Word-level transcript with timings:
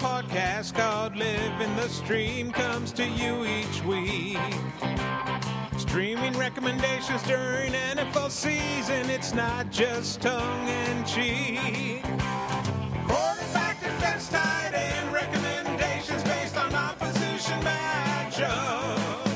podcast 0.00 0.72
called 0.74 1.14
Living 1.14 1.76
the 1.76 1.86
Stream 1.86 2.50
comes 2.52 2.90
to 2.90 3.06
you 3.06 3.44
each 3.44 3.84
week. 3.84 4.38
Streaming 5.76 6.32
recommendations 6.38 7.22
during 7.24 7.72
NFL 7.72 8.30
season, 8.30 9.10
it's 9.10 9.34
not 9.34 9.70
just 9.70 10.22
tongue 10.22 10.68
in 10.68 11.04
cheek. 11.04 12.02
Quarterback 13.06 13.78
defense 13.80 14.30
tight 14.30 14.72
end 14.72 15.12
recommendations 15.12 16.22
based 16.24 16.56
on 16.56 16.74
opposition 16.74 17.60
matchup. 17.60 19.28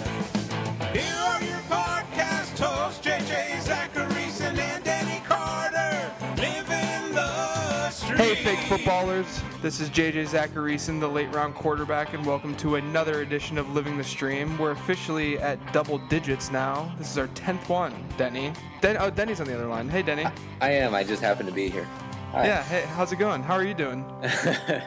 Here 0.97 1.15
are 1.15 1.43
your 1.43 1.63
podcast 1.69 2.59
hosts, 2.59 3.07
JJ 3.07 3.61
Zachariason 3.67 4.57
and 4.57 4.83
Denny 4.83 5.21
Carter. 5.27 6.11
Living 6.39 7.15
the 7.15 7.91
stream. 7.91 8.17
Hey, 8.17 8.35
fake 8.37 8.61
footballers. 8.61 9.43
This 9.65 9.81
is 9.81 9.89
JJ 9.89 10.29
Zachariason, 10.29 11.01
the 11.01 11.09
late 11.09 11.35
round 11.35 11.55
quarterback, 11.55 12.13
and 12.13 12.27
welcome 12.27 12.55
to 12.57 12.75
another 12.75 13.23
edition 13.23 13.57
of 13.57 13.75
Living 13.75 13.97
the 13.97 14.05
Stream. 14.05 14.59
We're 14.59 14.73
officially 14.73 15.39
at 15.39 15.59
double 15.73 15.97
digits 15.97 16.51
now. 16.51 16.95
This 16.99 17.11
is 17.11 17.17
our 17.17 17.29
10th 17.29 17.67
one, 17.71 17.95
Denny. 18.19 18.53
Den- 18.83 18.99
oh, 18.99 19.09
Denny's 19.09 19.41
on 19.41 19.47
the 19.47 19.55
other 19.55 19.67
line. 19.67 19.89
Hey, 19.89 20.03
Denny. 20.03 20.27
I 20.61 20.69
am. 20.69 20.95
I 20.95 21.03
just 21.03 21.23
happen 21.23 21.47
to 21.47 21.53
be 21.53 21.71
here. 21.71 21.89
Hi. 22.33 22.47
Yeah, 22.47 22.63
hey, 22.65 22.83
how's 22.89 23.11
it 23.13 23.17
going? 23.17 23.43
How 23.43 23.55
are 23.55 23.65
you 23.65 23.73
doing? 23.73 24.05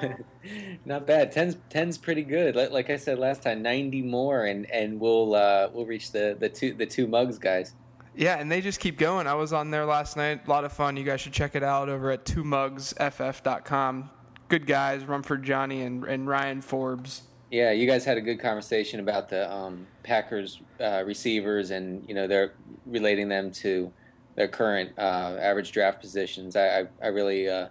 Not 0.86 1.08
bad. 1.08 1.32
Ten's 1.32 1.58
ten's 1.72 1.98
pretty 1.98 2.22
good. 2.22 2.56
Like, 2.56 2.70
like 2.70 2.90
I 2.92 2.98
said 2.98 3.18
last 3.18 3.42
time, 3.42 3.64
ninety 3.64 4.04
more, 4.04 4.46
and 4.46 4.70
and 4.70 5.00
we'll 5.00 5.34
uh, 5.34 5.70
we'll 5.74 5.88
reach 5.88 6.12
the 6.12 6.38
the 6.40 6.50
two 6.50 6.76
the 6.76 6.86
two 6.86 7.08
mugs 7.08 7.40
guys. 7.40 7.74
Yeah, 8.16 8.38
and 8.38 8.52
they 8.52 8.62
just 8.62 8.80
keep 8.80 9.00
going. 9.00 9.26
I 9.26 9.34
was 9.34 9.54
on 9.54 9.72
there 9.72 9.86
last 9.86 10.18
night. 10.18 10.46
A 10.46 10.50
lot 10.52 10.66
of 10.66 10.72
fun. 10.72 10.98
You 10.98 11.04
guys 11.04 11.22
should 11.22 11.34
check 11.34 11.56
it 11.56 11.64
out 11.64 11.90
over 11.90 12.12
at 12.12 12.26
twomugsff.com. 12.26 14.12
Good 14.50 14.66
guys, 14.66 15.04
Rumford 15.04 15.44
Johnny 15.44 15.82
and, 15.82 16.06
and 16.06 16.28
Ryan 16.28 16.62
Forbes. 16.62 17.24
Yeah, 17.52 17.72
you 17.72 17.88
guys 17.88 18.06
had 18.06 18.18
a 18.18 18.22
good 18.22 18.40
conversation 18.40 19.00
about 19.00 19.30
the 19.30 19.52
um, 19.52 19.88
Packers 20.04 20.62
uh, 20.82 21.04
receivers, 21.06 21.72
and 21.72 22.08
you 22.08 22.14
know 22.14 22.28
they're 22.28 22.54
relating 22.86 23.30
them 23.30 23.52
to 23.52 23.92
their 24.36 24.48
current 24.48 24.92
uh, 24.98 25.38
average 25.40 25.72
draft 25.72 26.02
positions. 26.02 26.56
I 26.56 26.80
I, 26.80 26.88
I 27.02 27.08
really 27.08 27.50
uh, 27.50 27.68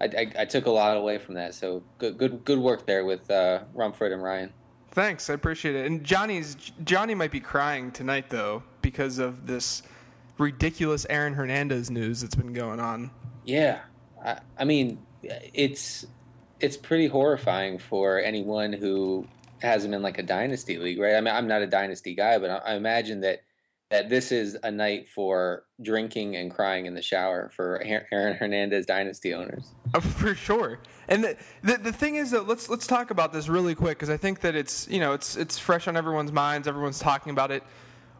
I, 0.00 0.04
I, 0.04 0.32
I 0.40 0.44
took 0.44 0.66
a 0.66 0.70
lot 0.70 0.96
away 0.96 1.18
from 1.18 1.34
that. 1.34 1.54
So 1.54 1.82
good 1.98 2.18
good 2.18 2.44
good 2.44 2.58
work 2.58 2.86
there 2.86 3.04
with 3.04 3.30
uh, 3.30 3.60
Rumford 3.74 4.12
and 4.12 4.22
Ryan. 4.22 4.52
Thanks, 4.90 5.28
I 5.28 5.34
appreciate 5.34 5.74
it. 5.74 5.86
And 5.86 6.04
Johnny's 6.04 6.56
Johnny 6.84 7.14
might 7.14 7.32
be 7.32 7.40
crying 7.40 7.90
tonight 7.90 8.30
though 8.30 8.62
because 8.82 9.18
of 9.18 9.46
this 9.46 9.82
ridiculous 10.38 11.06
Aaron 11.08 11.34
Hernandez 11.34 11.90
news 11.90 12.20
that's 12.20 12.34
been 12.34 12.52
going 12.52 12.80
on. 12.80 13.10
Yeah, 13.44 13.80
I, 14.24 14.38
I 14.58 14.64
mean, 14.64 14.98
it's 15.22 16.06
it's 16.64 16.78
pretty 16.78 17.06
horrifying 17.06 17.78
for 17.78 18.18
anyone 18.18 18.72
who 18.72 19.28
has 19.60 19.84
him 19.84 19.92
in 19.92 20.00
like 20.00 20.18
a 20.18 20.22
dynasty 20.22 20.78
league, 20.78 20.98
right? 20.98 21.14
I 21.14 21.20
mean, 21.20 21.34
I'm 21.34 21.46
not 21.46 21.60
a 21.60 21.66
dynasty 21.66 22.14
guy, 22.14 22.38
but 22.38 22.48
I, 22.48 22.72
I 22.72 22.74
imagine 22.74 23.20
that 23.20 23.42
that 23.90 24.08
this 24.08 24.32
is 24.32 24.56
a 24.62 24.70
night 24.70 25.06
for 25.06 25.64
drinking 25.82 26.36
and 26.36 26.50
crying 26.50 26.86
in 26.86 26.94
the 26.94 27.02
shower 27.02 27.50
for 27.54 27.82
Aaron 28.10 28.34
Hernandez 28.34 28.86
dynasty 28.86 29.34
owners. 29.34 29.66
Uh, 29.92 30.00
for 30.00 30.34
sure. 30.34 30.80
And 31.06 31.22
the, 31.22 31.36
the, 31.62 31.76
the 31.76 31.92
thing 31.92 32.16
is 32.16 32.30
that 32.30 32.48
let's 32.48 32.70
let's 32.70 32.86
talk 32.86 33.10
about 33.10 33.34
this 33.34 33.46
really 33.46 33.74
quick 33.74 33.98
because 33.98 34.08
I 34.08 34.16
think 34.16 34.40
that 34.40 34.56
it's 34.56 34.88
you 34.88 35.00
know 35.00 35.12
it's 35.12 35.36
it's 35.36 35.58
fresh 35.58 35.86
on 35.86 35.98
everyone's 35.98 36.32
minds. 36.32 36.66
Everyone's 36.66 36.98
talking 36.98 37.30
about 37.30 37.50
it. 37.50 37.62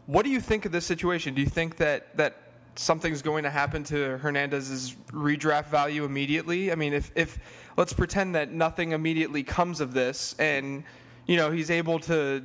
What 0.05 0.25
do 0.25 0.31
you 0.31 0.41
think 0.41 0.67
of 0.67 0.73
this 0.73 0.85
situation? 0.85 1.35
Do 1.35 1.41
you 1.41 1.49
think 1.49 1.79
that 1.79 2.15
that 2.19 2.37
something's 2.77 3.23
going 3.23 3.45
to 3.45 3.51
happen 3.51 3.85
to 3.85 4.19
Hernandez's 4.19 4.95
redraft 5.13 5.69
value 5.69 6.05
immediately? 6.05 6.73
I 6.73 6.75
mean, 6.75 6.93
if 6.93 7.11
if 7.15 7.39
let's 7.77 7.93
pretend 7.93 8.35
that 8.35 8.53
nothing 8.53 8.93
immediately 8.93 9.43
comes 9.43 9.81
of 9.81 9.93
this, 9.95 10.35
and 10.39 10.85
you 11.27 11.37
know 11.37 11.51
he's 11.51 11.71
able 11.71 11.99
to, 12.01 12.45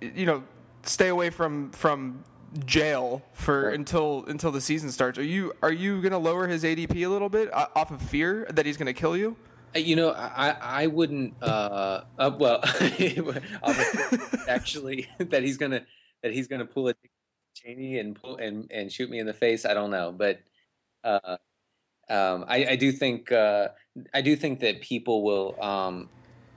you 0.00 0.26
know, 0.26 0.42
stay 0.82 1.08
away 1.08 1.30
from 1.30 1.70
from 1.72 2.24
jail 2.64 3.22
for 3.34 3.70
Right. 3.70 3.74
until 3.74 4.24
until 4.26 4.50
the 4.50 4.60
season 4.60 4.90
starts. 4.90 5.18
Are 5.18 5.22
you 5.22 5.52
are 5.62 5.72
you 5.72 6.00
going 6.00 6.12
to 6.12 6.18
lower 6.18 6.46
his 6.46 6.64
ADP 6.64 7.04
a 7.04 7.08
little 7.08 7.28
bit 7.28 7.52
uh, 7.52 7.66
off 7.74 7.90
of 7.90 8.00
fear 8.02 8.46
that 8.50 8.66
he's 8.66 8.76
going 8.76 8.86
to 8.86 8.94
kill 8.94 9.16
you? 9.16 9.36
Uh, 9.74 9.78
You 9.80 9.96
know, 9.96 10.10
I 10.12 10.50
I 10.60 10.86
wouldn't. 10.86 11.34
Uh, 11.42 12.04
uh 12.18 12.30
well, 12.38 12.60
actually, 14.48 15.08
that 15.18 15.42
he's 15.42 15.56
gonna 15.56 15.84
that 16.22 16.32
he's 16.32 16.48
gonna 16.48 16.66
pull 16.66 16.88
a 16.88 16.94
Cheney 17.54 17.98
and 17.98 18.14
pull 18.20 18.36
and 18.36 18.70
and 18.70 18.92
shoot 18.92 19.10
me 19.10 19.18
in 19.18 19.26
the 19.26 19.34
face. 19.34 19.64
I 19.64 19.74
don't 19.74 19.90
know, 19.90 20.12
but 20.12 20.40
uh, 21.04 21.36
um, 22.08 22.44
I 22.48 22.66
I 22.70 22.76
do 22.76 22.92
think 22.92 23.32
uh, 23.32 23.68
I 24.14 24.20
do 24.20 24.36
think 24.36 24.60
that 24.60 24.80
people 24.80 25.22
will 25.22 25.62
um, 25.62 26.08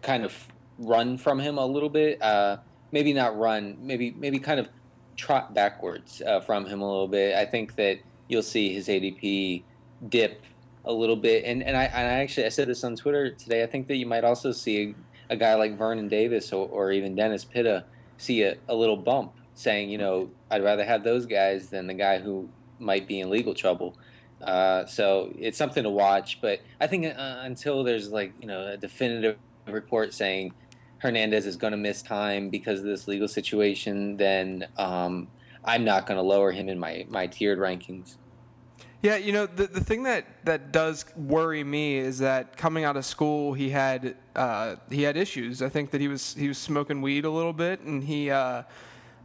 kind 0.02 0.24
of 0.24 0.48
run 0.78 1.18
from 1.18 1.40
him 1.40 1.58
a 1.58 1.66
little 1.66 1.90
bit. 1.90 2.22
Uh, 2.22 2.58
maybe 2.92 3.14
not 3.14 3.38
run. 3.38 3.78
Maybe 3.82 4.12
maybe 4.12 4.40
kind 4.40 4.60
of 4.60 4.70
trot 5.16 5.54
backwards 5.54 6.22
uh, 6.26 6.40
from 6.40 6.66
him 6.66 6.82
a 6.82 6.90
little 6.90 7.08
bit. 7.08 7.36
I 7.36 7.46
think 7.46 7.76
that 7.76 8.00
you'll 8.28 8.44
see 8.44 8.74
his 8.74 8.88
ADP 8.88 9.64
dip 10.08 10.44
a 10.86 10.94
little 10.94 11.16
bit. 11.16 11.44
And 11.46 11.62
and 11.64 11.76
I, 11.76 11.84
and 11.86 12.08
I 12.08 12.22
actually 12.22 12.46
I 12.46 12.50
said 12.50 12.68
this 12.68 12.84
on 12.84 12.96
Twitter 12.96 13.32
today. 13.32 13.64
I 13.64 13.66
think 13.66 13.88
that 13.88 13.96
you 13.96 14.06
might 14.06 14.24
also 14.24 14.52
see 14.52 14.96
a, 15.30 15.34
a 15.34 15.36
guy 15.36 15.56
like 15.56 15.78
Vernon 15.78 16.08
Davis 16.08 16.54
or, 16.54 16.68
or 16.70 16.92
even 16.92 17.16
Dennis 17.16 17.44
Pitta 17.44 17.86
see 18.18 18.44
a, 18.44 18.58
a 18.68 18.76
little 18.76 18.98
bump, 18.98 19.34
saying, 19.56 19.90
you 19.90 19.98
know, 19.98 20.30
I'd 20.50 20.64
rather 20.64 20.86
have 20.86 21.04
those 21.04 21.26
guys 21.26 21.70
than 21.70 21.88
the 21.88 21.94
guy 21.94 22.20
who 22.20 22.50
might 22.80 23.08
be 23.08 23.20
in 23.20 23.30
legal 23.30 23.54
trouble. 23.54 23.98
Uh, 24.42 24.86
so 24.86 25.34
it's 25.38 25.58
something 25.58 25.84
to 25.84 25.90
watch. 25.90 26.40
But 26.42 26.62
I 26.80 26.88
think 26.88 27.06
uh, 27.06 27.12
until 27.42 27.84
there's 27.84 28.10
like 28.10 28.34
you 28.40 28.48
know 28.48 28.68
a 28.68 28.78
definitive 28.78 29.38
report 29.68 30.14
saying 30.14 30.54
Hernandez 31.00 31.46
is 31.46 31.58
going 31.58 31.72
to 31.72 31.78
miss 31.78 32.02
time 32.02 32.50
because 32.50 32.80
of 32.80 32.86
this 32.86 33.08
legal 33.08 33.28
situation, 33.28 34.18
then 34.18 34.68
um, 34.78 35.28
I'm 35.64 35.84
not 35.84 36.06
going 36.06 36.18
to 36.18 36.24
lower 36.24 36.52
him 36.52 36.70
in 36.70 36.80
my 36.80 37.06
my 37.10 37.28
tiered 37.28 37.60
rankings. 37.60 38.16
Yeah, 39.02 39.16
you 39.16 39.32
know 39.32 39.46
the 39.46 39.68
the 39.68 39.84
thing 39.84 40.04
that 40.04 40.26
that 40.46 40.72
does 40.72 41.06
worry 41.16 41.64
me 41.64 41.98
is 41.98 42.20
that 42.20 42.58
coming 42.58 42.84
out 42.84 42.98
of 42.98 43.06
school 43.06 43.54
he 43.54 43.70
had 43.70 44.18
uh, 44.36 44.76
he 44.90 45.04
had 45.04 45.16
issues. 45.16 45.62
I 45.62 45.70
think 45.70 45.92
that 45.92 46.02
he 46.02 46.08
was 46.08 46.34
he 46.34 46.48
was 46.48 46.58
smoking 46.58 47.02
weed 47.02 47.26
a 47.26 47.32
little 47.32 47.54
bit, 47.54 47.82
and 47.82 48.04
he. 48.04 48.32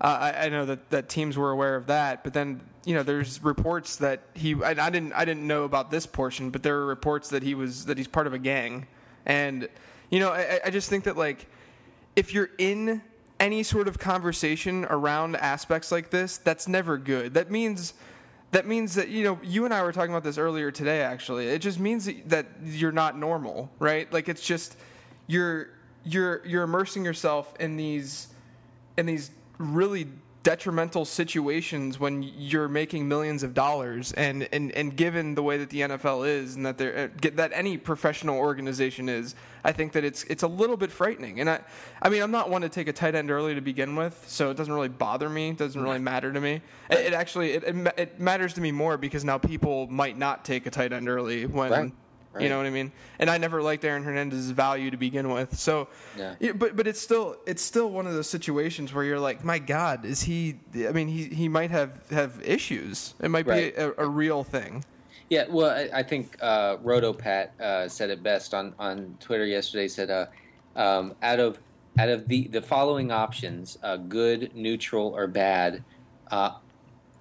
Uh, 0.04 0.34
I, 0.34 0.44
I 0.44 0.48
know 0.50 0.66
that, 0.66 0.90
that 0.90 1.08
teams 1.08 1.38
were 1.38 1.50
aware 1.50 1.76
of 1.76 1.86
that, 1.86 2.24
but 2.24 2.34
then 2.34 2.60
you 2.84 2.94
know 2.94 3.02
there's 3.02 3.42
reports 3.42 3.96
that 3.96 4.20
he 4.34 4.54
I, 4.62 4.72
I 4.72 4.90
didn't 4.90 5.14
I 5.14 5.24
didn't 5.24 5.46
know 5.46 5.64
about 5.64 5.90
this 5.90 6.04
portion, 6.04 6.50
but 6.50 6.62
there 6.62 6.74
were 6.74 6.84
reports 6.84 7.30
that 7.30 7.42
he 7.42 7.54
was 7.54 7.86
that 7.86 7.96
he's 7.96 8.06
part 8.06 8.26
of 8.26 8.34
a 8.34 8.38
gang, 8.38 8.86
and 9.24 9.66
you 10.10 10.20
know 10.20 10.28
I, 10.28 10.60
I 10.66 10.68
just 10.68 10.90
think 10.90 11.04
that 11.04 11.16
like 11.16 11.46
if 12.16 12.34
you're 12.34 12.50
in 12.58 13.00
any 13.40 13.62
sort 13.62 13.88
of 13.88 13.98
conversation 13.98 14.84
around 14.90 15.36
aspects 15.36 15.90
like 15.90 16.10
this, 16.10 16.36
that's 16.36 16.68
never 16.68 16.98
good. 16.98 17.32
That 17.32 17.50
means 17.50 17.94
that 18.50 18.66
means 18.66 18.96
that 18.96 19.08
you 19.08 19.24
know 19.24 19.38
you 19.42 19.64
and 19.64 19.72
I 19.72 19.82
were 19.82 19.92
talking 19.92 20.10
about 20.10 20.22
this 20.22 20.36
earlier 20.36 20.70
today. 20.70 21.00
Actually, 21.00 21.48
it 21.48 21.60
just 21.60 21.80
means 21.80 22.10
that 22.26 22.46
you're 22.62 22.92
not 22.92 23.18
normal, 23.18 23.70
right? 23.78 24.12
Like 24.12 24.28
it's 24.28 24.44
just 24.44 24.76
you're 25.28 25.70
you're 26.04 26.44
you're 26.44 26.64
immersing 26.64 27.06
yourself 27.06 27.54
in 27.58 27.78
these 27.78 28.28
in 28.98 29.06
these 29.06 29.30
really 29.58 30.08
detrimental 30.44 31.06
situations 31.06 31.98
when 31.98 32.22
you're 32.22 32.68
making 32.68 33.08
millions 33.08 33.42
of 33.42 33.54
dollars 33.54 34.12
and, 34.12 34.46
and, 34.52 34.70
and 34.72 34.94
given 34.94 35.34
the 35.34 35.42
way 35.42 35.56
that 35.56 35.70
the 35.70 35.80
NFL 35.80 36.28
is 36.28 36.54
and 36.54 36.66
that 36.66 36.76
there 36.76 37.10
uh, 37.24 37.30
that 37.32 37.50
any 37.54 37.78
professional 37.78 38.36
organization 38.36 39.08
is 39.08 39.34
I 39.64 39.72
think 39.72 39.92
that 39.92 40.04
it's 40.04 40.22
it's 40.24 40.42
a 40.42 40.46
little 40.46 40.76
bit 40.76 40.92
frightening. 40.92 41.40
And 41.40 41.48
I 41.48 41.60
I 42.02 42.10
mean 42.10 42.22
I'm 42.22 42.30
not 42.30 42.50
one 42.50 42.60
to 42.60 42.68
take 42.68 42.88
a 42.88 42.92
tight 42.92 43.14
end 43.14 43.30
early 43.30 43.54
to 43.54 43.62
begin 43.62 43.96
with 43.96 44.22
so 44.28 44.50
it 44.50 44.56
doesn't 44.58 44.72
really 44.72 44.90
bother 44.90 45.30
me 45.30 45.48
it 45.48 45.56
doesn't 45.56 45.82
really 45.82 45.98
matter 45.98 46.30
to 46.30 46.40
me. 46.40 46.60
It, 46.90 46.98
it 46.98 47.12
actually 47.14 47.52
it, 47.52 47.64
it, 47.64 47.94
it 47.96 48.20
matters 48.20 48.52
to 48.54 48.60
me 48.60 48.70
more 48.70 48.98
because 48.98 49.24
now 49.24 49.38
people 49.38 49.86
might 49.86 50.18
not 50.18 50.44
take 50.44 50.66
a 50.66 50.70
tight 50.70 50.92
end 50.92 51.08
early 51.08 51.46
when 51.46 51.70
Right. 51.70 51.92
You 52.40 52.48
know 52.48 52.56
what 52.58 52.66
I 52.66 52.70
mean? 52.70 52.90
And 53.18 53.30
I 53.30 53.38
never 53.38 53.62
liked 53.62 53.84
Aaron 53.84 54.02
Hernandez's 54.02 54.50
value 54.50 54.90
to 54.90 54.96
begin 54.96 55.30
with. 55.30 55.56
So, 55.58 55.88
Yeah. 56.18 56.34
yeah, 56.40 56.52
but 56.52 56.76
but 56.76 56.86
it's 56.86 57.00
still 57.00 57.36
it's 57.46 57.62
still 57.62 57.90
one 57.90 58.06
of 58.06 58.14
those 58.14 58.28
situations 58.28 58.92
where 58.92 59.04
you're 59.04 59.20
like, 59.20 59.44
my 59.44 59.58
God, 59.58 60.04
is 60.04 60.22
he? 60.22 60.58
I 60.86 60.92
mean, 60.92 61.08
he 61.08 61.24
he 61.26 61.48
might 61.48 61.70
have 61.70 62.08
have 62.10 62.40
issues. 62.44 63.14
It 63.22 63.28
might 63.30 63.46
Right. 63.46 63.74
be 63.74 63.80
a, 63.80 63.92
a 63.98 64.06
real 64.06 64.42
thing. 64.44 64.84
Yeah, 65.30 65.44
well, 65.48 65.70
I, 65.70 66.00
I 66.00 66.02
think 66.02 66.36
uh, 66.42 66.76
RotoPat 66.78 67.58
uh, 67.60 67.88
said 67.88 68.10
it 68.10 68.22
best 68.22 68.52
on, 68.52 68.74
on 68.78 69.16
Twitter 69.20 69.46
yesterday. 69.46 69.88
Said 69.88 70.10
uh, 70.10 70.26
um, 70.76 71.14
out 71.22 71.40
of 71.40 71.58
out 71.98 72.08
of 72.08 72.28
the 72.28 72.48
the 72.48 72.60
following 72.60 73.10
options, 73.10 73.78
uh, 73.82 73.96
good, 73.96 74.54
neutral, 74.54 75.14
or 75.16 75.26
bad, 75.26 75.82
uh, 76.30 76.50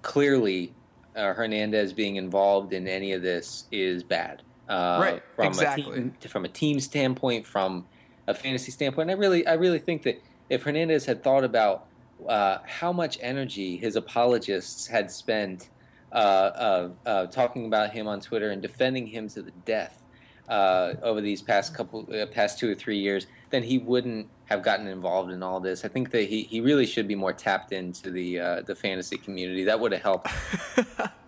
clearly 0.02 0.72
uh, 1.16 1.32
Hernandez 1.32 1.92
being 1.92 2.16
involved 2.16 2.72
in 2.72 2.86
any 2.88 3.12
of 3.12 3.22
this 3.22 3.64
is 3.72 4.02
bad. 4.02 4.42
Uh, 4.68 4.98
Right, 5.00 5.22
from 5.36 5.46
exactly. 5.46 5.92
A 5.92 5.96
team, 5.96 6.14
from 6.28 6.44
a 6.44 6.48
team 6.48 6.80
standpoint, 6.80 7.46
from 7.46 7.86
a 8.26 8.34
fantasy 8.34 8.72
standpoint, 8.72 9.10
I 9.10 9.14
really, 9.14 9.46
I 9.46 9.54
really 9.54 9.78
think 9.78 10.02
that 10.02 10.22
if 10.48 10.62
Hernandez 10.62 11.04
had 11.04 11.22
thought 11.22 11.44
about 11.44 11.86
uh, 12.28 12.58
how 12.66 12.92
much 12.92 13.18
energy 13.20 13.76
his 13.76 13.96
apologists 13.96 14.86
had 14.86 15.10
spent 15.10 15.70
uh, 16.12 16.14
uh, 16.14 16.88
uh, 17.04 17.26
talking 17.26 17.66
about 17.66 17.90
him 17.90 18.06
on 18.06 18.20
Twitter 18.20 18.50
and 18.50 18.62
defending 18.62 19.06
him 19.06 19.28
to 19.28 19.42
the 19.42 19.50
death, 19.64 20.04
uh, 20.48 20.94
over 21.02 21.20
these 21.20 21.42
past 21.42 21.74
couple, 21.74 22.06
uh, 22.14 22.26
past 22.26 22.58
two 22.58 22.70
or 22.70 22.74
three 22.74 22.98
years, 22.98 23.26
then 23.50 23.62
he 23.62 23.78
wouldn't 23.78 24.28
have 24.46 24.62
gotten 24.62 24.86
involved 24.86 25.30
in 25.32 25.42
all 25.42 25.60
this. 25.60 25.84
I 25.84 25.88
think 25.88 26.10
that 26.10 26.24
he, 26.28 26.42
he 26.42 26.60
really 26.60 26.86
should 26.86 27.08
be 27.08 27.14
more 27.14 27.32
tapped 27.32 27.72
into 27.72 28.10
the 28.10 28.40
uh, 28.40 28.62
the 28.62 28.74
fantasy 28.74 29.16
community. 29.16 29.64
That 29.64 29.80
would 29.80 29.92
have 29.92 30.02
helped. 30.02 30.28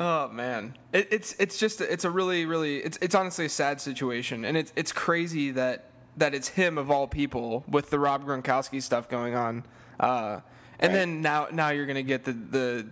oh 0.00 0.28
man, 0.28 0.76
it, 0.92 1.08
it's 1.12 1.36
it's 1.38 1.58
just 1.58 1.80
it's 1.80 2.04
a 2.04 2.10
really 2.10 2.46
really 2.46 2.78
it's 2.78 2.98
it's 3.00 3.14
honestly 3.14 3.44
a 3.44 3.50
sad 3.50 3.80
situation, 3.80 4.44
and 4.44 4.56
it's 4.56 4.72
it's 4.74 4.90
crazy 4.90 5.52
that 5.52 5.90
that 6.16 6.34
it's 6.34 6.48
him 6.48 6.78
of 6.78 6.90
all 6.90 7.06
people 7.06 7.64
with 7.68 7.90
the 7.90 7.98
Rob 7.98 8.26
Gronkowski 8.26 8.82
stuff 8.82 9.08
going 9.08 9.36
on. 9.36 9.64
Uh, 10.00 10.40
and 10.80 10.92
right. 10.92 10.98
then 10.98 11.20
now 11.20 11.46
now 11.52 11.68
you're 11.68 11.86
gonna 11.86 12.02
get 12.02 12.24
the 12.24 12.32
the 12.32 12.86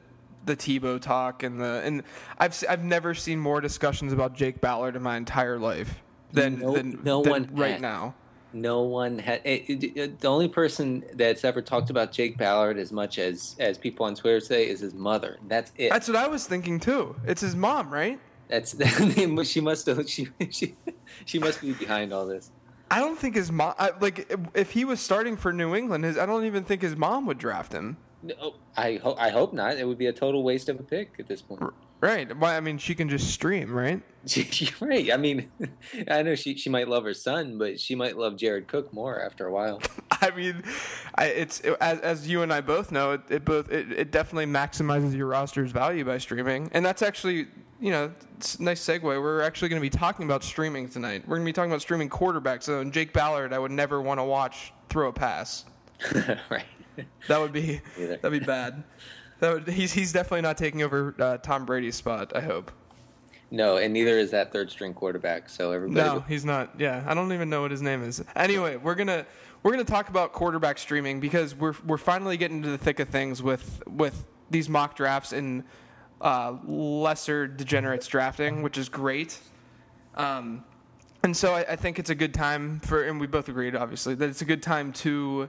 the 0.44 0.56
Tebow 0.56 1.00
talk 1.00 1.42
and 1.42 1.60
the 1.60 1.82
and 1.82 2.02
I've 2.38 2.62
I've 2.68 2.84
never 2.84 3.14
seen 3.14 3.40
more 3.40 3.60
discussions 3.60 4.12
about 4.12 4.34
Jake 4.34 4.60
Ballard 4.60 4.94
in 4.94 5.02
my 5.02 5.16
entire 5.16 5.58
life 5.58 6.02
than 6.32 6.60
no, 6.60 6.74
than, 6.74 7.00
no 7.02 7.22
than 7.22 7.32
one 7.32 7.50
right 7.52 7.80
now. 7.80 8.14
No 8.52 8.82
one 8.82 9.18
had 9.18 9.42
it, 9.44 9.68
it, 9.68 9.96
it, 9.96 10.20
the 10.20 10.28
only 10.28 10.48
person 10.48 11.04
that's 11.14 11.44
ever 11.44 11.60
talked 11.60 11.90
about 11.90 12.12
Jake 12.12 12.38
Ballard 12.38 12.78
as 12.78 12.92
much 12.92 13.18
as 13.18 13.54
as 13.58 13.76
people 13.76 14.06
on 14.06 14.14
Twitter 14.14 14.40
say 14.40 14.68
is 14.68 14.80
his 14.80 14.94
mother. 14.94 15.38
That's 15.46 15.72
it. 15.76 15.90
That's 15.90 16.08
what 16.08 16.16
I 16.16 16.28
was 16.28 16.46
thinking 16.46 16.80
too. 16.80 17.14
It's 17.26 17.42
his 17.42 17.54
mom, 17.54 17.92
right? 17.92 18.18
That's 18.48 18.74
she 19.48 19.60
must 19.60 20.08
she 20.08 20.28
she 20.50 20.74
she 21.26 21.38
must 21.38 21.60
be 21.60 21.72
behind 21.72 22.12
all 22.12 22.26
this. 22.26 22.50
I 22.90 23.00
don't 23.00 23.18
think 23.18 23.34
his 23.34 23.52
mom 23.52 23.74
like 24.00 24.34
if 24.54 24.70
he 24.70 24.84
was 24.86 25.00
starting 25.00 25.36
for 25.36 25.52
New 25.52 25.74
England, 25.74 26.04
his 26.04 26.16
I 26.16 26.24
don't 26.24 26.46
even 26.46 26.64
think 26.64 26.80
his 26.80 26.96
mom 26.96 27.26
would 27.26 27.38
draft 27.38 27.72
him. 27.72 27.98
No, 28.22 28.54
I 28.76 28.94
hope 28.96 29.20
I 29.20 29.28
hope 29.28 29.52
not. 29.52 29.76
It 29.76 29.86
would 29.86 29.98
be 29.98 30.06
a 30.06 30.12
total 30.12 30.42
waste 30.42 30.68
of 30.70 30.80
a 30.80 30.82
pick 30.82 31.16
at 31.18 31.28
this 31.28 31.42
point. 31.42 31.62
Right. 32.00 32.36
Well, 32.36 32.54
I 32.54 32.60
mean, 32.60 32.78
she 32.78 32.94
can 32.94 33.08
just 33.08 33.32
stream, 33.32 33.74
right? 33.74 34.00
right. 34.80 35.12
I 35.12 35.16
mean, 35.16 35.50
I 36.10 36.22
know 36.22 36.34
she 36.36 36.56
she 36.56 36.70
might 36.70 36.88
love 36.88 37.04
her 37.04 37.14
son, 37.14 37.58
but 37.58 37.80
she 37.80 37.94
might 37.94 38.16
love 38.16 38.36
Jared 38.36 38.68
Cook 38.68 38.92
more 38.92 39.20
after 39.20 39.46
a 39.46 39.52
while. 39.52 39.82
I 40.20 40.30
mean, 40.30 40.62
I, 41.16 41.26
it's 41.26 41.60
it, 41.60 41.76
as 41.80 42.00
as 42.00 42.28
you 42.28 42.42
and 42.42 42.52
I 42.52 42.60
both 42.60 42.92
know, 42.92 43.12
it, 43.12 43.22
it 43.30 43.44
both 43.44 43.70
it, 43.72 43.90
it 43.90 44.10
definitely 44.12 44.46
maximizes 44.46 45.14
your 45.16 45.26
roster's 45.26 45.72
value 45.72 46.04
by 46.04 46.18
streaming, 46.18 46.70
and 46.72 46.86
that's 46.86 47.02
actually 47.02 47.48
you 47.80 47.90
know, 47.90 48.12
it's 48.36 48.58
nice 48.58 48.84
segue. 48.84 49.02
We're 49.02 49.42
actually 49.42 49.68
going 49.68 49.80
to 49.80 49.88
be 49.88 49.90
talking 49.90 50.26
about 50.26 50.42
streaming 50.42 50.88
tonight. 50.88 51.22
We're 51.26 51.36
going 51.36 51.46
to 51.46 51.48
be 51.48 51.52
talking 51.52 51.70
about 51.70 51.80
streaming 51.80 52.08
quarterbacks. 52.08 52.64
So, 52.64 52.80
and 52.80 52.92
Jake 52.92 53.12
Ballard, 53.12 53.52
I 53.52 53.58
would 53.58 53.70
never 53.70 54.00
want 54.02 54.18
to 54.18 54.24
watch 54.24 54.72
throw 54.88 55.08
a 55.08 55.12
pass. 55.12 55.64
right. 56.50 56.64
That 57.28 57.40
would 57.40 57.52
be 57.52 57.80
that'd 57.96 58.32
be 58.32 58.40
bad. 58.40 58.82
That 59.40 59.54
would, 59.54 59.68
he's 59.68 59.92
he's 59.92 60.12
definitely 60.12 60.42
not 60.42 60.56
taking 60.56 60.82
over 60.82 61.14
uh, 61.18 61.38
Tom 61.38 61.64
Brady's 61.64 61.96
spot. 61.96 62.32
I 62.34 62.40
hope. 62.40 62.72
No, 63.50 63.78
and 63.78 63.94
neither 63.94 64.18
is 64.18 64.30
that 64.32 64.52
third 64.52 64.70
string 64.70 64.92
quarterback. 64.92 65.48
So 65.48 65.72
everybody. 65.72 66.06
No, 66.06 66.20
he's 66.20 66.44
not. 66.44 66.78
Yeah, 66.78 67.02
I 67.06 67.14
don't 67.14 67.32
even 67.32 67.48
know 67.48 67.62
what 67.62 67.70
his 67.70 67.80
name 67.82 68.02
is. 68.02 68.22
Anyway, 68.36 68.76
we're 68.76 68.94
gonna 68.94 69.24
we're 69.62 69.70
gonna 69.70 69.84
talk 69.84 70.08
about 70.08 70.32
quarterback 70.32 70.78
streaming 70.78 71.20
because 71.20 71.54
we're 71.54 71.74
we're 71.86 71.98
finally 71.98 72.36
getting 72.36 72.58
into 72.58 72.70
the 72.70 72.78
thick 72.78 73.00
of 73.00 73.08
things 73.08 73.42
with 73.42 73.82
with 73.86 74.24
these 74.50 74.68
mock 74.68 74.96
drafts 74.96 75.32
and 75.32 75.64
uh, 76.20 76.56
lesser 76.64 77.46
degenerates 77.46 78.06
drafting, 78.06 78.62
which 78.62 78.76
is 78.76 78.88
great. 78.88 79.38
Um, 80.16 80.64
and 81.22 81.36
so 81.36 81.54
I, 81.54 81.60
I, 81.60 81.76
think 81.76 81.98
it's 81.98 82.10
a 82.10 82.14
good 82.14 82.34
time 82.34 82.80
for, 82.80 83.04
and 83.04 83.20
we 83.20 83.26
both 83.26 83.48
agreed, 83.48 83.76
obviously, 83.76 84.14
that 84.16 84.28
it's 84.28 84.42
a 84.42 84.44
good 84.44 84.62
time 84.62 84.92
to 84.94 85.48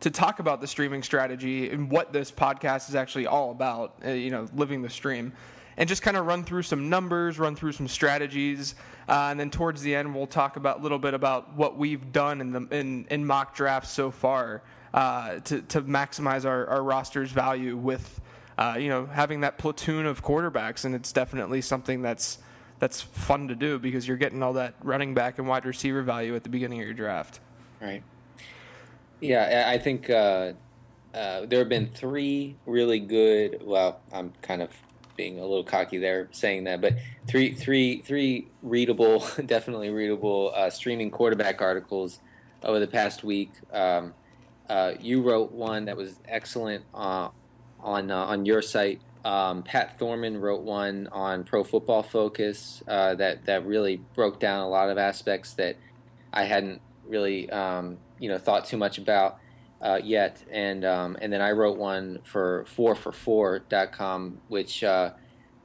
to 0.00 0.10
talk 0.10 0.38
about 0.38 0.60
the 0.60 0.66
streaming 0.66 1.02
strategy 1.02 1.70
and 1.70 1.90
what 1.90 2.12
this 2.12 2.30
podcast 2.30 2.88
is 2.88 2.94
actually 2.94 3.26
all 3.26 3.50
about. 3.50 3.96
Uh, 4.04 4.10
you 4.10 4.30
know, 4.30 4.46
living 4.54 4.82
the 4.82 4.90
stream, 4.90 5.32
and 5.76 5.88
just 5.88 6.02
kind 6.02 6.16
of 6.16 6.26
run 6.26 6.44
through 6.44 6.62
some 6.62 6.88
numbers, 6.88 7.38
run 7.38 7.56
through 7.56 7.72
some 7.72 7.88
strategies, 7.88 8.74
uh, 9.08 9.28
and 9.30 9.38
then 9.38 9.50
towards 9.50 9.82
the 9.82 9.94
end 9.94 10.14
we'll 10.14 10.26
talk 10.26 10.56
about 10.56 10.80
a 10.80 10.82
little 10.82 10.98
bit 10.98 11.14
about 11.14 11.54
what 11.54 11.76
we've 11.76 12.12
done 12.12 12.40
in 12.40 12.52
the 12.52 12.66
in, 12.70 13.06
in 13.10 13.26
mock 13.26 13.54
drafts 13.54 13.90
so 13.90 14.10
far 14.10 14.62
uh, 14.94 15.38
to 15.40 15.62
to 15.62 15.82
maximize 15.82 16.44
our, 16.44 16.66
our 16.66 16.82
roster's 16.82 17.30
value 17.30 17.76
with 17.76 18.20
uh, 18.60 18.76
you 18.78 18.90
know, 18.90 19.06
having 19.06 19.40
that 19.40 19.56
platoon 19.56 20.04
of 20.04 20.22
quarterbacks, 20.22 20.84
and 20.84 20.94
it's 20.94 21.12
definitely 21.12 21.62
something 21.62 22.02
that's 22.02 22.38
that's 22.78 23.00
fun 23.00 23.48
to 23.48 23.54
do 23.54 23.78
because 23.78 24.06
you're 24.06 24.18
getting 24.18 24.42
all 24.42 24.52
that 24.52 24.74
running 24.82 25.14
back 25.14 25.38
and 25.38 25.48
wide 25.48 25.64
receiver 25.64 26.02
value 26.02 26.36
at 26.36 26.42
the 26.42 26.48
beginning 26.50 26.78
of 26.80 26.86
your 26.86 26.94
draft. 26.94 27.40
Right. 27.80 28.02
Yeah, 29.20 29.64
I 29.68 29.76
think 29.78 30.08
uh, 30.08 30.52
uh, 31.14 31.46
there 31.46 31.58
have 31.58 31.68
been 31.68 31.88
three 31.88 32.56
really 32.64 33.00
good. 33.00 33.60
Well, 33.62 34.00
I'm 34.12 34.32
kind 34.40 34.62
of 34.62 34.70
being 35.16 35.38
a 35.38 35.42
little 35.42 35.64
cocky 35.64 35.98
there 35.98 36.28
saying 36.30 36.64
that, 36.64 36.80
but 36.80 36.94
three, 37.26 37.52
three, 37.52 38.00
three 38.00 38.48
readable, 38.62 39.26
definitely 39.46 39.90
readable 39.90 40.52
uh, 40.54 40.70
streaming 40.70 41.10
quarterback 41.10 41.60
articles 41.60 42.20
over 42.62 42.78
the 42.78 42.86
past 42.86 43.22
week. 43.22 43.50
Um, 43.72 44.14
uh, 44.70 44.92
you 45.00 45.20
wrote 45.20 45.52
one 45.52 45.86
that 45.86 45.96
was 45.96 46.18
excellent 46.26 46.84
uh, 46.94 47.28
on 47.80 48.10
uh, 48.10 48.16
on 48.16 48.46
your 48.46 48.62
site. 48.62 49.02
Um, 49.22 49.62
Pat 49.62 49.98
Thorman 49.98 50.40
wrote 50.40 50.62
one 50.62 51.08
on 51.12 51.44
Pro 51.44 51.62
Football 51.62 52.02
Focus 52.02 52.82
that 52.86 53.44
that 53.44 53.66
really 53.66 54.00
broke 54.14 54.40
down 54.40 54.60
a 54.60 54.68
lot 54.68 54.88
of 54.88 54.96
aspects 54.96 55.52
that 55.54 55.76
I 56.32 56.44
hadn't 56.44 56.80
really 57.06 57.50
um, 57.50 57.98
you 58.20 58.28
know 58.28 58.38
thought 58.38 58.64
too 58.66 58.76
much 58.76 58.98
about 58.98 59.40
uh, 59.82 59.98
yet, 60.02 60.44
and 60.50 60.84
um, 60.84 61.16
and 61.20 61.32
then 61.32 61.40
I 61.40 61.52
wrote 61.52 61.78
one 61.78 62.20
for 62.22 62.66
4for4.com, 62.76 64.40
which 64.48 64.84
uh, 64.84 65.12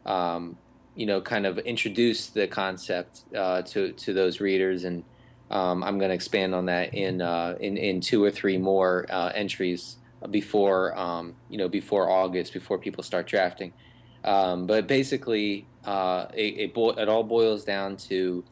um, 0.06 0.58
you 0.96 1.06
know 1.06 1.22
kind 1.22 1.46
of 1.46 1.60
introduced 1.60 2.34
the 2.34 2.48
concept 2.48 3.24
uh, 3.36 3.62
to 3.64 3.92
to 3.92 4.14
those 4.14 4.40
readers, 4.40 4.86
and 4.86 5.04
um, 5.52 5.84
I'm 5.84 6.00
going 6.00 6.10
to 6.10 6.16
expand 6.16 6.56
on 6.56 6.66
that 6.68 6.94
in 6.94 7.22
uh, 7.22 7.58
in 7.60 7.78
in 7.78 8.02
two 8.02 8.24
or 8.24 8.32
three 8.32 8.58
more 8.58 9.06
uh, 9.10 9.32
entries 9.36 9.98
before 10.32 10.98
um, 10.98 11.36
you 11.50 11.58
know 11.58 11.68
before 11.68 12.10
August, 12.10 12.54
before 12.54 12.78
people 12.78 13.04
start 13.04 13.28
drafting. 13.28 13.74
Um, 14.24 14.66
but 14.66 14.88
basically, 14.88 15.68
uh, 15.84 16.26
it, 16.34 16.58
it, 16.58 16.74
bo- 16.74 16.98
it 16.98 17.08
all 17.08 17.24
boils 17.24 17.64
down 17.64 17.96
to 18.10 18.44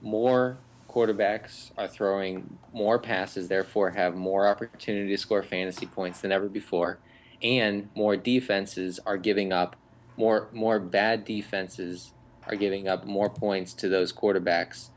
more 0.00 0.56
quarterbacks 0.90 1.70
are 1.78 1.86
throwing 1.86 2.58
more 2.72 2.98
passes, 2.98 3.48
therefore 3.48 3.90
have 3.90 4.14
more 4.14 4.48
opportunity 4.48 5.08
to 5.08 5.16
score 5.16 5.42
fantasy 5.42 5.86
points 5.86 6.20
than 6.20 6.32
ever 6.32 6.48
before, 6.48 6.98
and 7.42 7.88
more 7.94 8.16
defenses 8.16 8.98
are 9.06 9.16
giving 9.16 9.52
up 9.52 9.76
more 10.16 10.48
more 10.52 10.78
bad 10.78 11.24
defenses 11.24 12.12
are 12.46 12.56
giving 12.56 12.88
up 12.88 13.06
more 13.06 13.30
points 13.30 13.72
to 13.74 13.88
those 13.88 14.12
quarterbacks. 14.12 14.88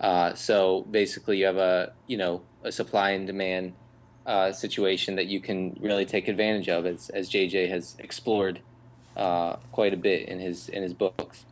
Uh, 0.00 0.34
so 0.34 0.82
basically, 0.90 1.38
you 1.38 1.46
have 1.46 1.56
a 1.56 1.92
you 2.06 2.16
know 2.16 2.42
a 2.64 2.72
supply 2.72 3.10
and 3.10 3.26
demand 3.26 3.74
uh, 4.26 4.52
situation 4.52 5.16
that 5.16 5.26
you 5.26 5.40
can 5.40 5.76
really 5.80 6.06
take 6.06 6.28
advantage 6.28 6.68
of, 6.68 6.86
as 6.86 7.10
as 7.10 7.30
JJ 7.30 7.68
has 7.68 7.96
explored 7.98 8.60
uh, 9.16 9.56
quite 9.70 9.92
a 9.92 9.96
bit 9.96 10.28
in 10.28 10.40
his 10.40 10.68
in 10.68 10.82
his 10.82 10.94
books. 10.94 11.44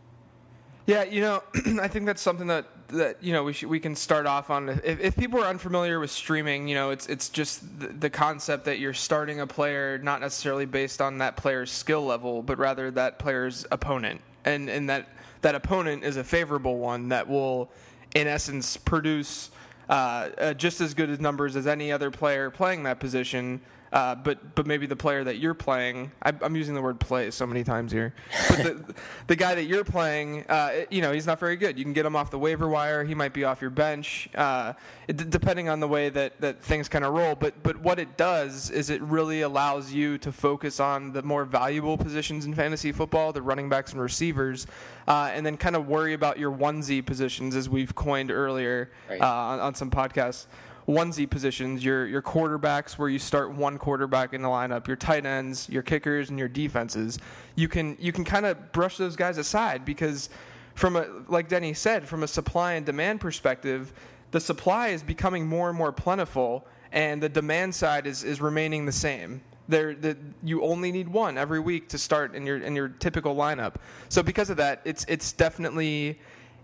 Yeah, 0.87 1.05
you 1.05 1.21
know, 1.21 1.43
I 1.81 1.89
think 1.89 2.07
that's 2.07 2.23
something 2.23 2.49
that 2.49 2.67
that 2.93 3.17
you 3.21 3.33
know 3.33 3.45
we 3.45 3.55
we 3.67 3.81
can 3.81 3.95
start 3.97 4.27
off 4.27 4.51
on. 4.51 4.69
If, 4.69 5.01
if 5.01 5.17
people 5.17 5.41
are 5.43 5.47
unfamiliar 5.47 6.01
with 6.01 6.11
streaming, 6.11 6.69
you 6.69 6.75
know, 6.75 6.91
it's 6.91 7.07
it's 7.07 7.29
just 7.29 7.81
the, 7.81 7.89
the 7.89 8.11
concept 8.11 8.65
that 8.67 8.79
you're 8.79 8.95
starting 8.95 9.41
a 9.41 9.47
player 9.47 9.99
not 9.99 10.21
necessarily 10.21 10.67
based 10.67 11.01
on 11.01 11.19
that 11.19 11.37
player's 11.37 11.71
skill 11.71 12.05
level, 12.05 12.43
but 12.43 12.59
rather 12.59 12.91
that 12.93 13.19
player's 13.19 13.67
opponent, 13.71 14.21
and 14.45 14.69
and 14.69 14.89
that 14.89 15.09
that 15.43 15.55
opponent 15.55 16.05
is 16.05 16.17
a 16.17 16.25
favorable 16.25 16.79
one 16.79 17.09
that 17.09 17.29
will, 17.29 17.71
in 18.15 18.27
essence, 18.27 18.77
produce 18.77 19.51
uh, 19.89 20.29
uh, 20.39 20.55
just 20.55 20.81
as 20.81 20.95
good 20.95 21.11
as 21.11 21.19
numbers 21.19 21.57
as 21.57 21.67
any 21.67 21.91
other 21.91 22.11
player 22.11 22.51
playing 22.51 22.83
that 22.85 23.01
position. 23.01 23.61
Uh, 23.93 24.15
but 24.15 24.55
but 24.55 24.67
maybe 24.67 24.87
the 24.87 24.97
player 24.97 25.25
that 25.25 25.39
you're 25.39 25.55
playing, 25.55 26.13
I, 26.23 26.33
am 26.43 26.55
using 26.55 26.75
the 26.75 26.83
word 26.83 27.01
play 27.01 27.31
so 27.33 27.45
many 27.45 27.65
times 27.65 27.91
here. 27.91 28.15
But 28.49 28.59
the, 28.59 28.95
the 29.27 29.37
guy 29.37 29.57
that 29.57 29.65
you're 29.65 29.83
playing, 29.83 30.45
uh, 30.49 30.85
you 30.91 31.03
know, 31.03 31.13
he's 31.13 31.27
not 31.27 31.41
very 31.41 31.57
good. 31.57 31.77
You 31.77 31.85
can 31.85 31.93
get 31.93 32.07
him 32.07 32.15
off 32.15 32.31
the 32.31 32.39
waiver 32.39 32.69
wire. 32.69 33.03
He 33.03 33.17
might 33.17 33.33
be 33.33 33.43
off 33.43 33.61
your 33.61 33.71
bench, 33.71 34.29
uh, 34.37 34.75
it, 35.09 35.29
depending 35.31 35.69
on 35.69 35.81
the 35.81 35.89
way 35.89 36.09
that, 36.09 36.41
that 36.41 36.63
things 36.63 36.89
kind 36.89 37.05
of 37.05 37.15
roll. 37.15 37.35
But 37.35 37.63
but 37.65 37.81
what 37.81 37.99
it 37.99 38.17
does 38.17 38.71
is 38.71 38.91
it 38.91 39.03
really 39.03 39.41
allows 39.41 39.93
you 39.93 40.19
to 40.19 40.31
focus 40.31 40.79
on 40.79 41.13
the 41.13 41.23
more 41.23 41.45
valuable 41.45 41.99
positions 41.99 42.47
in 42.47 42.55
fantasy 42.55 42.93
football, 42.93 43.33
the 43.33 43.43
running 43.43 43.69
backs 43.69 43.93
and 43.93 44.01
receivers, 44.01 44.69
uh, 45.09 45.31
and 45.35 45.45
then 45.45 45.57
kind 45.57 45.75
of 45.75 45.89
worry 45.89 46.15
about 46.15 46.39
your 46.39 46.53
onesie 46.53 47.05
positions, 47.05 47.57
as 47.57 47.69
we've 47.69 47.97
coined 47.97 48.31
earlier 48.31 48.89
right. 49.09 49.21
Uh, 49.21 49.27
on, 49.27 49.59
on 49.59 49.75
some 49.75 49.91
podcasts 49.91 50.47
onesie 50.89 51.29
positions, 51.29 51.85
your 51.85 52.07
your 52.07 52.23
quarterbacks 52.23 52.99
where 52.99 53.09
you 53.09 53.19
start 53.19 53.53
one 53.53 53.79
quarterback 53.79 54.33
in 54.33 54.43
the 54.43 54.49
lineup, 54.49 54.87
your 54.87 54.97
tight 54.97 55.27
ends, 55.27 55.69
your 55.69 55.83
kickers, 55.83 56.31
and 56.31 56.39
your 56.39 56.49
defenses. 56.49 57.19
You 57.55 57.69
can 57.69 57.97
you 58.01 58.13
can 58.13 58.25
kind 58.25 58.47
of 58.47 58.73
brush 58.73 58.97
those 58.97 59.17
guys 59.17 59.39
aside 59.39 59.85
because 59.85 60.31
from 60.75 60.97
a 60.97 61.07
like 61.29 61.49
Denny 61.49 61.75
said, 61.75 62.09
from 62.09 62.23
a 62.23 62.29
supply 62.29 62.75
and 62.75 62.87
demand 62.87 63.21
perspective, 63.21 63.93
the 64.31 64.41
supply 64.41 64.89
is 64.89 65.03
becoming 65.03 65.47
more 65.47 65.69
and 65.69 65.77
more 65.77 65.93
plentiful, 65.93 66.67
and 66.93 67.23
the 67.23 67.29
demand 67.29 67.75
side 67.75 68.07
is 68.07 68.25
is 68.25 68.41
remaining 68.41 68.87
the 68.87 68.93
same. 68.93 69.43
There, 69.69 69.95
the, 69.95 70.17
you 70.43 70.65
only 70.65 70.91
need 70.91 71.07
one 71.07 71.39
every 71.39 71.61
week 71.61 71.89
to 71.91 71.99
start 71.99 72.35
in 72.35 72.45
your 72.45 72.59
in 72.59 72.75
your 72.75 72.89
typical 72.89 73.37
lineup. 73.37 73.77
So 74.09 74.23
because 74.23 74.51
of 74.51 74.57
that, 74.57 74.81
it's 74.85 75.05
it's 75.09 75.33
definitely 75.33 76.19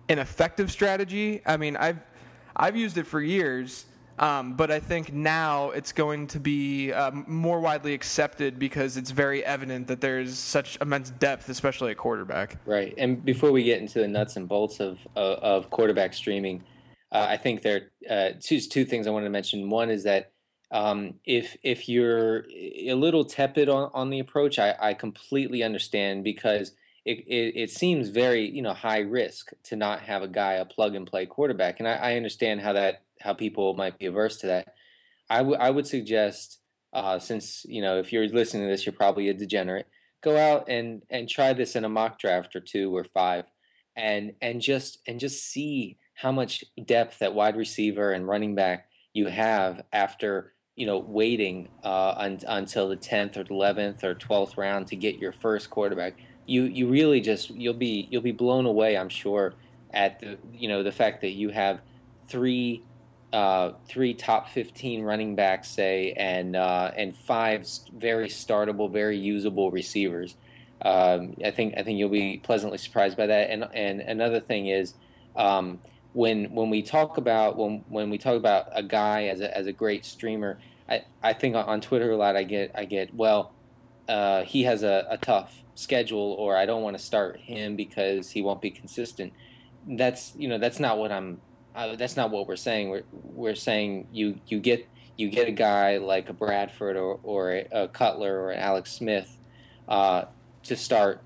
an 0.09 0.19
effective 0.19 0.73
strategy. 0.73 1.43
I 1.47 1.57
mean, 1.57 1.77
I've 1.77 2.01
I've 2.57 2.77
used 2.77 2.99
it 2.99 3.07
for 3.07 3.21
years, 3.21 3.85
um, 4.19 4.55
but 4.55 4.71
I 4.71 4.81
think 4.81 5.13
now 5.13 5.71
it's 5.71 5.93
going 5.93 6.27
to 6.29 6.41
be 6.41 6.93
um, 6.93 7.25
more 7.27 7.61
widely 7.61 7.93
accepted 7.93 8.59
because 8.59 8.97
it's 8.97 9.11
very 9.11 9.45
evident 9.45 9.89
that 9.89 10.01
there's 10.01 10.39
such 10.39 10.79
immense 10.81 11.11
depth, 11.11 11.49
especially 11.49 11.91
at 11.91 11.99
quarterback. 11.99 12.59
Right. 12.65 12.95
And 12.97 13.25
before 13.25 13.53
we 13.53 13.63
get 13.63 13.81
into 13.81 13.99
the 13.99 14.09
nuts 14.09 14.37
and 14.37 14.49
bolts 14.49 14.81
of 14.81 14.99
of, 15.15 15.39
of 15.39 15.71
quarterback 15.71 16.15
streaming, 16.15 16.65
uh, 17.13 17.27
I 17.29 17.37
think 17.37 17.63
there 17.63 17.91
are 18.11 18.17
uh, 18.17 18.31
two 18.41 18.61
two 18.61 18.85
things 18.85 19.07
I 19.07 19.11
wanted 19.11 19.27
to 19.27 19.31
mention. 19.31 19.71
One 19.71 19.91
is 19.91 20.05
that 20.05 20.33
um, 20.71 21.15
if 21.25 21.57
if 21.63 21.89
you're 21.89 22.45
a 22.51 22.95
little 22.95 23.25
tepid 23.25 23.69
on, 23.69 23.91
on 23.95 24.11
the 24.11 24.19
approach, 24.19 24.59
I, 24.59 24.75
I 24.81 24.95
completely 24.95 25.63
understand 25.63 26.25
because 26.25 26.73
it, 27.05 27.19
it, 27.29 27.53
it, 27.57 27.71
seems 27.71 28.09
very 28.09 28.51
you 28.51 28.63
know 28.63 28.75
high 28.75 28.99
risk 28.99 29.53
to 29.65 29.77
not 29.77 30.01
have 30.01 30.23
a 30.23 30.29
guy 30.29 30.55
a 30.55 30.65
plug 30.65 30.95
and 30.95 31.07
play 31.07 31.27
quarterback, 31.27 31.79
and 31.79 31.89
I, 31.89 31.95
I 31.95 32.17
understand 32.17 32.63
how 32.63 32.73
that 32.73 33.03
how 33.21 33.33
people 33.33 33.75
might 33.75 33.99
be 33.99 34.07
averse 34.07 34.37
to 34.39 34.47
that. 34.49 34.75
I, 35.29 35.39
w- 35.39 35.59
I 35.59 35.71
would 35.71 35.87
suggest 35.87 36.61
uh, 36.93 37.19
since 37.19 37.65
you 37.69 37.83
know 37.83 37.99
if 37.99 38.13
you're 38.13 38.29
listening 38.29 38.65
to 38.65 38.69
this, 38.71 38.87
you're 38.87 38.93
probably 38.93 39.29
a 39.29 39.35
degenerate. 39.35 39.87
Go 40.23 40.37
out 40.37 40.69
and 40.69 41.03
and 41.11 41.29
try 41.29 41.53
this 41.53 41.77
in 41.77 41.85
a 41.85 41.89
mock 41.89 42.19
draft 42.19 42.57
or 42.57 42.61
two 42.61 42.95
or 42.97 43.05
five, 43.05 43.45
and 43.97 44.33
and 44.41 44.61
just 44.61 44.99
and 45.07 45.21
just 45.21 45.45
see 45.45 45.99
how 46.15 46.33
much 46.33 46.65
depth 46.85 47.21
at 47.21 47.35
wide 47.35 47.57
receiver 47.57 48.13
and 48.13 48.27
running 48.27 48.55
back 48.55 48.89
you 49.13 49.27
have 49.27 49.83
after 49.93 50.55
you 50.75 50.87
know 50.87 50.99
waiting 50.99 51.69
uh, 51.85 52.15
un- 52.17 52.41
until 52.47 52.89
the 52.89 52.97
tenth 52.97 53.37
or 53.37 53.45
eleventh 53.51 54.05
or 54.05 54.15
twelfth 54.15 54.57
round 54.57 54.87
to 54.87 54.97
get 54.97 55.19
your 55.19 55.33
first 55.33 55.69
quarterback 55.71 56.15
you 56.47 56.63
you 56.65 56.89
really 56.89 57.21
just 57.21 57.51
you'll 57.51 57.75
be 57.75 58.09
you'll 58.11 58.23
be 58.23 58.33
blown 58.33 58.67
away. 58.67 58.97
I'm 58.97 59.09
sure 59.09 59.55
at 59.93 60.21
the 60.21 60.39
you 60.53 60.69
know 60.69 60.83
the 60.83 60.93
fact 60.93 61.21
that 61.23 61.33
you 61.33 61.51
have 61.51 61.81
three 62.29 62.85
uh, 63.37 63.75
three 63.87 64.14
top 64.14 64.49
15 64.49 65.02
running 65.02 65.35
backs 65.35 65.69
say 65.69 66.12
and 66.16 66.57
uh, 66.57 66.90
and 66.97 67.14
five 67.14 67.69
very 67.95 68.28
startable, 68.28 68.90
very 68.90 69.19
usable 69.19 69.71
receivers. 69.71 70.37
Um, 70.81 71.37
I 71.45 71.50
think 71.50 71.75
I 71.76 71.83
think 71.83 71.99
you'll 71.99 72.09
be 72.09 72.38
pleasantly 72.38 72.78
surprised 72.78 73.16
by 73.16 73.26
that. 73.26 73.50
And 73.50 73.69
and 73.75 74.00
another 74.00 74.40
thing 74.40 74.66
is. 74.66 74.95
Um, 75.35 75.81
when 76.14 76.55
when 76.55 76.71
we 76.71 76.81
talk 76.81 77.19
about 77.19 77.59
when 77.59 77.85
when 77.90 78.09
we 78.09 78.16
talk 78.16 78.37
about 78.37 78.69
a 78.73 78.83
guy 78.83 79.25
as 79.25 79.43
a 79.43 79.55
as 79.55 79.66
a 79.66 79.73
great 79.73 80.02
streamer, 80.07 80.59
I, 80.88 81.05
I 81.23 81.35
think 81.35 81.55
on 81.55 81.83
Twitter 81.83 82.11
a 82.11 82.16
lot 82.16 82.37
I 82.37 82.45
get 82.45 82.71
I 82.75 82.87
get 82.87 83.14
well, 83.14 83.52
uh, 84.09 84.45
he 84.45 84.62
has 84.62 84.83
a, 84.83 85.07
a 85.11 85.19
tough 85.19 85.62
schedule 85.75 86.35
or 86.38 86.57
I 86.57 86.64
don't 86.64 86.81
want 86.81 86.97
to 86.97 87.02
start 87.05 87.40
him 87.40 87.76
because 87.76 88.31
he 88.31 88.40
won't 88.40 88.62
be 88.62 88.71
consistent. 88.71 89.35
That's 89.87 90.33
you 90.38 90.49
know 90.49 90.57
that's 90.57 90.81
not 90.81 90.97
what 90.97 91.12
I'm. 91.12 91.43
Uh, 91.76 91.95
that's 91.95 92.16
not 92.16 92.30
what 92.30 92.49
we're 92.49 92.56
saying. 92.56 92.88
We're 92.88 93.04
we're 93.12 93.54
saying 93.54 94.09
you 94.11 94.40
you 94.47 94.59
get 94.61 94.88
you 95.18 95.28
get 95.28 95.47
a 95.47 95.52
guy 95.52 95.99
like 95.99 96.30
a 96.30 96.33
Bradford 96.33 96.97
or 96.97 97.21
or 97.23 97.52
a, 97.52 97.68
a 97.71 97.88
Cutler 97.88 98.40
or 98.40 98.50
an 98.52 98.59
Alex 98.59 98.92
Smith 98.92 99.37
uh, 99.87 100.25
to 100.64 100.75
start 100.75 101.23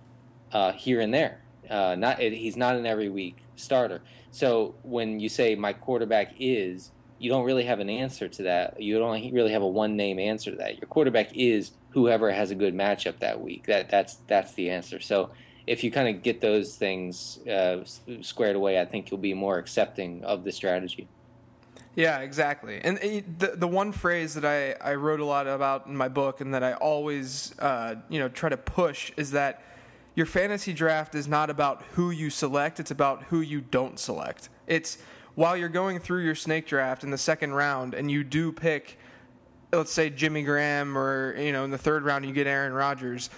uh, 0.52 0.72
here 0.72 1.00
and 1.00 1.14
there. 1.14 1.40
Uh, 1.70 1.94
not 1.96 2.18
he's 2.18 2.56
not 2.56 2.74
an 2.74 2.84
every 2.84 3.08
week 3.08 3.36
starter. 3.54 4.02
So 4.32 4.74
when 4.82 5.20
you 5.20 5.28
say 5.28 5.54
my 5.54 5.72
quarterback 5.72 6.34
is, 6.40 6.90
you 7.20 7.30
don't 7.30 7.44
really 7.44 7.64
have 7.64 7.78
an 7.78 7.88
answer 7.88 8.28
to 8.28 8.42
that. 8.44 8.82
You 8.82 8.98
don't 8.98 9.32
really 9.32 9.52
have 9.52 9.62
a 9.62 9.68
one 9.68 9.96
name 9.96 10.18
answer 10.18 10.50
to 10.50 10.56
that. 10.56 10.78
Your 10.78 10.88
quarterback 10.88 11.30
is 11.36 11.72
whoever 11.90 12.32
has 12.32 12.50
a 12.50 12.56
good 12.56 12.74
matchup 12.74 13.20
that 13.20 13.40
week. 13.40 13.66
That 13.66 13.88
that's 13.88 14.16
that's 14.26 14.52
the 14.54 14.70
answer. 14.70 14.98
So 14.98 15.30
if 15.70 15.84
you 15.84 15.90
kind 15.92 16.08
of 16.08 16.20
get 16.24 16.40
those 16.40 16.74
things 16.74 17.38
uh, 17.46 17.84
squared 18.22 18.56
away, 18.56 18.80
I 18.80 18.84
think 18.84 19.08
you'll 19.08 19.18
be 19.18 19.34
more 19.34 19.56
accepting 19.56 20.24
of 20.24 20.42
the 20.42 20.50
strategy. 20.50 21.06
Yeah, 21.94 22.18
exactly. 22.18 22.80
And 22.82 22.98
the 23.38 23.52
the 23.54 23.68
one 23.68 23.92
phrase 23.92 24.34
that 24.34 24.44
I, 24.44 24.72
I 24.84 24.96
wrote 24.96 25.20
a 25.20 25.24
lot 25.24 25.46
about 25.46 25.86
in 25.86 25.96
my 25.96 26.08
book 26.08 26.40
and 26.40 26.52
that 26.54 26.64
I 26.64 26.72
always 26.74 27.54
uh, 27.60 27.94
you 28.08 28.18
know 28.18 28.28
try 28.28 28.48
to 28.48 28.56
push 28.56 29.12
is 29.16 29.30
that 29.30 29.62
your 30.16 30.26
fantasy 30.26 30.72
draft 30.72 31.14
is 31.14 31.28
not 31.28 31.50
about 31.50 31.82
who 31.92 32.10
you 32.10 32.30
select; 32.30 32.80
it's 32.80 32.90
about 32.90 33.24
who 33.24 33.40
you 33.40 33.60
don't 33.60 33.96
select. 33.98 34.48
It's 34.66 34.98
while 35.36 35.56
you're 35.56 35.68
going 35.68 36.00
through 36.00 36.24
your 36.24 36.34
snake 36.34 36.66
draft 36.66 37.04
in 37.04 37.10
the 37.10 37.18
second 37.18 37.52
round 37.52 37.94
and 37.94 38.10
you 38.10 38.24
do 38.24 38.50
pick 38.50 38.98
let's 39.72 39.92
say 39.92 40.10
Jimmy 40.10 40.42
Graham 40.42 40.96
or 40.96 41.36
you 41.36 41.52
know 41.52 41.64
in 41.64 41.70
the 41.70 41.78
third 41.78 42.02
round 42.02 42.24
you 42.24 42.32
get 42.32 42.46
Aaron 42.46 42.72
Rodgers, 42.72 43.30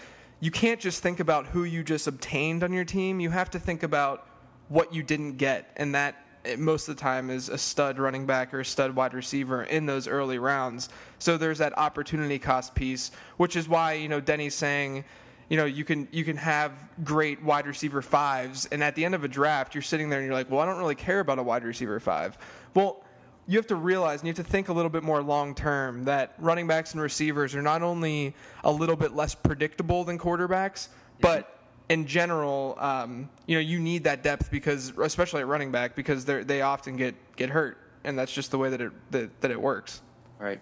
you 0.42 0.50
can't 0.50 0.80
just 0.80 1.04
think 1.04 1.20
about 1.20 1.46
who 1.46 1.62
you 1.62 1.84
just 1.84 2.08
obtained 2.08 2.64
on 2.64 2.72
your 2.72 2.84
team. 2.84 3.20
You 3.20 3.30
have 3.30 3.48
to 3.52 3.60
think 3.60 3.84
about 3.84 4.26
what 4.66 4.92
you 4.92 5.04
didn't 5.04 5.36
get, 5.36 5.70
and 5.76 5.94
that 5.94 6.16
eh, 6.44 6.56
most 6.56 6.88
of 6.88 6.96
the 6.96 7.00
time 7.00 7.30
is 7.30 7.48
a 7.48 7.56
stud 7.56 7.96
running 7.96 8.26
back 8.26 8.52
or 8.52 8.58
a 8.58 8.64
stud 8.64 8.96
wide 8.96 9.14
receiver 9.14 9.62
in 9.62 9.86
those 9.86 10.08
early 10.08 10.38
rounds. 10.38 10.88
So 11.20 11.38
there's 11.38 11.58
that 11.58 11.78
opportunity 11.78 12.40
cost 12.40 12.74
piece, 12.74 13.12
which 13.36 13.54
is 13.54 13.68
why 13.68 13.92
you 13.92 14.08
know 14.08 14.20
Denny's 14.20 14.56
saying. 14.56 15.04
You 15.48 15.58
know, 15.58 15.66
you 15.66 15.84
can 15.84 16.08
you 16.10 16.24
can 16.24 16.38
have 16.38 16.72
great 17.04 17.42
wide 17.42 17.66
receiver 17.66 18.02
fives, 18.02 18.66
and 18.72 18.82
at 18.82 18.96
the 18.96 19.04
end 19.04 19.14
of 19.14 19.22
a 19.22 19.28
draft, 19.28 19.74
you're 19.74 19.82
sitting 19.82 20.08
there 20.08 20.18
and 20.18 20.26
you're 20.26 20.34
like, 20.34 20.50
"Well, 20.50 20.60
I 20.60 20.66
don't 20.66 20.78
really 20.78 20.94
care 20.94 21.20
about 21.20 21.38
a 21.38 21.42
wide 21.42 21.62
receiver 21.62 22.00
five. 22.00 22.38
Well, 22.74 23.01
you 23.46 23.58
have 23.58 23.66
to 23.68 23.76
realize 23.76 24.20
and 24.20 24.28
you 24.28 24.34
have 24.34 24.44
to 24.44 24.50
think 24.50 24.68
a 24.68 24.72
little 24.72 24.90
bit 24.90 25.02
more 25.02 25.22
long 25.22 25.54
term 25.54 26.04
that 26.04 26.34
running 26.38 26.66
backs 26.66 26.92
and 26.92 27.02
receivers 27.02 27.54
are 27.54 27.62
not 27.62 27.82
only 27.82 28.34
a 28.64 28.70
little 28.70 28.96
bit 28.96 29.14
less 29.14 29.34
predictable 29.34 30.04
than 30.04 30.18
quarterbacks, 30.18 30.88
but 31.20 31.58
in 31.88 32.06
general, 32.06 32.76
um, 32.78 33.28
you 33.46 33.56
know, 33.56 33.60
you 33.60 33.78
need 33.78 34.04
that 34.04 34.22
depth 34.22 34.50
because, 34.50 34.92
especially 34.98 35.40
at 35.40 35.46
running 35.46 35.70
back, 35.72 35.94
because 35.94 36.24
they 36.24 36.42
they 36.42 36.62
often 36.62 36.96
get 36.96 37.14
get 37.36 37.50
hurt, 37.50 37.78
and 38.04 38.18
that's 38.18 38.32
just 38.32 38.50
the 38.50 38.58
way 38.58 38.70
that 38.70 38.80
it 38.80 38.92
that, 39.10 39.40
that 39.40 39.50
it 39.50 39.60
works. 39.60 40.00
Right. 40.38 40.60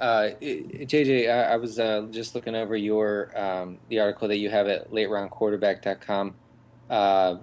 Uh, 0.00 0.30
JJ, 0.40 1.28
I, 1.28 1.54
I 1.54 1.56
was 1.56 1.78
uh, 1.78 2.06
just 2.10 2.34
looking 2.34 2.54
over 2.54 2.76
your 2.76 3.32
um, 3.38 3.78
the 3.88 3.98
article 3.98 4.28
that 4.28 4.38
you 4.38 4.50
have 4.50 4.68
at 4.68 4.92
Late 4.92 5.10
Round 5.10 5.30
lateroundquarterback.com. 5.30 6.34
Uh, 6.88 7.36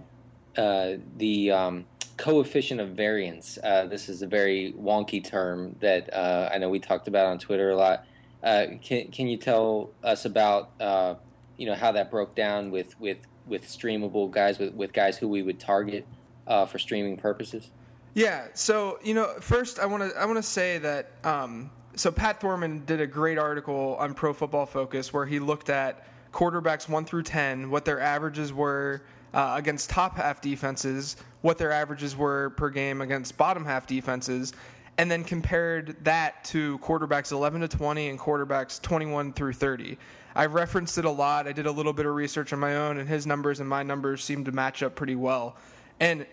uh, 0.58 0.94
the 1.18 1.52
um, 1.52 1.86
coefficient 2.18 2.80
of 2.80 2.90
variance. 2.90 3.58
Uh, 3.64 3.86
this 3.86 4.10
is 4.10 4.22
a 4.22 4.28
very 4.28 4.74
wonky 4.78 5.24
term 5.24 5.76
that 5.82 6.14
uh, 6.14 6.50
I 6.52 6.58
know 6.58 6.70
we 6.70 6.80
talked 6.80 7.08
about 7.08 7.28
on 7.28 7.40
Twitter 7.40 7.72
a 7.72 7.76
lot. 7.76 8.06
Uh, 8.44 8.68
can 8.82 9.10
can 9.12 9.28
you 9.28 9.38
tell 9.38 9.90
us 10.04 10.26
about 10.26 10.70
uh, 10.80 11.16
you 11.58 11.66
know 11.66 11.76
how 11.76 11.92
that 11.92 12.12
broke 12.12 12.36
down 12.36 12.72
with 12.72 13.00
with 13.00 13.18
with 13.48 13.66
streamable 13.66 14.30
guys 14.30 14.60
with 14.60 14.74
with 14.74 14.94
guys 14.94 15.18
who 15.18 15.28
we 15.28 15.42
would 15.42 15.60
target 15.60 16.06
uh, 16.48 16.66
for 16.66 16.80
streaming 16.80 17.18
purposes? 17.18 17.72
Yeah. 18.14 18.48
So 18.54 19.00
you 19.04 19.14
know, 19.14 19.34
first 19.40 19.80
I 19.80 19.86
want 19.86 20.12
to 20.12 20.18
I 20.18 20.26
want 20.26 20.38
to 20.38 20.44
say 20.44 20.78
that. 20.80 21.12
Um, 21.24 21.72
so 21.98 22.12
Pat 22.12 22.42
Thorman 22.42 22.84
did 22.86 23.00
a 23.00 23.08
great 23.08 23.38
article 23.38 23.96
on 23.98 24.14
Pro 24.14 24.34
Football 24.34 24.66
Focus 24.66 25.14
where 25.14 25.26
he 25.26 25.40
looked 25.40 25.70
at 25.70 26.06
quarterbacks 26.34 26.90
one 26.90 27.06
through 27.06 27.24
ten, 27.24 27.70
what 27.70 27.86
their 27.86 28.00
averages 28.00 28.52
were 28.52 29.02
uh, 29.36 29.54
against 29.58 29.90
top 29.90 30.16
half 30.16 30.42
defenses, 30.42 31.18
what 31.42 31.58
their 31.58 31.72
averages 31.72 32.16
were 32.16 32.52
per 32.52 32.70
game 32.70 33.02
against 33.02 33.38
bottom 33.38 33.66
half 33.66 33.86
defenses, 33.86 34.54
and 34.98 35.12
then 35.12 35.26
compared 35.26 36.04
that 36.06 36.44
to 36.46 36.80
quarterbacks 36.80 37.34
11 37.34 37.62
to 37.62 37.68
20 37.68 38.08
and 38.08 38.18
quarterbacks 38.18 38.82
21 38.82 39.34
through 39.34 39.52
30. 39.52 39.98
I've 40.36 40.54
referenced 40.54 40.98
it 40.98 41.06
a 41.06 41.12
lot. 41.12 41.48
I 41.48 41.52
did 41.52 41.66
a 41.66 41.72
little 41.72 41.92
bit 41.92 42.06
of 42.06 42.16
research 42.16 42.54
on 42.54 42.60
my 42.60 42.78
own, 42.78 42.98
and 42.98 43.08
his 43.08 43.28
numbers 43.28 43.60
and 43.60 43.70
my 43.70 43.84
numbers 43.84 44.24
seem 44.24 44.46
to 44.46 44.54
match 44.54 44.82
up 44.82 44.96
pretty 44.96 45.16
well. 45.16 45.58
And 46.00 46.26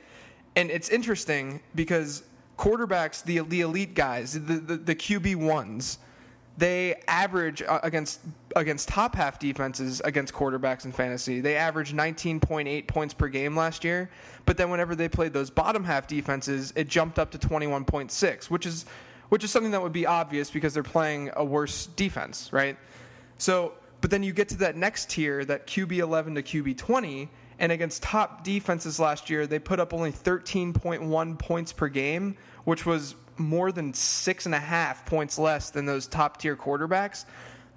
and 0.55 0.71
it's 0.71 0.91
interesting 0.91 1.61
because 1.75 2.23
quarterbacks, 2.57 3.25
the 3.25 3.41
the 3.41 3.63
elite 3.63 3.95
guys, 3.95 4.33
the 4.33 4.55
the, 4.55 4.77
the 4.77 4.95
QB 4.95 5.37
ones 5.37 5.99
they 6.59 6.95
average 7.09 7.63
uh, 7.63 7.81
against 7.83 8.21
against 8.55 8.89
top 8.89 9.15
half 9.15 9.39
defenses 9.39 10.03
against 10.05 10.35
quarterbacks 10.35 10.85
in 10.85 10.93
fantasy. 10.93 11.41
They 11.41 11.57
averaged 11.57 11.95
19.8 11.95 12.87
points 12.87 13.15
per 13.15 13.29
game 13.29 13.57
last 13.57 13.85
year, 13.85 14.11
but 14.45 14.57
then 14.57 14.71
whenever 14.71 14.95
they 14.95 15.09
played 15.09 15.33
those 15.33 15.51
bottom 15.51 15.85
half 15.85 16.07
defenses, 16.07 16.73
it 16.77 16.89
jumped 16.89 17.19
up 17.19 17.31
to 17.31 17.39
21.6, 17.39 18.51
which 18.51 18.67
is 18.67 18.85
which 19.31 19.45
is 19.45 19.51
something 19.51 19.73
that 19.73 19.83
would 19.83 19.95
be 19.95 20.05
obvious 20.05 20.51
because 20.51 20.75
they're 20.75 20.83
playing 20.83 21.31
a 21.37 21.45
worse 21.45 21.87
defense, 21.87 22.53
right? 22.53 22.77
So, 23.39 23.73
but 24.03 24.11
then 24.11 24.23
you 24.23 24.35
get 24.35 24.51
to 24.51 24.59
that 24.59 24.77
next 24.77 25.09
tier, 25.09 25.43
that 25.47 25.67
QB 25.67 25.97
11 25.97 26.35
to 26.35 26.43
QB 26.43 26.77
20, 26.77 27.31
and 27.59 27.73
against 27.73 28.03
top 28.03 28.45
defenses 28.45 29.01
last 29.01 29.31
year, 29.31 29.47
they 29.47 29.59
put 29.59 29.81
up 29.81 29.95
only 29.95 30.13
13.1 30.13 31.39
points 31.39 31.73
per 31.73 31.89
game, 31.89 32.37
which 32.65 32.85
was 32.85 33.15
more 33.37 33.73
than 33.73 33.95
six 33.95 34.47
and 34.47 34.55
a 34.55 34.61
half 34.61 35.07
points 35.07 35.39
less 35.39 35.71
than 35.71 35.87
those 35.87 36.07
top 36.07 36.39
tier 36.39 36.57
quarterbacks. 36.57 37.25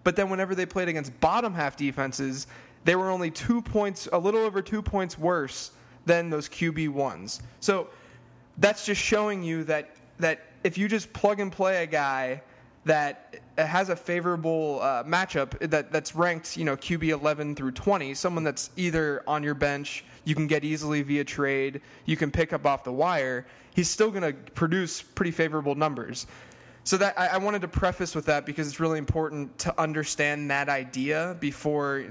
But 0.03 0.15
then 0.15 0.29
whenever 0.29 0.55
they 0.55 0.65
played 0.65 0.87
against 0.87 1.19
bottom 1.19 1.53
half 1.53 1.75
defenses, 1.77 2.47
they 2.83 2.95
were 2.95 3.09
only 3.09 3.31
two 3.31 3.61
points, 3.61 4.07
a 4.13 4.19
little 4.19 4.41
over 4.41 4.61
two 4.61 4.81
points 4.81 5.17
worse 5.17 5.71
than 6.05 6.29
those 6.29 6.47
QB 6.47 6.89
ones. 6.89 7.41
So 7.59 7.87
that's 8.57 8.85
just 8.85 9.01
showing 9.01 9.43
you 9.43 9.63
that 9.65 9.95
that 10.19 10.41
if 10.63 10.77
you 10.77 10.87
just 10.87 11.11
plug 11.13 11.39
and 11.39 11.51
play 11.51 11.83
a 11.83 11.87
guy 11.87 12.41
that 12.85 13.35
has 13.57 13.89
a 13.89 13.95
favorable 13.95 14.79
uh, 14.81 15.03
matchup 15.03 15.57
that, 15.69 15.91
that's 15.91 16.15
ranked, 16.15 16.55
you 16.55 16.63
know, 16.63 16.77
QB 16.77 17.09
11 17.09 17.55
through 17.55 17.71
20, 17.71 18.13
someone 18.13 18.43
that's 18.43 18.69
either 18.77 19.23
on 19.27 19.43
your 19.43 19.55
bench, 19.55 20.05
you 20.23 20.35
can 20.35 20.47
get 20.47 20.63
easily 20.63 21.01
via 21.01 21.23
trade, 21.23 21.81
you 22.05 22.15
can 22.15 22.31
pick 22.31 22.53
up 22.53 22.65
off 22.65 22.83
the 22.83 22.91
wire, 22.91 23.45
he's 23.75 23.89
still 23.89 24.09
going 24.09 24.23
to 24.23 24.33
produce 24.53 25.01
pretty 25.01 25.31
favorable 25.31 25.75
numbers. 25.75 26.25
So 26.85 26.97
that 26.97 27.19
I, 27.19 27.27
I, 27.27 27.37
wanted 27.39 27.61
to 27.61 27.67
preface 27.67 28.13
with 28.13 28.27
that 28.27 28.45
because 28.45 28.67
it's 28.67 28.79
really 28.79 28.99
important 28.99 29.57
to 29.59 29.81
understand 29.81 30.51
that 30.51 30.69
idea 30.69 31.35
before 31.39 32.05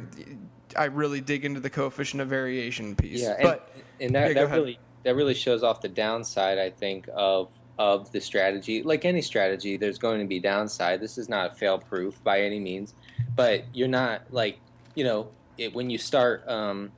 I 0.77 0.87
really 0.87 1.21
dig 1.21 1.45
into 1.45 1.61
the 1.61 1.71
coefficient 1.71 2.21
of 2.21 2.29
variation 2.29 2.97
piece. 2.97 3.23
Yeah, 3.23 3.35
and, 3.35 3.43
but 3.45 3.71
and 4.01 4.15
that, 4.17 4.29
yeah, 4.29 4.47
that 4.47 4.51
really 4.51 4.79
that 5.05 5.15
really 5.15 5.35
shows 5.35 5.63
off 5.63 5.81
the 5.81 5.89
downside, 5.89 6.59
I 6.59 6.71
think, 6.71 7.09
of 7.15 7.51
of 7.79 8.11
the 8.11 8.21
strategy. 8.21 8.83
Like 8.83 9.05
any 9.05 9.23
strategy, 9.23 9.77
there's 9.77 9.99
going 9.99 10.21
to 10.21 10.27
be 10.27 10.41
downside. 10.41 11.01
This 11.01 11.19
is 11.19 11.29
not 11.29 11.57
fail 11.57 11.79
proof 11.79 12.23
by 12.25 12.41
any 12.41 12.59
means, 12.59 12.95
but 13.37 13.65
you're 13.73 13.87
not 13.87 14.23
like 14.33 14.59
you 14.97 15.05
know 15.05 15.29
it, 15.57 15.73
when 15.73 15.89
you 15.89 15.99
start 15.99 16.49
um, 16.49 16.91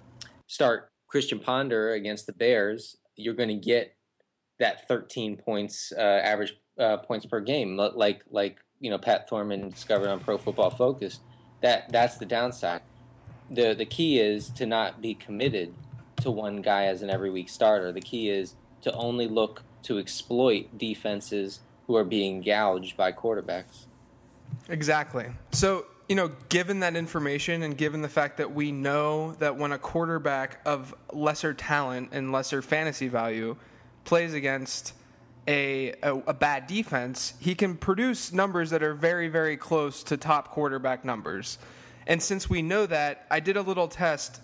start 0.47 0.89
Christian 1.09 1.39
Ponder 1.39 1.93
against 1.93 2.27
the 2.27 2.33
Bears, 2.33 2.97
you're 3.17 3.35
going 3.35 3.49
to 3.49 3.55
get 3.55 3.96
that 4.59 4.89
13 4.89 5.37
points 5.37 5.93
uh, 5.97 6.01
average 6.01 6.57
uh, 6.79 6.99
points 6.99 7.27
per 7.27 7.41
game, 7.41 7.77
like 7.77 8.23
like 8.31 8.59
you 8.81 8.91
know 8.91 8.99
Pat 8.99 9.29
Thorman 9.29 9.71
discovered 9.71 10.09
on 10.09 10.21
Pro 10.21 10.39
Football 10.39 10.71
Focus. 10.71 11.21
That 11.63 11.91
that's 11.91 12.19
the 12.19 12.27
downside. 12.27 12.83
the 13.51 13.75
The 13.75 13.87
key 13.87 14.19
is 14.19 14.51
to 14.51 14.67
not 14.67 15.01
be 15.01 15.15
committed 15.15 15.75
to 16.23 16.31
one 16.31 16.63
guy 16.63 16.87
as 16.87 17.03
an 17.03 17.11
every 17.11 17.31
week 17.31 17.49
starter. 17.49 17.93
The 17.93 18.01
key 18.01 18.29
is 18.29 18.55
to 18.83 18.93
only 18.93 19.29
look 19.29 19.63
to 19.85 19.99
exploit 19.99 20.77
defenses 20.77 21.61
who 21.87 21.97
are 21.97 22.05
being 22.05 22.41
gouged 22.41 22.97
by 22.97 23.13
quarterbacks. 23.13 23.87
Exactly. 24.69 25.27
So, 25.53 25.87
you 26.09 26.17
know, 26.17 26.33
given 26.49 26.81
that 26.81 26.97
information 26.97 27.63
and 27.63 27.77
given 27.77 28.03
the 28.03 28.09
fact 28.09 28.39
that 28.39 28.53
we 28.53 28.73
know 28.73 29.33
that 29.35 29.57
when 29.57 29.73
a 29.73 29.79
quarterback 29.79 30.61
of 30.67 30.95
lesser 31.13 31.55
talent 31.55 32.11
and 32.13 32.33
lesser 32.33 32.63
fantasy 32.63 33.09
value 33.09 33.57
plays 34.07 34.33
against 34.33 34.95
a, 35.47 35.93
a, 36.03 36.15
a, 36.27 36.35
bad 36.35 36.67
defense, 36.67 37.35
he 37.39 37.55
can 37.55 37.77
produce 37.77 38.33
numbers 38.33 38.71
that 38.71 38.83
are 38.83 38.95
very, 38.95 39.29
very 39.29 39.57
close 39.57 40.03
to 40.05 40.17
top 40.17 40.51
quarterback 40.51 41.05
numbers. 41.05 41.59
And 42.07 42.23
since 42.23 42.49
we 42.49 42.63
know 42.63 42.87
that, 42.87 43.27
I 43.31 43.41
did 43.41 43.57
a 43.57 43.63
little 43.63 43.89
test 43.89 44.41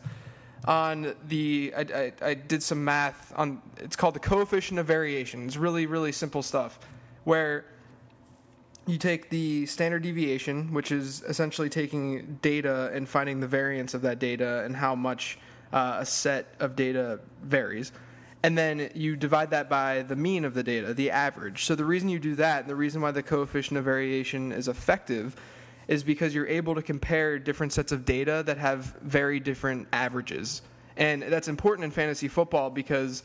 on 0.67 1.15
the 1.27 1.73
I, 1.77 1.81
I, 1.81 2.13
I, 2.23 2.35
did 2.35 2.63
some 2.63 2.85
math 2.85 3.33
on 3.37 3.61
it's 3.79 3.97
called 3.97 4.15
the 4.15 4.21
coefficient 4.21 4.79
of 4.79 4.87
variation 4.87 5.45
it's 5.45 5.57
really 5.57 5.87
really 5.87 6.13
simple 6.13 6.41
stuff 6.41 6.79
where 7.25 7.65
you 8.87 8.97
take 8.97 9.29
the 9.29 9.67
standard 9.67 10.05
deviation 10.05 10.73
which 10.73 10.93
is 10.93 11.23
essentially 11.23 11.69
taking 11.69 12.39
data 12.43 12.93
and 12.95 13.09
finding 13.09 13.41
the 13.41 13.49
variance 13.49 13.93
of 13.93 14.03
that 14.03 14.21
data 14.21 14.63
and 14.65 14.77
how 14.77 14.95
much 14.95 15.37
uh, 15.73 15.97
a 15.99 16.07
set 16.07 16.55
of 16.61 16.77
data 16.77 17.19
varies 17.43 17.91
and 18.45 18.59
then 18.59 18.91
you 18.95 19.17
divide 19.17 19.51
that 19.51 19.69
by 19.69 20.03
the 20.03 20.17
mean 20.17 20.45
of 20.45 20.55
the 20.55 20.63
data 20.63 20.93
the 20.95 21.11
average 21.11 21.65
so 21.65 21.75
the 21.75 21.85
reason 21.85 22.09
you 22.09 22.19
do 22.19 22.35
that 22.35 22.63
and 22.63 22.71
the 22.71 22.77
reason 22.77 23.01
why 23.01 23.11
the 23.11 23.23
coefficient 23.23 23.79
of 23.79 23.85
variation 23.85 24.53
is 24.53 24.69
effective 24.69 25.37
is 25.89 26.03
because 26.03 26.35
you're 26.35 26.47
able 26.47 26.75
to 26.75 26.83
compare 26.83 27.39
different 27.39 27.73
sets 27.73 27.93
of 27.93 28.05
data 28.05 28.43
that 28.47 28.59
have 28.59 28.97
very 29.03 29.41
different 29.41 29.89
averages. 29.93 30.63
And 30.97 31.23
that's 31.23 31.49
important 31.49 31.85
in 31.85 31.91
fantasy 31.91 32.29
football 32.29 32.71
because 32.71 33.23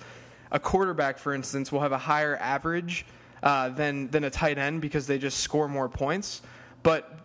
a 0.51 0.59
quarterback, 0.59 1.17
for 1.17 1.33
instance, 1.33 1.71
will 1.71 1.81
have 1.81 1.91
a 1.91 1.97
higher 1.97 2.37
average 2.37 3.05
uh, 3.43 3.69
than, 3.69 4.09
than 4.09 4.23
a 4.23 4.29
tight 4.29 4.57
end 4.57 4.81
because 4.81 5.07
they 5.07 5.17
just 5.17 5.39
score 5.39 5.67
more 5.67 5.89
points. 5.89 6.41
But 6.83 7.19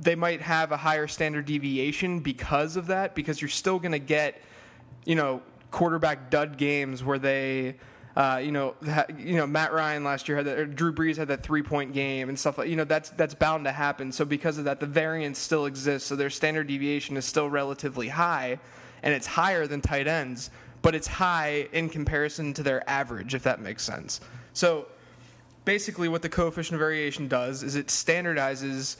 they 0.00 0.14
might 0.14 0.40
have 0.40 0.72
a 0.72 0.76
higher 0.76 1.06
standard 1.06 1.44
deviation 1.44 2.20
because 2.20 2.76
of 2.76 2.86
that, 2.88 3.14
because 3.14 3.40
you're 3.40 3.48
still 3.48 3.78
going 3.78 3.92
to 3.92 3.98
get, 3.98 4.40
you 5.04 5.14
know, 5.14 5.42
quarterback 5.72 6.30
dud 6.30 6.56
games 6.56 7.02
where 7.02 7.18
they 7.18 7.74
uh, 8.14 8.40
you 8.42 8.52
know, 8.52 8.74
ha, 8.84 9.06
you 9.16 9.36
know, 9.36 9.46
Matt 9.46 9.72
Ryan 9.72 10.04
last 10.04 10.28
year 10.28 10.36
had 10.36 10.46
that, 10.46 10.74
Drew 10.76 10.92
Brees 10.92 11.16
had 11.16 11.28
that 11.28 11.42
three 11.42 11.62
point 11.62 11.94
game 11.94 12.28
and 12.28 12.38
stuff 12.38 12.58
like, 12.58 12.68
you 12.68 12.76
know, 12.76 12.84
that's 12.84 13.10
that's 13.10 13.34
bound 13.34 13.64
to 13.64 13.72
happen. 13.72 14.12
So 14.12 14.24
because 14.24 14.58
of 14.58 14.64
that, 14.64 14.80
the 14.80 14.86
variance 14.86 15.38
still 15.38 15.64
exists. 15.64 16.08
So 16.08 16.16
their 16.16 16.30
standard 16.30 16.66
deviation 16.66 17.16
is 17.16 17.24
still 17.24 17.48
relatively 17.48 18.08
high, 18.08 18.58
and 19.02 19.14
it's 19.14 19.26
higher 19.26 19.66
than 19.66 19.80
tight 19.80 20.06
ends, 20.06 20.50
but 20.82 20.94
it's 20.94 21.06
high 21.06 21.68
in 21.72 21.88
comparison 21.88 22.52
to 22.54 22.62
their 22.62 22.88
average, 22.88 23.34
if 23.34 23.44
that 23.44 23.60
makes 23.60 23.82
sense. 23.82 24.20
So 24.52 24.88
basically, 25.64 26.08
what 26.08 26.20
the 26.20 26.28
coefficient 26.28 26.74
of 26.74 26.80
variation 26.80 27.28
does 27.28 27.62
is 27.62 27.76
it 27.76 27.86
standardizes 27.86 28.96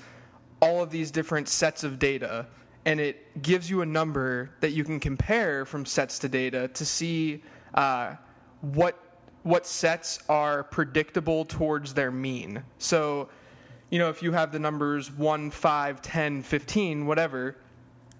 all 0.60 0.82
of 0.82 0.90
these 0.90 1.10
different 1.10 1.48
sets 1.48 1.84
of 1.84 1.98
data 1.98 2.46
and 2.84 3.00
it 3.00 3.42
gives 3.42 3.70
you 3.70 3.82
a 3.82 3.86
number 3.86 4.50
that 4.60 4.70
you 4.70 4.84
can 4.84 4.98
compare 4.98 5.64
from 5.64 5.86
sets 5.86 6.18
to 6.20 6.28
data 6.28 6.68
to 6.68 6.84
see 6.84 7.42
uh, 7.74 8.16
what 8.60 8.98
what 9.42 9.66
sets 9.66 10.20
are 10.28 10.62
predictable 10.62 11.44
towards 11.44 11.94
their 11.94 12.12
mean. 12.12 12.62
So, 12.78 13.28
you 13.90 13.98
know, 13.98 14.08
if 14.08 14.22
you 14.22 14.32
have 14.32 14.52
the 14.52 14.60
numbers 14.60 15.10
1, 15.10 15.50
5, 15.50 16.00
10, 16.00 16.42
15, 16.42 17.06
whatever, 17.06 17.56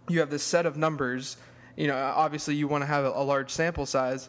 you 0.09 0.19
have 0.19 0.31
this 0.31 0.43
set 0.43 0.67
of 0.67 0.77
numbers. 0.77 1.37
You 1.77 1.87
know, 1.87 1.97
obviously 1.97 2.57
you 2.57 2.67
want 2.67 2.83
to 2.83 2.87
have 2.87 3.05
a, 3.05 3.23
large 3.23 3.51
sample 3.51 3.87
size. 3.87 4.29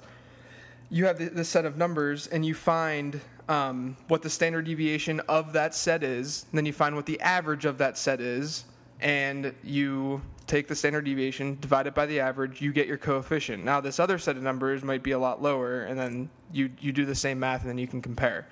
You 0.91 1.05
have 1.05 1.17
this 1.17 1.49
set 1.49 1.65
of 1.65 1.77
numbers 1.77 2.27
and 2.27 2.45
you 2.45 2.53
find 2.53 3.19
um, 3.49 3.97
what 4.07 4.21
the 4.21 4.29
standard 4.29 4.65
deviation 4.65 5.19
of 5.21 5.53
that 5.53 5.75
set 5.75 6.03
is, 6.03 6.45
then 6.53 6.65
you 6.65 6.73
find 6.73 6.95
what 6.95 7.05
the 7.05 7.19
average 7.19 7.65
of 7.65 7.77
that 7.79 7.97
set 7.97 8.21
is, 8.21 8.65
and 9.03 9.53
you 9.63 10.21
take 10.47 10.67
the 10.67 10.75
standard 10.75 11.03
deviation, 11.05 11.57
divide 11.59 11.87
it 11.87 11.93
by 11.93 12.05
the 12.05 12.19
average, 12.19 12.61
you 12.61 12.71
get 12.71 12.87
your 12.87 12.97
coefficient. 12.97 13.63
Now, 13.63 13.81
this 13.81 13.99
other 13.99 14.17
set 14.17 14.37
of 14.37 14.43
numbers 14.43 14.83
might 14.83 15.03
be 15.03 15.11
a 15.11 15.19
lot 15.19 15.41
lower, 15.41 15.83
and 15.83 15.99
then 15.99 16.29
you, 16.51 16.71
you 16.79 16.91
do 16.91 17.05
the 17.05 17.15
same 17.15 17.39
math, 17.39 17.61
and 17.61 17.69
then 17.69 17.77
you 17.77 17.87
can 17.87 18.01
compare. 18.01 18.47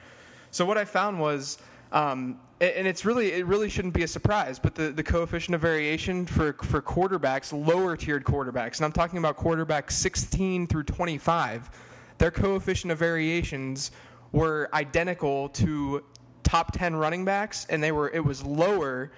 So 0.52 0.66
what 0.66 0.78
I 0.78 0.84
found 0.86 1.20
was, 1.20 1.58
um, 1.94 2.40
and 2.60 2.86
it's 2.86 3.06
really 3.06 3.32
it 3.32 3.46
really 3.48 3.70
shouldn't 3.70 3.94
be 3.94 4.04
a 4.04 4.08
surprise, 4.08 4.60
but 4.60 4.76
the, 4.76 4.92
the 4.92 5.02
coefficient 5.02 5.56
of 5.56 5.62
variation 5.62 6.26
for 6.26 6.54
for 6.54 6.82
quarterbacks, 6.82 7.52
lower 7.52 7.98
tiered 7.98 8.24
quarterbacks, 8.24 8.78
and 8.78 8.86
I'm 8.86 8.92
talking 8.92 9.18
about 9.18 9.38
quarterbacks 9.38 9.94
16 9.94 10.68
through 10.68 10.84
25, 10.84 11.72
their 12.20 12.30
coefficient 12.30 12.92
of 12.92 13.00
variations 13.00 13.92
were 14.32 14.70
identical 14.74 15.50
to 15.50 16.04
top 16.44 16.72
10 16.74 16.96
running 16.96 17.26
backs, 17.26 17.66
and 17.70 17.82
they 17.82 17.92
were 17.92 18.10
it 18.12 18.24
was 18.24 18.44
lower 18.44 19.12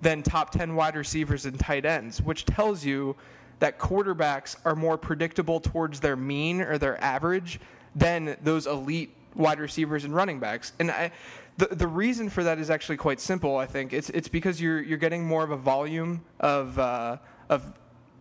than 0.00 0.22
top 0.22 0.50
10 0.50 0.74
wide 0.74 0.96
receivers 0.96 1.46
and 1.46 1.58
tight 1.58 1.84
ends, 1.84 2.22
which 2.22 2.44
tells 2.44 2.84
you 2.84 3.16
that 3.58 3.78
quarterbacks 3.78 4.56
are 4.64 4.74
more 4.74 4.96
predictable 4.96 5.60
towards 5.60 6.00
their 6.00 6.16
mean 6.16 6.60
or 6.60 6.78
their 6.78 7.02
average 7.02 7.60
than 7.94 8.36
those 8.42 8.66
elite 8.66 9.14
wide 9.34 9.60
receivers 9.60 10.04
and 10.04 10.14
running 10.14 10.40
backs. 10.40 10.72
And 10.78 10.90
I, 10.90 11.12
the 11.58 11.66
the 11.66 11.86
reason 11.86 12.30
for 12.30 12.42
that 12.44 12.58
is 12.58 12.70
actually 12.70 12.96
quite 12.96 13.20
simple. 13.20 13.56
I 13.56 13.66
think 13.66 13.92
it's 13.92 14.10
it's 14.10 14.28
because 14.28 14.60
you're 14.60 14.80
you're 14.80 14.98
getting 14.98 15.26
more 15.26 15.44
of 15.44 15.50
a 15.50 15.56
volume 15.56 16.24
of 16.40 16.78
uh, 16.78 17.18
of 17.48 17.72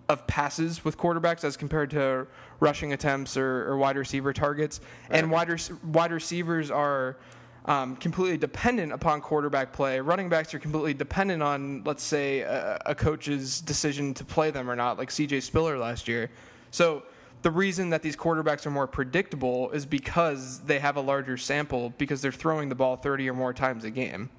of 0.10 0.26
passes 0.28 0.84
with 0.84 0.98
quarterbacks 0.98 1.44
as 1.44 1.56
compared 1.56 1.92
to 1.92 2.28
rushing 2.60 2.94
attempts 2.94 3.38
or, 3.38 3.70
or 3.70 3.78
wide 3.78 3.96
receiver 3.96 4.34
targets. 4.34 4.82
Right. 5.10 5.20
And 5.20 5.32
wide 5.32 5.50
wide 5.84 6.12
receivers 6.12 6.70
are 6.70 7.18
um, 7.70 7.96
completely 7.96 8.38
dependent 8.38 8.92
upon 8.92 9.22
quarterback 9.22 9.72
play. 9.72 10.00
Running 10.00 10.28
backs 10.28 10.56
are 10.56 10.60
completely 10.60 10.96
dependent 10.96 11.44
on, 11.44 11.84
let's 11.86 12.02
say, 12.02 12.40
a, 12.40 12.82
a 12.88 12.96
coach's 12.96 13.62
decision 13.62 14.16
to 14.16 14.26
play 14.26 14.50
them 14.50 14.68
or 14.68 14.76
not, 14.76 14.98
like 14.98 15.10
CJ 15.10 15.44
Spiller 15.44 15.78
last 15.78 16.08
year. 16.08 16.32
So 16.72 17.04
the 17.44 17.52
reason 17.52 17.92
that 17.92 18.02
these 18.02 18.16
quarterbacks 18.16 18.66
are 18.66 18.72
more 18.72 18.88
predictable 18.88 19.70
is 19.70 19.86
because 19.86 20.62
they 20.62 20.80
have 20.80 20.98
a 20.98 21.02
larger 21.02 21.38
sample 21.38 21.92
because 22.00 22.24
they're 22.24 22.32
throwing 22.32 22.70
the 22.70 22.76
ball 22.76 22.96
30 22.96 23.30
or 23.30 23.34
more 23.36 23.54
times 23.54 23.84
a 23.84 23.92
game. 23.92 24.32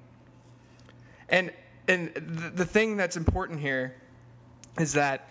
And 1.29 1.53
and 1.87 2.13
the, 2.13 2.49
the 2.49 2.65
thing 2.65 2.97
that's 2.97 3.15
important 3.15 3.61
here 3.61 3.95
is 4.77 4.93
that 4.93 5.29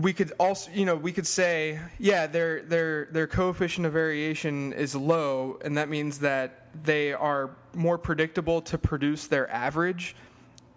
we 0.00 0.12
could 0.12 0.32
also, 0.38 0.70
you 0.72 0.84
know, 0.84 0.96
we 0.96 1.12
could 1.12 1.26
say, 1.26 1.78
yeah, 1.98 2.26
their 2.26 2.62
their 2.62 3.06
their 3.06 3.26
coefficient 3.26 3.86
of 3.86 3.92
variation 3.92 4.72
is 4.72 4.94
low, 4.94 5.58
and 5.64 5.76
that 5.76 5.88
means 5.88 6.18
that 6.20 6.66
they 6.84 7.12
are 7.12 7.50
more 7.74 7.98
predictable 7.98 8.62
to 8.62 8.78
produce 8.78 9.26
their 9.26 9.50
average, 9.50 10.16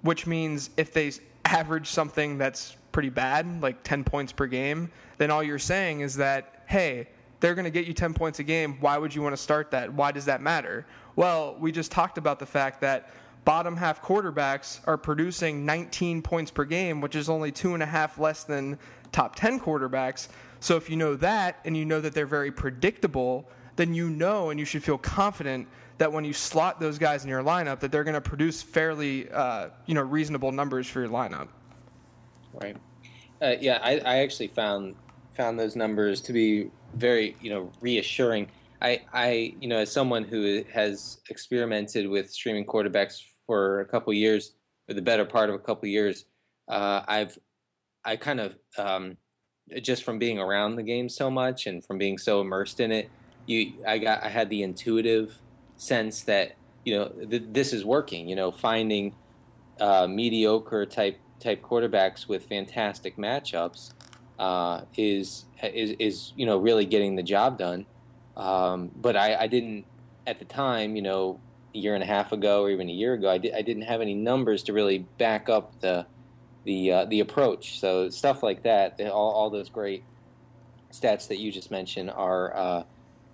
which 0.01 0.27
means 0.27 0.69
if 0.77 0.91
they 0.93 1.11
average 1.45 1.87
something 1.87 2.37
that's 2.37 2.75
pretty 2.91 3.09
bad, 3.09 3.61
like 3.61 3.83
10 3.83 4.03
points 4.03 4.31
per 4.31 4.47
game, 4.47 4.91
then 5.17 5.31
all 5.31 5.43
you're 5.43 5.59
saying 5.59 6.01
is 6.01 6.15
that, 6.15 6.63
hey, 6.67 7.07
they're 7.39 7.55
going 7.55 7.65
to 7.65 7.71
get 7.71 7.85
you 7.85 7.93
10 7.93 8.13
points 8.13 8.39
a 8.39 8.43
game. 8.43 8.77
Why 8.79 8.97
would 8.97 9.13
you 9.13 9.21
want 9.21 9.33
to 9.35 9.41
start 9.41 9.71
that? 9.71 9.93
Why 9.93 10.11
does 10.11 10.25
that 10.25 10.41
matter? 10.41 10.85
Well, 11.15 11.57
we 11.59 11.71
just 11.71 11.91
talked 11.91 12.17
about 12.17 12.39
the 12.39 12.45
fact 12.45 12.81
that 12.81 13.09
bottom 13.45 13.75
half 13.75 14.01
quarterbacks 14.01 14.79
are 14.87 14.97
producing 14.97 15.65
19 15.65 16.21
points 16.21 16.51
per 16.51 16.63
game, 16.63 17.01
which 17.01 17.15
is 17.15 17.29
only 17.29 17.51
two 17.51 17.73
and 17.73 17.83
a 17.83 17.85
half 17.85 18.17
less 18.17 18.43
than 18.43 18.77
top 19.13 19.35
10 19.35 19.59
quarterbacks. 19.59 20.27
So 20.59 20.75
if 20.75 20.89
you 20.89 20.97
know 20.97 21.15
that 21.15 21.59
and 21.63 21.77
you 21.77 21.85
know 21.85 22.01
that 22.01 22.13
they're 22.13 22.25
very 22.25 22.51
predictable, 22.51 23.47
then 23.77 23.93
you 23.93 24.09
know 24.09 24.49
and 24.49 24.59
you 24.59 24.65
should 24.65 24.83
feel 24.83 24.97
confident 24.97 25.67
that 25.97 26.11
when 26.11 26.25
you 26.25 26.33
slot 26.33 26.79
those 26.79 26.97
guys 26.97 27.23
in 27.23 27.29
your 27.29 27.43
lineup, 27.43 27.79
that 27.79 27.91
they're 27.91 28.03
going 28.03 28.13
to 28.15 28.21
produce 28.21 28.61
fairly, 28.61 29.29
uh, 29.31 29.69
you 29.85 29.93
know, 29.93 30.01
reasonable 30.01 30.51
numbers 30.51 30.87
for 30.87 30.99
your 31.01 31.09
lineup. 31.09 31.47
Right. 32.53 32.75
Uh, 33.41 33.55
yeah, 33.59 33.79
I, 33.81 33.99
I 33.99 34.17
actually 34.17 34.47
found 34.47 34.95
found 35.35 35.59
those 35.59 35.75
numbers 35.75 36.21
to 36.21 36.33
be 36.33 36.69
very, 36.95 37.35
you 37.41 37.49
know, 37.49 37.71
reassuring. 37.81 38.47
I, 38.81 39.01
I, 39.13 39.55
you 39.59 39.67
know, 39.67 39.77
as 39.77 39.91
someone 39.91 40.23
who 40.23 40.63
has 40.71 41.19
experimented 41.29 42.07
with 42.07 42.29
streaming 42.31 42.65
quarterbacks 42.65 43.21
for 43.47 43.81
a 43.81 43.85
couple 43.85 44.13
years, 44.13 44.53
for 44.87 44.93
the 44.93 45.01
better 45.01 45.25
part 45.25 45.49
of 45.49 45.55
a 45.55 45.59
couple 45.59 45.87
years, 45.87 46.25
uh, 46.67 47.01
I've, 47.07 47.37
I 48.05 48.15
kind 48.15 48.39
of, 48.39 48.55
um, 48.77 49.17
just 49.81 50.03
from 50.03 50.19
being 50.19 50.39
around 50.39 50.75
the 50.75 50.83
game 50.83 51.07
so 51.09 51.31
much 51.31 51.67
and 51.67 51.83
from 51.83 51.97
being 51.97 52.17
so 52.17 52.41
immersed 52.41 52.79
in 52.79 52.91
it, 52.91 53.09
you, 53.45 53.73
I 53.87 53.97
got, 53.97 54.23
I 54.23 54.29
had 54.29 54.49
the 54.49 54.63
intuitive 54.63 55.39
sense 55.77 56.21
that 56.23 56.55
you 56.85 56.97
know 56.97 57.07
th- 57.29 57.43
this 57.51 57.73
is 57.73 57.85
working. 57.85 58.27
You 58.27 58.35
know, 58.35 58.51
finding 58.51 59.15
uh, 59.79 60.07
mediocre 60.07 60.85
type 60.85 61.19
type 61.39 61.61
quarterbacks 61.61 62.27
with 62.27 62.45
fantastic 62.45 63.17
matchups 63.17 63.91
uh, 64.39 64.81
is 64.95 65.45
is 65.61 65.95
is 65.99 66.33
you 66.35 66.45
know 66.45 66.57
really 66.57 66.85
getting 66.85 67.15
the 67.15 67.23
job 67.23 67.57
done. 67.57 67.85
Um, 68.35 68.91
but 68.95 69.15
I, 69.15 69.35
I 69.35 69.47
didn't 69.47 69.85
at 70.25 70.39
the 70.39 70.45
time, 70.45 70.95
you 70.95 71.01
know, 71.01 71.39
a 71.75 71.77
year 71.77 71.93
and 71.95 72.03
a 72.03 72.05
half 72.05 72.31
ago 72.31 72.63
or 72.63 72.69
even 72.69 72.89
a 72.89 72.93
year 72.93 73.13
ago, 73.13 73.29
I, 73.29 73.37
di- 73.37 73.53
I 73.53 73.61
didn't 73.61 73.83
have 73.83 74.01
any 74.01 74.13
numbers 74.13 74.63
to 74.63 74.73
really 74.73 74.99
back 75.17 75.49
up 75.49 75.79
the 75.81 76.05
the 76.63 76.91
uh, 76.91 77.05
the 77.05 77.19
approach. 77.19 77.79
So 77.79 78.09
stuff 78.09 78.43
like 78.43 78.63
that, 78.63 78.99
all, 79.01 79.31
all 79.31 79.49
those 79.49 79.69
great 79.69 80.03
stats 80.91 81.27
that 81.27 81.39
you 81.39 81.51
just 81.51 81.71
mentioned 81.71 82.11
are 82.11 82.55
uh, 82.55 82.83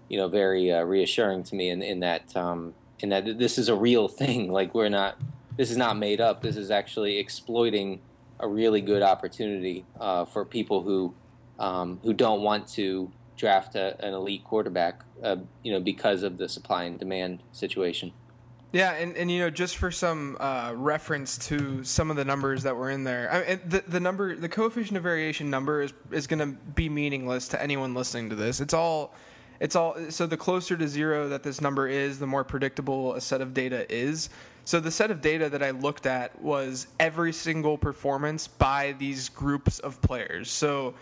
you 0.07 0.17
know 0.17 0.27
very 0.27 0.71
uh, 0.71 0.83
reassuring 0.83 1.43
to 1.43 1.55
me 1.55 1.69
in, 1.69 1.81
in 1.81 1.99
that 2.01 2.35
um, 2.35 2.73
in 2.99 3.09
that 3.09 3.37
this 3.37 3.57
is 3.57 3.69
a 3.69 3.75
real 3.75 4.07
thing. 4.07 4.51
Like 4.59 4.73
we're 4.73 4.89
not 4.89 5.19
this 5.57 5.71
is 5.71 5.77
not 5.77 5.97
made 5.97 6.21
up. 6.21 6.41
This 6.41 6.55
is 6.55 6.71
actually 6.71 7.17
exploiting 7.17 8.01
a 8.39 8.47
really 8.47 8.81
good 8.81 9.01
opportunity 9.01 9.85
uh, 9.99 10.25
for 10.25 10.45
people 10.45 10.81
who 10.83 11.13
um, 11.59 11.99
who 12.03 12.13
don't 12.13 12.41
want 12.41 12.67
to 12.69 13.11
draft 13.35 13.75
a, 13.75 13.95
an 14.05 14.13
elite 14.13 14.43
quarterback, 14.43 15.01
uh, 15.23 15.37
you 15.63 15.71
know, 15.71 15.79
because 15.79 16.23
of 16.23 16.37
the 16.37 16.47
supply 16.47 16.83
and 16.83 16.99
demand 16.99 17.41
situation. 17.51 18.11
Yeah, 18.71 18.93
and, 18.93 19.17
and 19.17 19.31
you 19.31 19.39
know, 19.39 19.49
just 19.49 19.77
for 19.77 19.89
some 19.89 20.37
uh, 20.39 20.73
reference 20.75 21.39
to 21.47 21.83
some 21.83 22.11
of 22.11 22.17
the 22.17 22.25
numbers 22.25 22.63
that 22.63 22.75
were 22.75 22.91
in 22.91 23.03
there, 23.03 23.31
I 23.31 23.55
mean, 23.55 23.59
the 23.67 23.83
the 23.87 23.99
number, 23.99 24.35
the 24.35 24.49
coefficient 24.49 24.95
of 24.95 25.03
variation 25.03 25.49
number 25.49 25.81
is 25.81 25.93
is 26.11 26.27
going 26.27 26.39
to 26.39 26.45
be 26.45 26.87
meaningless 26.87 27.47
to 27.49 27.61
anyone 27.61 27.95
listening 27.95 28.29
to 28.29 28.35
this. 28.35 28.61
It's 28.61 28.75
all 28.75 29.15
it's 29.59 29.75
all 29.75 29.95
so 30.09 30.27
the 30.27 30.37
closer 30.37 30.77
to 30.77 30.87
zero 30.87 31.29
that 31.29 31.41
this 31.41 31.61
number 31.61 31.87
is, 31.87 32.19
the 32.19 32.27
more 32.27 32.43
predictable 32.43 33.15
a 33.15 33.21
set 33.21 33.41
of 33.41 33.55
data 33.55 33.91
is. 33.91 34.29
So 34.65 34.79
the 34.79 34.91
set 34.91 35.09
of 35.09 35.21
data 35.21 35.49
that 35.49 35.63
I 35.63 35.71
looked 35.71 36.05
at 36.05 36.39
was 36.39 36.85
every 36.99 37.33
single 37.33 37.75
performance 37.75 38.47
by 38.47 38.93
these 38.99 39.29
groups 39.29 39.79
of 39.79 39.99
players. 40.01 40.51
So 40.51 40.93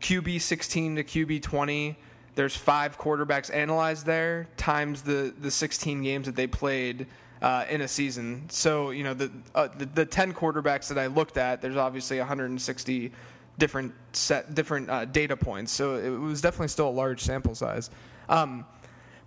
QB 0.00 0.40
16 0.40 0.96
to 0.96 1.04
QB 1.04 1.42
20, 1.42 1.96
there's 2.34 2.56
five 2.56 2.98
quarterbacks 2.98 3.54
analyzed 3.54 4.06
there 4.06 4.48
times 4.56 5.02
the 5.02 5.34
the 5.40 5.50
16 5.50 6.02
games 6.02 6.26
that 6.26 6.36
they 6.36 6.46
played. 6.46 7.06
Uh, 7.42 7.66
in 7.68 7.82
a 7.82 7.88
season, 7.88 8.42
so 8.48 8.88
you 8.88 9.04
know 9.04 9.12
the, 9.12 9.30
uh, 9.54 9.68
the 9.76 9.84
the 9.84 10.06
10 10.06 10.32
quarterbacks 10.32 10.88
that 10.88 10.96
I 10.96 11.08
looked 11.08 11.36
at, 11.36 11.60
there's 11.60 11.76
obviously 11.76 12.18
160 12.18 13.12
different 13.58 13.92
set 14.12 14.54
different 14.54 14.88
uh, 14.88 15.04
data 15.04 15.36
points. 15.36 15.70
So 15.70 15.96
it 15.96 16.08
was 16.08 16.40
definitely 16.40 16.68
still 16.68 16.88
a 16.88 16.90
large 16.90 17.20
sample 17.20 17.54
size. 17.54 17.90
Um, 18.30 18.64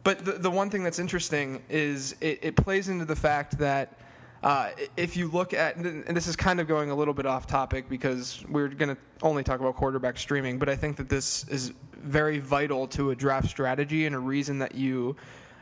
but 0.04 0.24
the, 0.24 0.34
the 0.34 0.52
one 0.52 0.70
thing 0.70 0.84
that's 0.84 1.00
interesting 1.00 1.62
is 1.70 2.16
it, 2.22 2.40
it 2.42 2.56
plays 2.56 2.90
into 2.90 3.06
the 3.06 3.16
fact 3.16 3.58
that 3.60 4.00
uh, 4.44 4.70
if 4.96 5.18
you 5.18 5.28
look 5.28 5.54
at, 5.54 5.76
and 5.76 6.16
this 6.16 6.28
is 6.28 6.36
kind 6.36 6.60
of 6.60 6.68
going 6.68 6.92
a 6.92 6.96
little 6.96 7.14
bit 7.14 7.26
off 7.26 7.48
topic 7.48 7.90
because 7.90 8.44
we're 8.48 8.70
going 8.70 8.96
to 8.96 8.98
only 9.22 9.44
talk 9.44 9.60
about 9.60 9.76
quarterback 9.76 10.18
streaming, 10.18 10.60
but 10.60 10.70
I 10.70 10.76
think 10.76 10.96
that 10.98 11.10
this 11.10 11.46
is 11.50 11.74
very 12.00 12.40
vital 12.40 12.88
to 12.90 13.12
a 13.12 13.16
draft 13.16 13.50
strategy 13.50 14.06
and 14.06 14.16
a 14.16 14.20
reason 14.20 14.60
that 14.60 14.76
you 14.76 15.16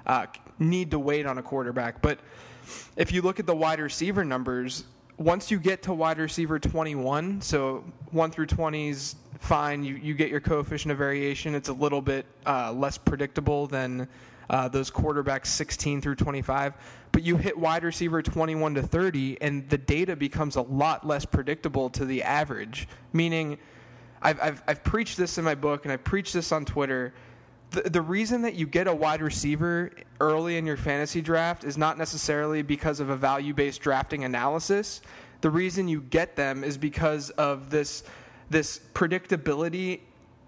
uh, 0.05 0.25
need 0.59 0.91
to 0.91 0.99
wait 0.99 1.25
on 1.25 1.37
a 1.37 1.43
quarterback. 1.43 2.01
But 2.01 2.19
if 2.95 3.11
you 3.11 3.21
look 3.21 3.39
at 3.39 3.45
the 3.45 3.55
wide 3.55 3.79
receiver 3.79 4.23
numbers, 4.23 4.85
once 5.17 5.49
you 5.49 5.59
get 5.59 5.83
to 5.83 5.93
wide 5.93 6.17
receiver 6.17 6.59
21, 6.59 7.41
so 7.41 7.83
1 8.11 8.31
through 8.31 8.47
20s, 8.47 9.15
fine. 9.39 9.83
You, 9.83 9.95
you 9.95 10.13
get 10.13 10.29
your 10.29 10.39
coefficient 10.39 10.91
of 10.91 10.97
variation. 10.97 11.55
It's 11.55 11.69
a 11.69 11.73
little 11.73 12.01
bit 12.01 12.25
uh, 12.45 12.73
less 12.73 12.97
predictable 12.97 13.67
than 13.67 14.07
uh, 14.49 14.67
those 14.67 14.91
quarterbacks 14.91 15.47
16 15.47 16.01
through 16.01 16.15
25. 16.15 16.73
But 17.11 17.23
you 17.23 17.37
hit 17.37 17.57
wide 17.57 17.83
receiver 17.83 18.21
21 18.21 18.75
to 18.75 18.81
30, 18.81 19.41
and 19.41 19.69
the 19.69 19.77
data 19.77 20.15
becomes 20.15 20.55
a 20.55 20.61
lot 20.61 21.07
less 21.07 21.25
predictable 21.25 21.89
to 21.91 22.05
the 22.05 22.23
average. 22.23 22.87
Meaning, 23.13 23.57
I've, 24.25 24.41
I've, 24.41 24.63
I've 24.67 24.83
preached 24.83 25.17
this 25.17 25.37
in 25.37 25.43
my 25.43 25.55
book, 25.55 25.85
and 25.85 25.91
I've 25.91 26.03
preached 26.03 26.33
this 26.33 26.51
on 26.51 26.65
Twitter 26.65 27.13
the, 27.71 27.89
the 27.89 28.01
reason 28.01 28.41
that 28.43 28.55
you 28.55 28.65
get 28.65 28.87
a 28.87 28.93
wide 28.93 29.21
receiver 29.21 29.91
early 30.19 30.57
in 30.57 30.65
your 30.65 30.77
fantasy 30.77 31.21
draft 31.21 31.63
is 31.63 31.77
not 31.77 31.97
necessarily 31.97 32.61
because 32.61 32.99
of 32.99 33.09
a 33.09 33.15
value 33.15 33.53
based 33.53 33.81
drafting 33.81 34.23
analysis. 34.23 35.01
The 35.41 35.49
reason 35.49 35.87
you 35.87 36.01
get 36.01 36.35
them 36.35 36.63
is 36.63 36.77
because 36.77 37.29
of 37.31 37.69
this 37.69 38.03
this 38.49 38.79
predictability 38.93 40.01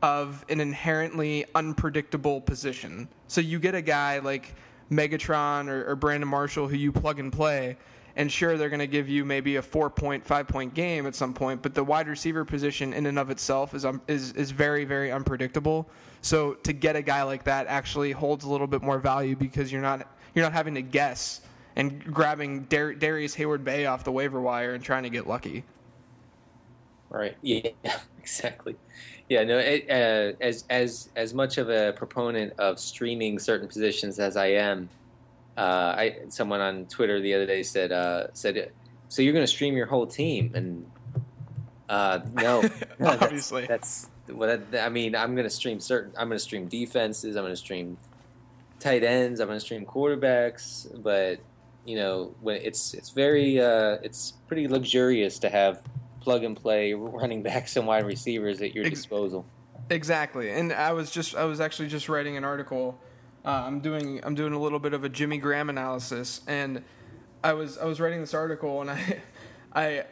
of 0.04 0.46
an 0.50 0.62
inherently 0.62 1.46
unpredictable 1.56 2.40
position. 2.40 3.08
So 3.28 3.42
you 3.42 3.60
get 3.60 3.74
a 3.74 3.82
guy 3.82 4.20
like 4.20 4.54
Megatron 4.92 5.68
or, 5.68 5.90
or 5.90 5.96
Brandon 5.96 6.30
Marshall 6.30 6.68
who 6.68 6.76
you 6.76 6.92
plug 6.92 7.20
and 7.20 7.34
play, 7.34 7.78
and 8.18 8.32
sure 8.32 8.58
they're 8.58 8.68
going 8.68 8.80
to 8.80 8.88
give 8.88 9.08
you 9.08 9.24
maybe 9.24 9.56
a 9.56 9.62
four 9.62 9.90
point, 9.92 10.26
five 10.26 10.48
point 10.48 10.74
game 10.74 11.06
at 11.06 11.16
some 11.16 11.34
point, 11.34 11.62
but 11.62 11.76
the 11.76 11.84
wide 11.84 12.08
receiver 12.08 12.44
position 12.44 12.92
in 12.92 13.06
and 13.06 13.18
of 13.18 13.30
itself 13.30 13.74
is 13.76 13.86
um, 13.86 14.02
is 14.08 14.34
is 14.34 14.52
very 14.52 14.84
very 14.84 15.12
unpredictable. 15.12 15.88
So 16.22 16.56
to 16.56 16.74
get 16.74 16.96
a 16.96 17.04
guy 17.04 17.24
like 17.24 17.44
that 17.46 17.68
actually 17.68 18.12
holds 18.12 18.44
a 18.44 18.50
little 18.50 18.68
bit 18.68 18.82
more 18.82 18.98
value 18.98 19.36
because 19.36 19.72
you're 19.72 19.84
not 19.84 20.12
you're 20.34 20.44
not 20.44 20.54
having 20.54 20.74
to 20.74 20.82
guess 20.82 21.42
and 21.76 22.04
grabbing 22.12 22.64
Dar- 22.64 22.96
Darrius 22.96 23.36
Heyward-Bey 23.36 23.86
off 23.86 24.04
the 24.04 24.12
waiver 24.12 24.42
wire 24.42 24.74
and 24.74 24.84
trying 24.84 25.04
to 25.04 25.12
get 25.12 25.28
lucky. 25.28 25.64
Right. 27.10 27.38
Yeah. 27.44 27.70
Exactly. 28.20 28.76
Yeah. 29.30 29.46
No. 29.46 29.58
It, 29.60 29.90
uh, 29.90 30.36
as 30.42 30.66
as 30.70 31.10
as 31.16 31.34
much 31.34 31.58
of 31.60 31.70
a 31.70 31.94
proponent 31.94 32.52
of 32.58 32.78
streaming 32.80 33.40
certain 33.40 33.68
positions 33.68 34.20
as 34.20 34.36
I 34.36 34.48
am, 34.48 34.90
uh, 35.58 35.96
I 35.98 36.18
someone 36.30 36.62
on 36.62 36.86
Twitter 36.86 37.20
the 37.20 37.34
other 37.34 37.48
day 37.48 37.64
said 37.64 37.92
uh, 37.92 38.28
said, 38.34 38.72
"So 39.10 39.22
you're 39.22 39.34
going 39.34 39.44
to 39.44 39.52
stream 39.52 39.76
your 39.76 39.88
whole 39.88 40.06
team?" 40.06 40.52
And 40.54 40.90
uh, 41.90 42.20
no, 42.34 42.64
obviously 43.02 43.66
that's, 43.66 44.10
that's 44.28 44.38
what 44.38 44.76
I 44.76 44.90
mean. 44.90 45.16
I'm 45.16 45.34
going 45.34 45.46
to 45.46 45.54
stream 45.54 45.80
certain. 45.80 46.14
I'm 46.18 46.28
going 46.28 46.38
to 46.38 46.44
stream 46.44 46.68
defenses. 46.68 47.36
I'm 47.36 47.44
going 47.44 47.54
to 47.54 47.58
stream 47.58 47.98
tight 48.80 49.04
ends. 49.04 49.40
I'm 49.40 49.48
going 49.48 49.60
to 49.60 49.66
stream 49.66 49.86
quarterbacks. 49.86 50.88
But 51.02 51.40
you 51.86 51.96
know, 51.96 52.36
when 52.42 52.58
it's 52.58 52.94
it's 52.94 53.10
very 53.10 53.60
uh, 53.60 53.98
it's 54.04 54.34
pretty 54.48 54.68
luxurious 54.68 55.40
to 55.40 55.50
have 55.50 55.82
plug 56.20 56.44
and 56.44 56.56
play 56.56 56.94
running 56.94 57.42
backs 57.50 57.76
and 57.78 57.88
wide 57.88 58.06
receivers 58.06 58.62
at 58.62 58.76
your 58.76 58.88
disposal. 58.88 59.46
Exactly, 59.90 60.52
and 60.52 60.72
I 60.74 60.92
was 60.92 61.10
just 61.10 61.36
I 61.36 61.46
was 61.46 61.62
actually 61.62 61.88
just 61.88 62.10
writing 62.10 62.38
an 62.38 62.44
article. 62.44 63.00
Uh, 63.46 63.64
I'm 63.66 63.80
doing 63.80 64.20
I'm 64.24 64.36
doing 64.36 64.54
a 64.54 64.60
little 64.60 64.80
bit 64.80 64.94
of 64.94 65.04
a 65.04 65.10
Jimmy 65.10 65.38
Graham 65.38 65.70
analysis, 65.70 66.42
and 66.48 66.84
I 67.44 67.54
was 67.54 67.78
I 67.78 67.86
was 67.86 68.00
writing 68.00 68.22
this 68.22 68.34
article, 68.34 68.82
and 68.82 68.92
I 68.92 69.22
I 69.74 70.04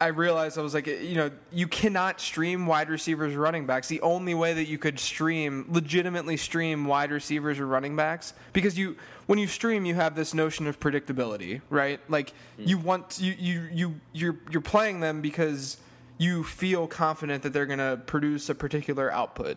I 0.00 0.08
realized 0.08 0.58
I 0.58 0.62
was 0.62 0.74
like, 0.74 0.86
you 0.86 1.16
know, 1.16 1.30
you 1.50 1.66
cannot 1.66 2.20
stream 2.20 2.66
wide 2.66 2.88
receivers, 2.88 3.34
running 3.34 3.66
backs. 3.66 3.88
The 3.88 4.00
only 4.02 4.34
way 4.34 4.54
that 4.54 4.68
you 4.68 4.78
could 4.78 5.00
stream, 5.00 5.66
legitimately 5.68 6.36
stream 6.36 6.84
wide 6.84 7.10
receivers 7.10 7.58
or 7.58 7.66
running 7.66 7.96
backs, 7.96 8.32
because 8.52 8.78
you, 8.78 8.96
when 9.26 9.40
you 9.40 9.48
stream, 9.48 9.84
you 9.84 9.96
have 9.96 10.14
this 10.14 10.34
notion 10.34 10.68
of 10.68 10.78
predictability, 10.78 11.62
right? 11.68 11.98
Like 12.08 12.30
mm. 12.60 12.68
you 12.68 12.78
want 12.78 13.18
you 13.20 13.34
you 13.36 13.68
you 13.72 14.00
you're 14.12 14.36
you're 14.50 14.62
playing 14.62 15.00
them 15.00 15.20
because 15.20 15.78
you 16.18 16.44
feel 16.44 16.86
confident 16.86 17.42
that 17.42 17.52
they're 17.52 17.66
going 17.66 17.80
to 17.80 18.00
produce 18.06 18.48
a 18.48 18.54
particular 18.54 19.12
output. 19.12 19.56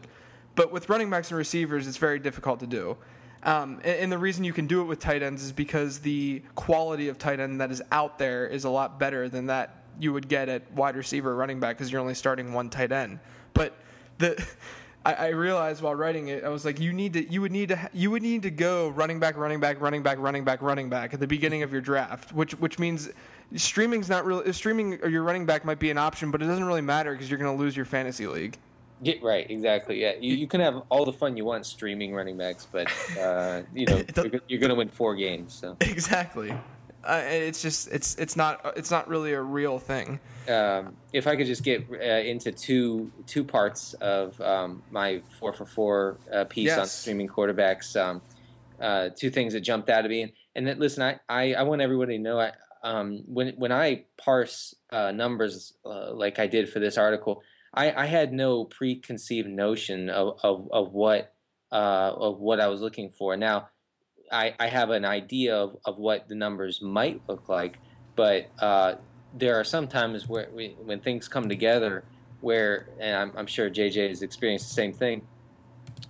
But 0.55 0.71
with 0.71 0.89
running 0.89 1.09
backs 1.09 1.29
and 1.29 1.37
receivers, 1.37 1.87
it's 1.87 1.97
very 1.97 2.19
difficult 2.19 2.59
to 2.61 2.67
do. 2.67 2.97
Um, 3.43 3.75
and, 3.83 3.99
and, 3.99 4.11
the 4.11 4.17
reason 4.17 4.43
you 4.43 4.53
can 4.53 4.65
do 4.65 4.81
it 4.81 4.85
with 4.85 4.99
tight 4.99 5.21
ends 5.21 5.43
is 5.43 5.51
because 5.51 5.99
the 5.99 6.41
quality 6.55 7.09
of 7.09 7.19
tight 7.19 7.39
end 7.39 7.61
that 7.61 7.69
is 7.69 7.79
out 7.91 8.17
there 8.17 8.47
is 8.47 8.63
a 8.63 8.69
lot 8.71 8.97
better 8.99 9.29
than 9.29 9.45
that 9.47 9.83
you 9.99 10.13
would 10.13 10.27
get 10.27 10.49
at 10.49 10.71
wide 10.71 10.95
receiver, 10.95 11.35
running 11.35 11.59
back, 11.59 11.77
because 11.77 11.91
you're 11.91 12.01
only 12.01 12.15
starting 12.15 12.53
one 12.53 12.71
tight 12.71 12.91
end. 12.91 13.19
But 13.53 13.77
the 14.17 14.43
I, 15.05 15.13
I, 15.13 15.27
realized 15.29 15.83
while 15.83 15.93
writing 15.93 16.29
it, 16.29 16.43
I 16.43 16.49
was 16.49 16.65
like, 16.65 16.79
you 16.79 16.91
need 16.91 17.13
to, 17.13 17.31
you 17.31 17.39
would 17.41 17.51
need 17.51 17.69
to, 17.69 17.89
you 17.93 18.09
would 18.09 18.23
need 18.23 18.41
to 18.41 18.49
go 18.49 18.89
running 18.89 19.19
back, 19.19 19.37
running 19.37 19.59
back, 19.59 19.79
running 19.79 20.01
back, 20.01 20.17
running 20.17 20.43
back, 20.43 20.63
running 20.63 20.89
back 20.89 21.13
at 21.13 21.19
the 21.19 21.27
beginning 21.27 21.61
of 21.61 21.71
your 21.71 21.81
draft, 21.81 22.33
which 22.33 22.53
which 22.53 22.79
means 22.79 23.09
streaming's 23.55 24.09
not 24.09 24.25
really 24.25 24.51
streaming 24.53 24.99
or 25.03 25.09
your 25.09 25.21
running 25.21 25.45
back 25.45 25.63
might 25.63 25.77
be 25.77 25.91
an 25.91 25.99
option, 25.99 26.31
but 26.31 26.41
it 26.41 26.47
doesn't 26.47 26.65
really 26.65 26.81
matter 26.81 27.11
because 27.11 27.29
you're 27.29 27.37
going 27.37 27.55
to 27.55 27.63
lose 27.63 27.75
your 27.75 27.85
fantasy 27.85 28.25
league. 28.25 28.57
Get 29.05 29.21
right, 29.21 29.47
exactly. 29.51 30.01
Yeah, 30.01 30.13
you, 30.19 30.33
you 30.33 30.47
can 30.47 30.61
have 30.61 30.81
all 30.89 31.05
the 31.05 31.13
fun 31.13 31.37
you 31.37 31.45
want 31.45 31.67
streaming 31.67 32.15
running 32.15 32.37
backs, 32.37 32.67
but 32.71 32.91
uh, 33.19 33.61
you 33.71 33.85
know 33.85 34.03
you're, 34.15 34.41
you're 34.47 34.59
going 34.59 34.71
to 34.71 34.75
win 34.75 34.89
four 34.89 35.13
games. 35.13 35.53
So 35.53 35.77
exactly, 35.79 36.51
uh, 37.03 37.21
it's 37.23 37.61
just 37.61 37.87
it's 37.89 38.15
it's 38.15 38.35
not 38.35 38.73
it's 38.75 38.89
not 38.89 39.07
really 39.07 39.33
a 39.33 39.41
real 39.41 39.77
thing. 39.77 40.19
Um, 40.49 40.95
if 41.13 41.27
I 41.27 41.35
could 41.35 41.45
just 41.45 41.61
get 41.61 41.85
uh, 41.91 42.03
into 42.03 42.51
two 42.51 43.11
two 43.27 43.43
parts 43.43 43.93
of 44.01 44.41
um, 44.41 44.81
my 44.89 45.21
four 45.39 45.53
for 45.53 45.67
four 45.67 46.17
uh, 46.33 46.45
piece 46.45 46.65
yes. 46.65 46.79
on 46.79 46.87
streaming 46.87 47.27
quarterbacks, 47.27 47.95
um, 47.95 48.23
uh, 48.81 49.09
two 49.15 49.29
things 49.29 49.53
that 49.53 49.61
jumped 49.61 49.87
out 49.87 50.05
at 50.05 50.09
me, 50.09 50.33
and, 50.55 50.65
listen, 50.79 51.03
I, 51.03 51.19
I, 51.29 51.53
I 51.53 51.61
want 51.61 51.79
everybody 51.79 52.17
to 52.17 52.23
know 52.23 52.39
I 52.39 52.53
um, 52.81 53.21
when 53.27 53.49
when 53.57 53.71
I 53.71 54.05
parse 54.17 54.73
uh, 54.89 55.11
numbers 55.11 55.73
like 55.83 56.39
I 56.39 56.47
did 56.47 56.69
for 56.69 56.79
this 56.79 56.97
article. 56.97 57.43
I, 57.75 58.03
I 58.03 58.05
had 58.05 58.31
no 58.31 58.63
preconceived 58.63 59.49
notion 59.49 60.09
of, 60.09 60.39
of, 60.43 60.69
of 60.71 60.93
what 60.93 61.33
uh, 61.71 62.13
of 62.15 62.39
what 62.39 62.61
I 62.61 62.67
was 62.67 62.79
looking 62.79 63.09
for. 63.09 63.35
Now, 63.35 63.67
I, 64.31 64.53
I 64.59 64.67
have 64.67 64.91
an 64.91 65.03
idea 65.03 65.55
of, 65.55 65.77
of 65.83 65.97
what 65.97 66.29
the 66.29 66.35
numbers 66.35 66.81
might 66.81 67.21
look 67.27 67.49
like, 67.49 67.77
but 68.15 68.49
uh, 68.59 68.95
there 69.33 69.59
are 69.59 69.63
some 69.63 69.87
times 69.87 70.27
where 70.27 70.47
we, 70.53 70.69
when 70.83 71.01
things 71.01 71.27
come 71.27 71.49
together, 71.49 72.05
where 72.39 72.87
and 72.99 73.15
I'm, 73.15 73.37
I'm, 73.37 73.45
sure 73.45 73.69
JJ 73.69 74.09
has 74.09 74.21
experienced 74.21 74.69
the 74.69 74.73
same 74.73 74.93
thing, 74.93 75.27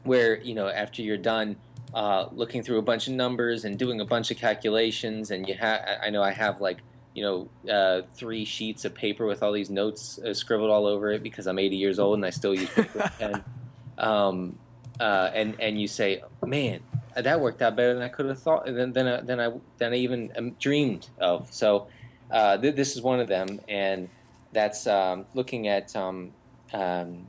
where 0.04 0.39
you 0.41 0.54
know 0.54 0.67
after 0.67 1.01
you're 1.01 1.17
done 1.17 1.56
uh, 1.93 2.28
looking 2.32 2.62
through 2.62 2.78
a 2.78 2.84
bunch 2.84 3.08
of 3.08 3.13
numbers 3.13 3.65
and 3.65 3.80
doing 3.80 4.01
a 4.01 4.06
bunch 4.06 4.30
of 4.30 4.38
calculations, 4.38 5.32
and 5.32 5.47
you 5.47 5.56
have 5.56 5.82
I 6.04 6.10
know 6.12 6.21
I 6.21 6.32
have 6.32 6.62
like 6.62 6.78
you 7.15 7.23
know, 7.23 7.71
uh, 7.73 8.01
three 8.13 8.43
sheets 8.43 8.84
of 8.84 8.93
paper 8.93 9.25
with 9.25 9.41
all 9.41 9.54
these 9.54 9.69
notes 9.69 10.19
uh, 10.19 10.34
scribbled 10.34 10.69
all 10.69 10.86
over 10.86 11.12
it 11.12 11.23
because 11.23 11.47
I'm 11.47 11.58
80 11.58 11.78
years 11.78 11.97
old 11.97 12.15
and 12.15 12.25
I 12.25 12.30
still 12.30 12.54
use 12.54 12.69
paper 12.69 13.01
and 13.01 13.12
pen. 13.34 13.43
Um, 13.97 14.60
uh, 14.99 15.32
and 15.34 15.56
and 15.62 15.80
you 15.80 15.88
say, 15.88 16.21
man, 16.45 16.82
that 17.15 17.39
worked 17.39 17.62
out 17.62 17.78
better 17.78 17.93
than 17.93 18.04
I 18.04 18.10
could 18.10 18.25
have 18.25 18.39
thought, 18.39 18.65
than 18.65 18.91
than, 18.91 19.08
I, 19.08 19.21
than 19.21 19.39
I 19.39 19.54
than 19.78 19.93
I 19.93 19.95
even 19.95 20.34
um, 20.38 20.51
dreamed 20.60 21.08
of. 21.17 21.47
So 21.54 21.88
uh, 22.30 22.58
th- 22.58 22.75
this 22.75 22.97
is 22.97 23.01
one 23.01 23.21
of 23.21 23.30
them, 23.30 23.62
and 23.69 24.10
that's 24.51 24.86
um, 24.86 25.25
looking 25.34 25.69
at 25.69 25.95
um, 25.95 26.34
um 26.73 27.25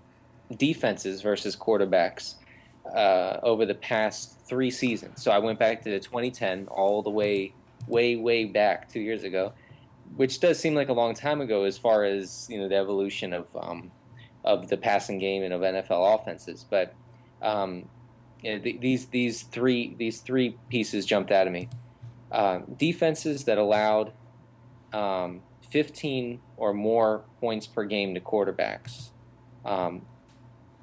defenses 0.56 1.22
versus 1.22 1.54
quarterbacks 1.54 2.34
uh, 2.92 3.38
over 3.44 3.64
the 3.64 3.76
past 3.76 4.40
three 4.44 4.72
seasons. 4.72 5.22
So 5.22 5.30
I 5.30 5.38
went 5.38 5.60
back 5.60 5.82
to 5.82 5.90
the 5.90 6.00
2010 6.00 6.66
all 6.66 7.00
the 7.00 7.10
way 7.10 7.52
way 7.86 8.16
way 8.16 8.44
back 8.44 8.92
two 8.92 9.00
years 9.00 9.22
ago 9.22 9.52
which 10.14 10.40
does 10.40 10.58
seem 10.58 10.74
like 10.74 10.88
a 10.88 10.92
long 10.92 11.14
time 11.14 11.40
ago 11.40 11.64
as 11.64 11.76
far 11.76 12.04
as 12.04 12.46
you 12.48 12.58
know 12.58 12.68
the 12.68 12.76
evolution 12.76 13.32
of 13.32 13.48
um, 13.56 13.90
of 14.44 14.68
the 14.68 14.76
passing 14.76 15.18
game 15.18 15.42
and 15.42 15.52
of 15.52 15.60
NFL 15.60 16.14
offenses. 16.14 16.64
But 16.68 16.94
um, 17.42 17.88
you 18.42 18.54
know, 18.54 18.62
th- 18.62 18.80
these 18.80 19.06
these 19.06 19.42
three 19.42 19.94
these 19.98 20.20
three 20.20 20.56
pieces 20.68 21.04
jumped 21.04 21.30
out 21.30 21.46
of 21.46 21.52
me. 21.52 21.68
Uh, 22.30 22.60
defenses 22.76 23.44
that 23.44 23.56
allowed 23.56 24.12
um, 24.92 25.42
15 25.70 26.40
or 26.56 26.72
more 26.72 27.24
points 27.40 27.66
per 27.66 27.84
game 27.84 28.14
to 28.14 28.20
quarterbacks 28.20 29.10
um, 29.64 30.02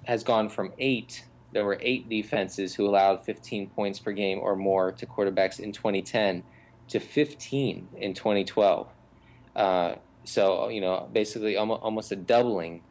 has 0.06 0.24
gone 0.24 0.50
from 0.50 0.72
eight. 0.78 1.26
There 1.52 1.66
were 1.66 1.78
eight 1.82 2.10
defenses 2.10 2.76
who 2.76 2.88
allowed 2.88 3.24
15 3.26 3.70
points 3.70 4.00
per 4.00 4.12
game 4.12 4.40
or 4.40 4.56
more 4.56 4.92
to 4.94 5.06
quarterbacks 5.06 5.60
in 5.60 5.72
2010 5.72 6.44
to 6.90 7.00
15 7.00 7.90
in 7.98 8.14
2012. 8.14 8.88
Uh, 9.56 9.96
so 10.24 10.70
you 10.70 10.82
know, 10.82 11.10
basically 11.12 11.58
almost, 11.58 12.12
a 12.12 12.16
doubling 12.16 12.82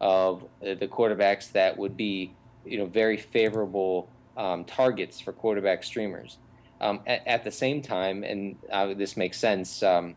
of 0.00 0.44
the 0.60 0.88
quarterbacks 0.88 1.52
that 1.52 1.76
would 1.76 1.96
be 1.96 2.32
you 2.64 2.78
know 2.78 2.86
very 2.86 3.16
favorable 3.16 4.08
um, 4.36 4.64
targets 4.64 5.20
for 5.20 5.32
quarterback 5.32 5.82
streamers. 5.82 6.38
Um, 6.78 7.00
at, 7.06 7.26
at, 7.26 7.44
the 7.44 7.50
same 7.50 7.80
time, 7.80 8.22
and 8.22 8.56
uh, 8.70 8.92
this 8.92 9.16
makes 9.16 9.38
sense 9.38 9.82
um, 9.82 10.14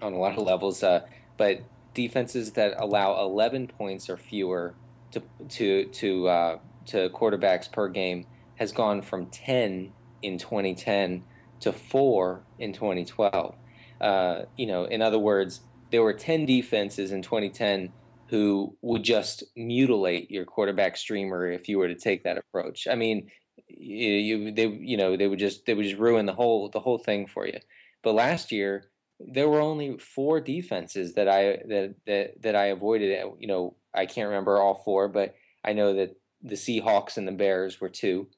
on 0.00 0.12
a 0.12 0.16
lot 0.16 0.38
of 0.38 0.46
levels, 0.46 0.84
uh, 0.84 1.00
but 1.36 1.62
defenses 1.94 2.52
that 2.52 2.74
allow 2.78 3.20
11 3.20 3.66
points 3.66 4.08
or 4.08 4.16
fewer 4.16 4.74
to 5.10 5.22
to 5.48 5.86
to 5.86 6.28
uh, 6.28 6.58
to 6.86 7.08
quarterbacks 7.10 7.70
per 7.70 7.88
game 7.88 8.26
has 8.56 8.72
gone 8.72 9.02
from 9.02 9.26
10 9.26 9.92
in 10.22 10.38
2010 10.38 11.24
to 11.60 11.72
four 11.72 12.42
in 12.58 12.72
2012. 12.72 13.54
Uh, 14.00 14.42
you 14.56 14.66
know, 14.66 14.84
in 14.84 15.02
other 15.02 15.18
words, 15.18 15.60
there 15.90 16.02
were 16.02 16.12
10 16.12 16.46
defenses 16.46 17.12
in 17.12 17.22
2010 17.22 17.92
who 18.28 18.76
would 18.82 19.02
just 19.02 19.42
mutilate 19.56 20.30
your 20.30 20.44
quarterback 20.44 20.96
streamer 20.96 21.50
if 21.50 21.68
you 21.68 21.78
were 21.78 21.88
to 21.88 21.94
take 21.94 22.24
that 22.24 22.38
approach. 22.38 22.86
I 22.90 22.94
mean, 22.94 23.30
you, 23.68 24.52
they 24.52 24.66
you 24.66 24.96
know 24.96 25.16
they 25.16 25.28
would 25.28 25.38
just 25.38 25.66
they 25.66 25.74
would 25.74 25.84
just 25.84 25.98
ruin 25.98 26.26
the 26.26 26.32
whole 26.32 26.68
the 26.68 26.80
whole 26.80 26.98
thing 26.98 27.26
for 27.26 27.46
you. 27.46 27.58
But 28.02 28.14
last 28.14 28.52
year 28.52 28.84
there 29.20 29.48
were 29.48 29.60
only 29.60 29.98
four 29.98 30.40
defenses 30.40 31.14
that 31.14 31.28
I 31.28 31.58
that 31.68 31.94
that 32.06 32.42
that 32.42 32.56
I 32.56 32.66
avoided. 32.66 33.18
You 33.38 33.48
know, 33.48 33.76
I 33.94 34.06
can't 34.06 34.28
remember 34.28 34.58
all 34.58 34.82
four, 34.84 35.08
but 35.08 35.34
I 35.64 35.72
know 35.72 35.94
that 35.94 36.16
the 36.42 36.54
Seahawks 36.54 37.16
and 37.16 37.26
the 37.26 37.32
Bears 37.32 37.80
were 37.80 37.88
two 37.88 38.28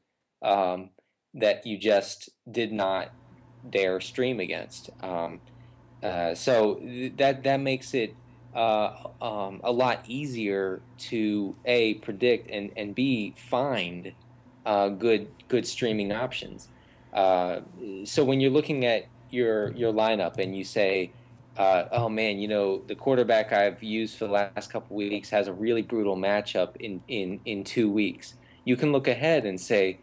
um, 0.43 0.91
that 1.35 1.67
you 1.67 1.79
just 1.79 2.31
did 2.51 2.73
not 2.73 3.13
dare 3.69 4.01
stream 4.01 4.41
against. 4.41 4.91
Um, 5.03 5.41
uh, 6.03 6.35
so 6.35 6.81
that 7.17 7.43
that 7.45 7.61
makes 7.61 7.95
it 7.95 8.17
uh, 8.55 8.93
um, 9.21 9.61
a 9.63 9.73
lot 9.73 10.03
easier 10.07 10.83
to 10.99 11.55
a 11.65 11.95
predict 11.95 12.51
and 12.51 12.71
and 12.77 12.95
b 12.95 13.35
find 13.37 14.13
uh, 14.67 14.89
good 14.89 15.29
good 15.49 15.67
streaming 15.67 16.13
options. 16.13 16.69
Uh, 17.13 17.61
so 18.05 18.25
when 18.25 18.41
you're 18.41 18.51
looking 18.51 18.85
at 18.85 19.05
your 19.31 19.73
your 19.73 19.93
lineup 19.93 20.39
and 20.39 20.57
you 20.57 20.65
say, 20.65 21.13
uh, 21.57 21.85
"Oh 21.93 22.09
man, 22.09 22.39
you 22.39 22.49
know 22.49 22.83
the 22.87 22.95
quarterback 22.95 23.53
I've 23.53 23.83
used 23.83 24.17
for 24.19 24.27
the 24.27 24.33
last 24.33 24.73
couple 24.73 24.97
weeks 24.97 25.31
has 25.31 25.49
a 25.49 25.53
really 25.53 25.83
brutal 25.83 26.17
matchup 26.17 26.77
in 26.77 27.03
in 27.09 27.41
in 27.45 27.65
two 27.65 27.91
weeks," 27.91 28.35
you 28.65 28.77
can 28.77 28.91
look 28.93 29.07
ahead 29.07 29.45
and 29.45 29.61
say, 29.61 30.01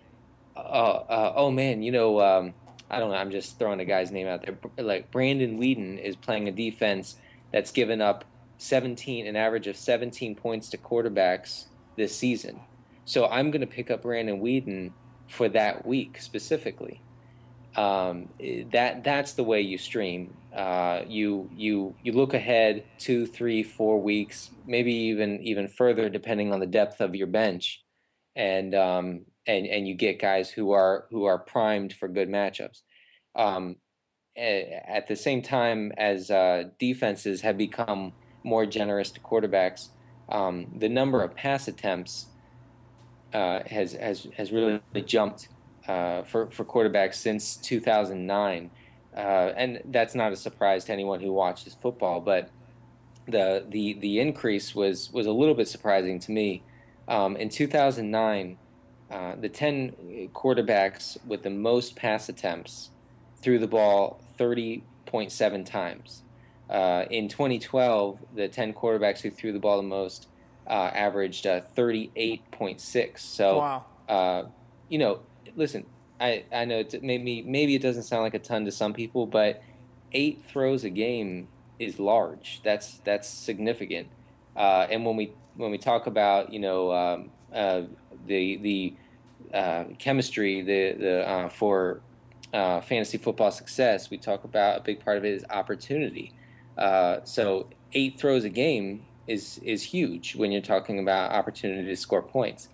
"Oh 0.55 1.51
man, 1.51 1.81
you 1.81 1.91
know." 1.91 2.21
Um, 2.21 2.53
I 2.89 2.99
don't 2.99 3.11
know. 3.11 3.17
I'm 3.17 3.31
just 3.31 3.59
throwing 3.59 3.79
a 3.79 3.85
guy's 3.85 4.11
name 4.11 4.27
out 4.27 4.45
there. 4.45 4.57
Like 4.83 5.11
Brandon 5.11 5.59
Weeden 5.59 5.99
is 6.01 6.15
playing 6.15 6.47
a 6.47 6.51
defense 6.51 7.17
that's 7.51 7.71
given 7.71 8.01
up 8.01 8.25
17, 8.57 9.27
an 9.27 9.35
average 9.35 9.67
of 9.67 9.75
17 9.75 10.35
points 10.35 10.69
to 10.69 10.77
quarterbacks 10.77 11.65
this 11.95 12.15
season. 12.15 12.61
So 13.05 13.27
I'm 13.27 13.51
going 13.51 13.61
to 13.61 13.67
pick 13.67 13.91
up 13.91 14.03
Brandon 14.03 14.41
Weeden 14.41 14.91
for 15.27 15.49
that 15.49 15.85
week 15.85 16.19
specifically. 16.21 17.01
Um, 17.75 18.29
that 18.71 19.03
that's 19.03 19.33
the 19.33 19.43
way 19.43 19.61
you 19.61 19.77
stream. 19.77 20.35
Uh, 20.55 21.03
you 21.07 21.49
you 21.55 21.95
you 22.01 22.11
look 22.11 22.33
ahead 22.33 22.83
two, 22.97 23.27
three, 23.27 23.61
four 23.61 24.01
weeks, 24.01 24.49
maybe 24.65 24.91
even 24.93 25.41
even 25.43 25.67
further, 25.67 26.09
depending 26.09 26.51
on 26.51 26.59
the 26.59 26.65
depth 26.65 27.01
of 27.01 27.15
your 27.15 27.27
bench, 27.27 27.83
and 28.35 28.73
um, 28.73 29.25
and 29.47 29.65
and 29.65 29.87
you 29.87 29.95
get 29.95 30.19
guys 30.19 30.49
who 30.51 30.71
are 30.71 31.05
who 31.09 31.25
are 31.25 31.39
primed 31.39 31.93
for 31.93 32.07
good 32.07 32.29
matchups. 32.29 32.81
Um, 33.35 33.77
at 34.37 35.07
the 35.07 35.15
same 35.15 35.41
time 35.41 35.91
as 35.97 36.29
uh, 36.29 36.65
defenses 36.77 37.41
have 37.41 37.57
become 37.57 38.13
more 38.43 38.67
generous 38.67 39.09
to 39.11 39.19
quarterbacks, 39.19 39.89
um, 40.29 40.67
the 40.77 40.89
number 40.89 41.23
of 41.23 41.35
pass 41.35 41.67
attempts 41.67 42.27
uh, 43.33 43.61
has 43.65 43.93
has 43.93 44.27
has 44.35 44.51
really 44.51 44.81
jumped 45.05 45.47
uh, 45.87 46.23
for 46.23 46.51
for 46.51 46.65
quarterbacks 46.65 47.15
since 47.15 47.57
2009, 47.57 48.69
uh, 49.15 49.19
and 49.19 49.81
that's 49.85 50.13
not 50.13 50.31
a 50.31 50.35
surprise 50.35 50.85
to 50.85 50.93
anyone 50.93 51.19
who 51.19 51.31
watches 51.33 51.75
football. 51.81 52.21
But 52.21 52.49
the 53.27 53.65
the 53.69 53.93
the 53.99 54.19
increase 54.19 54.75
was 54.75 55.11
was 55.11 55.25
a 55.25 55.31
little 55.31 55.55
bit 55.55 55.67
surprising 55.67 56.19
to 56.19 56.31
me. 56.31 56.63
Um, 57.07 57.37
in 57.37 57.47
2009, 57.47 58.57
uh, 59.09 59.35
the 59.39 59.49
10 59.49 60.29
quarterbacks 60.33 61.17
with 61.25 61.43
the 61.43 61.49
most 61.49 61.95
pass 61.95 62.27
attempts 62.27 62.89
threw 63.41 63.57
the 63.57 63.67
ball 63.67 64.21
30.7 64.37 65.65
times. 65.65 66.23
Uh, 66.69 67.05
in 67.09 67.29
2012, 67.29 68.19
the 68.35 68.47
10 68.49 68.73
quarterbacks 68.73 69.21
who 69.21 69.31
threw 69.31 69.53
the 69.53 69.59
ball 69.59 69.77
the 69.77 69.83
most 69.83 70.27
uh, 70.67 70.91
averaged 70.93 71.47
uh, 71.47 71.61
38.6. 71.75 73.19
So, 73.19 73.57
wow. 73.57 73.85
Uh, 74.09 74.43
you 74.89 74.97
know, 74.97 75.21
listen, 75.55 75.85
I, 76.19 76.43
I 76.51 76.65
know 76.65 76.79
it 76.79 77.03
maybe 77.03 77.41
maybe 77.43 77.75
it 77.75 77.81
doesn't 77.81 78.03
sound 78.03 78.23
like 78.23 78.33
a 78.33 78.39
ton 78.39 78.65
to 78.65 78.71
some 78.71 78.93
people, 78.93 79.25
but 79.25 79.61
eight 80.11 80.43
throws 80.47 80.83
a 80.83 80.89
game 80.89 81.47
is 81.77 81.99
large. 81.99 82.61
That's 82.63 82.97
that's 82.99 83.27
significant. 83.27 84.07
and 84.55 85.05
when 85.05 85.15
we 85.15 85.33
when 85.55 85.71
we 85.71 85.77
talk 85.77 86.07
about 86.07 86.51
you 86.51 86.59
know 86.59 86.91
um, 86.91 87.31
the 88.27 88.57
the 88.57 88.93
uh, 89.53 89.85
chemistry 89.97 90.61
the 90.61 90.93
the 90.93 91.27
uh, 91.27 91.49
for 91.49 92.01
uh, 92.53 92.81
fantasy 92.81 93.17
football 93.17 93.51
success, 93.51 94.09
we 94.09 94.17
talk 94.17 94.43
about 94.43 94.79
a 94.79 94.81
big 94.81 95.03
part 95.03 95.17
of 95.17 95.25
it 95.25 95.33
is 95.33 95.45
opportunity. 95.49 96.33
Uh, 96.77 97.19
so 97.23 97.67
eight 97.93 98.19
throws 98.19 98.43
a 98.43 98.49
game 98.49 99.05
is 99.27 99.59
is 99.63 99.83
huge 99.83 100.35
when 100.35 100.51
you're 100.51 100.61
talking 100.61 100.99
about 100.99 101.31
opportunity 101.31 101.87
to 101.87 101.95
score 101.95 102.21
points. 102.21 102.69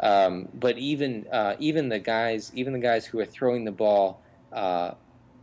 Um, 0.00 0.48
but 0.52 0.76
even 0.76 1.26
uh, 1.32 1.56
even 1.58 1.88
the 1.88 1.98
guys 1.98 2.50
even 2.54 2.72
the 2.72 2.78
guys 2.78 3.06
who 3.06 3.18
are 3.20 3.26
throwing 3.26 3.64
the 3.64 3.72
ball, 3.72 4.20
uh, 4.52 4.92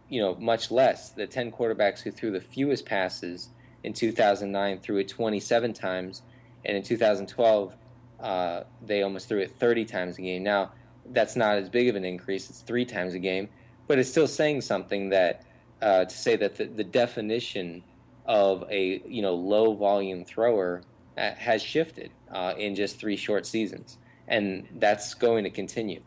you 0.09 0.21
know, 0.21 0.35
much 0.35 0.71
less 0.71 1.09
the 1.09 1.25
ten 1.25 1.51
quarterbacks 1.51 2.01
who 2.01 2.11
threw 2.11 2.31
the 2.31 2.41
fewest 2.41 2.85
passes 2.85 3.49
in 3.83 3.93
2009 3.93 4.79
threw 4.79 4.97
it 4.97 5.07
27 5.07 5.73
times, 5.73 6.21
and 6.63 6.77
in 6.77 6.83
2012 6.83 7.75
uh, 8.21 8.63
they 8.85 9.01
almost 9.01 9.27
threw 9.27 9.39
it 9.39 9.51
30 9.51 9.85
times 9.85 10.17
a 10.17 10.21
game. 10.21 10.43
Now 10.43 10.71
that's 11.05 11.35
not 11.35 11.57
as 11.57 11.69
big 11.69 11.87
of 11.89 11.95
an 11.95 12.05
increase; 12.05 12.49
it's 12.49 12.61
three 12.61 12.85
times 12.85 13.13
a 13.13 13.19
game, 13.19 13.49
but 13.87 13.99
it's 13.99 14.09
still 14.09 14.27
saying 14.27 14.61
something 14.61 15.09
that 15.09 15.43
uh, 15.81 16.05
to 16.05 16.15
say 16.15 16.35
that 16.35 16.55
the, 16.55 16.65
the 16.65 16.83
definition 16.83 17.83
of 18.25 18.63
a 18.69 19.01
you 19.07 19.21
know 19.21 19.33
low 19.33 19.73
volume 19.73 20.23
thrower 20.23 20.83
uh, 21.17 21.31
has 21.31 21.61
shifted 21.61 22.11
uh, 22.31 22.53
in 22.57 22.75
just 22.75 22.99
three 22.99 23.17
short 23.17 23.45
seasons, 23.45 23.97
and 24.27 24.67
that's 24.75 25.13
going 25.15 25.43
to 25.43 25.49
continue. 25.49 26.01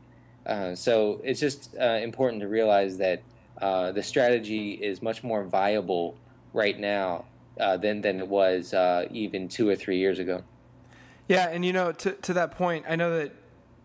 Uh, 0.47 0.75
so 0.75 1.21
it's 1.25 1.41
just 1.41 1.75
uh, 1.81 1.99
important 2.03 2.41
to 2.41 2.49
realize 2.49 2.99
that 2.99 3.23
the 3.61 4.03
strategy 4.03 4.73
is 4.73 5.03
much 5.03 5.25
more 5.25 5.43
viable 5.43 6.17
right 6.53 6.79
now 6.79 7.25
than 7.57 8.01
than 8.01 8.21
it 8.21 8.29
was 8.29 8.73
even 9.11 9.49
two 9.49 9.69
or 9.69 9.75
three 9.75 9.99
years 9.99 10.21
ago. 10.21 10.43
Yeah, 11.29 11.49
and 11.49 11.65
you 11.65 11.73
know, 11.73 11.93
to 11.93 12.13
to 12.13 12.35
that 12.35 12.53
point, 12.53 12.85
I 12.89 12.97
know 12.97 13.19
that 13.19 13.33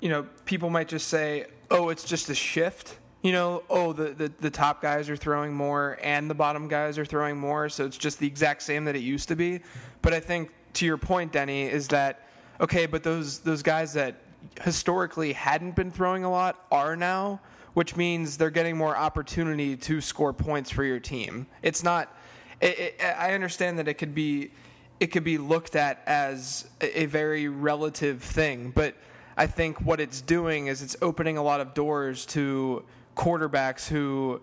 you 0.01 0.09
know 0.09 0.27
people 0.45 0.69
might 0.69 0.87
just 0.87 1.07
say, 1.07 1.45
"Oh, 1.71 1.89
it's 1.89 2.03
just 2.03 2.29
a 2.29 2.35
shift." 2.35 2.97
you 3.21 3.33
know, 3.33 3.63
oh, 3.69 3.91
the, 3.91 4.11
the, 4.11 4.31
the 4.39 4.49
top 4.49 4.81
guys 4.81 5.09
are 5.09 5.15
throwing 5.15 5.53
more 5.53 5.97
and 6.01 6.29
the 6.29 6.33
bottom 6.33 6.67
guys 6.67 6.97
are 6.97 7.05
throwing 7.05 7.37
more, 7.37 7.67
so 7.67 7.85
it's 7.85 7.97
just 7.97 8.19
the 8.19 8.27
exact 8.27 8.61
same 8.61 8.85
that 8.85 8.95
it 8.95 9.01
used 9.01 9.27
to 9.27 9.35
be. 9.35 9.59
But 10.01 10.13
I 10.13 10.19
think 10.19 10.51
to 10.73 10.85
your 10.85 10.97
point, 10.97 11.33
Denny, 11.33 11.63
is 11.63 11.89
that 11.89 12.27
okay, 12.61 12.85
but 12.85 13.03
those 13.03 13.39
those 13.39 13.61
guys 13.61 13.93
that 13.93 14.15
historically 14.61 15.33
hadn't 15.33 15.75
been 15.75 15.91
throwing 15.91 16.23
a 16.23 16.31
lot 16.31 16.65
are 16.71 16.95
now, 16.95 17.41
which 17.73 17.97
means 17.97 18.37
they're 18.37 18.49
getting 18.49 18.77
more 18.77 18.95
opportunity 18.95 19.75
to 19.75 19.99
score 19.99 20.31
points 20.31 20.69
for 20.69 20.83
your 20.83 20.99
team. 20.99 21.47
It's 21.61 21.83
not. 21.83 22.15
It, 22.61 22.79
it, 22.79 23.01
I 23.01 23.33
understand 23.33 23.79
that 23.79 23.87
it 23.87 23.95
could 23.95 24.15
be 24.15 24.51
it 24.99 25.07
could 25.07 25.23
be 25.23 25.37
looked 25.37 25.75
at 25.75 26.01
as 26.05 26.69
a 26.81 27.05
very 27.05 27.47
relative 27.47 28.21
thing, 28.21 28.71
but 28.71 28.95
I 29.37 29.47
think 29.47 29.79
what 29.81 29.99
it's 29.99 30.19
doing 30.19 30.67
is 30.67 30.81
it's 30.81 30.97
opening 31.01 31.37
a 31.37 31.43
lot 31.43 31.61
of 31.61 31.73
doors 31.73 32.25
to 32.27 32.83
quarterbacks 33.15 33.87
who 33.87 34.41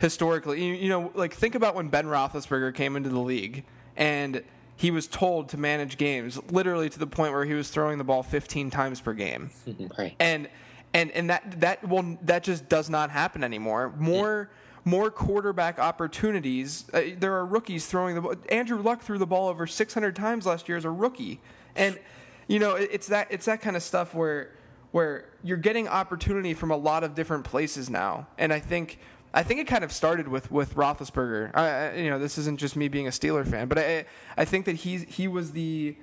historically, 0.00 0.64
you, 0.64 0.74
you 0.74 0.88
know, 0.88 1.12
like 1.14 1.34
think 1.34 1.54
about 1.54 1.74
when 1.74 1.88
Ben 1.88 2.06
Roethlisberger 2.06 2.74
came 2.74 2.96
into 2.96 3.10
the 3.10 3.18
league 3.18 3.64
and 3.96 4.42
he 4.76 4.90
was 4.90 5.06
told 5.06 5.48
to 5.50 5.58
manage 5.58 5.98
games 5.98 6.38
literally 6.50 6.88
to 6.88 6.98
the 6.98 7.06
point 7.06 7.32
where 7.32 7.44
he 7.44 7.54
was 7.54 7.68
throwing 7.68 7.98
the 7.98 8.04
ball 8.04 8.22
15 8.22 8.70
times 8.70 9.00
per 9.00 9.12
game. 9.12 9.50
right. 9.98 10.14
And 10.18 10.48
and 10.94 11.10
and 11.10 11.28
that 11.28 11.60
that 11.60 11.86
well 11.86 12.16
that 12.22 12.42
just 12.42 12.68
does 12.68 12.88
not 12.88 13.10
happen 13.10 13.44
anymore. 13.44 13.92
More 13.98 14.48
yeah. 14.50 14.58
More 14.88 15.10
quarterback 15.10 15.78
opportunities. 15.78 16.84
Uh, 16.92 17.02
there 17.18 17.34
are 17.34 17.44
rookies 17.44 17.86
throwing 17.86 18.14
the 18.14 18.20
ball. 18.20 18.34
Andrew 18.48 18.80
Luck 18.80 19.02
threw 19.02 19.18
the 19.18 19.26
ball 19.26 19.48
over 19.48 19.66
600 19.66 20.16
times 20.16 20.46
last 20.46 20.68
year 20.68 20.78
as 20.78 20.84
a 20.84 20.90
rookie. 20.90 21.40
And 21.76 21.98
you 22.46 22.58
know, 22.58 22.74
it, 22.74 22.88
it's 22.92 23.06
that 23.08 23.28
it's 23.30 23.44
that 23.44 23.60
kind 23.60 23.76
of 23.76 23.82
stuff 23.82 24.14
where 24.14 24.52
where 24.90 25.26
you're 25.44 25.58
getting 25.58 25.86
opportunity 25.86 26.54
from 26.54 26.70
a 26.70 26.76
lot 26.76 27.04
of 27.04 27.14
different 27.14 27.44
places 27.44 27.90
now. 27.90 28.26
And 28.38 28.52
I 28.52 28.60
think 28.60 28.98
I 29.34 29.42
think 29.42 29.60
it 29.60 29.66
kind 29.66 29.84
of 29.84 29.92
started 29.92 30.26
with 30.28 30.50
with 30.50 30.74
Roethlisberger. 30.74 31.54
I, 31.54 31.96
you 31.96 32.10
know, 32.10 32.18
this 32.18 32.38
isn't 32.38 32.58
just 32.58 32.74
me 32.74 32.88
being 32.88 33.06
a 33.06 33.10
Steeler 33.10 33.46
fan, 33.46 33.68
but 33.68 33.78
I 33.78 34.06
I 34.36 34.44
think 34.44 34.64
that 34.64 34.76
he 34.76 34.98
he 34.98 35.28
was 35.28 35.52
the 35.52 35.96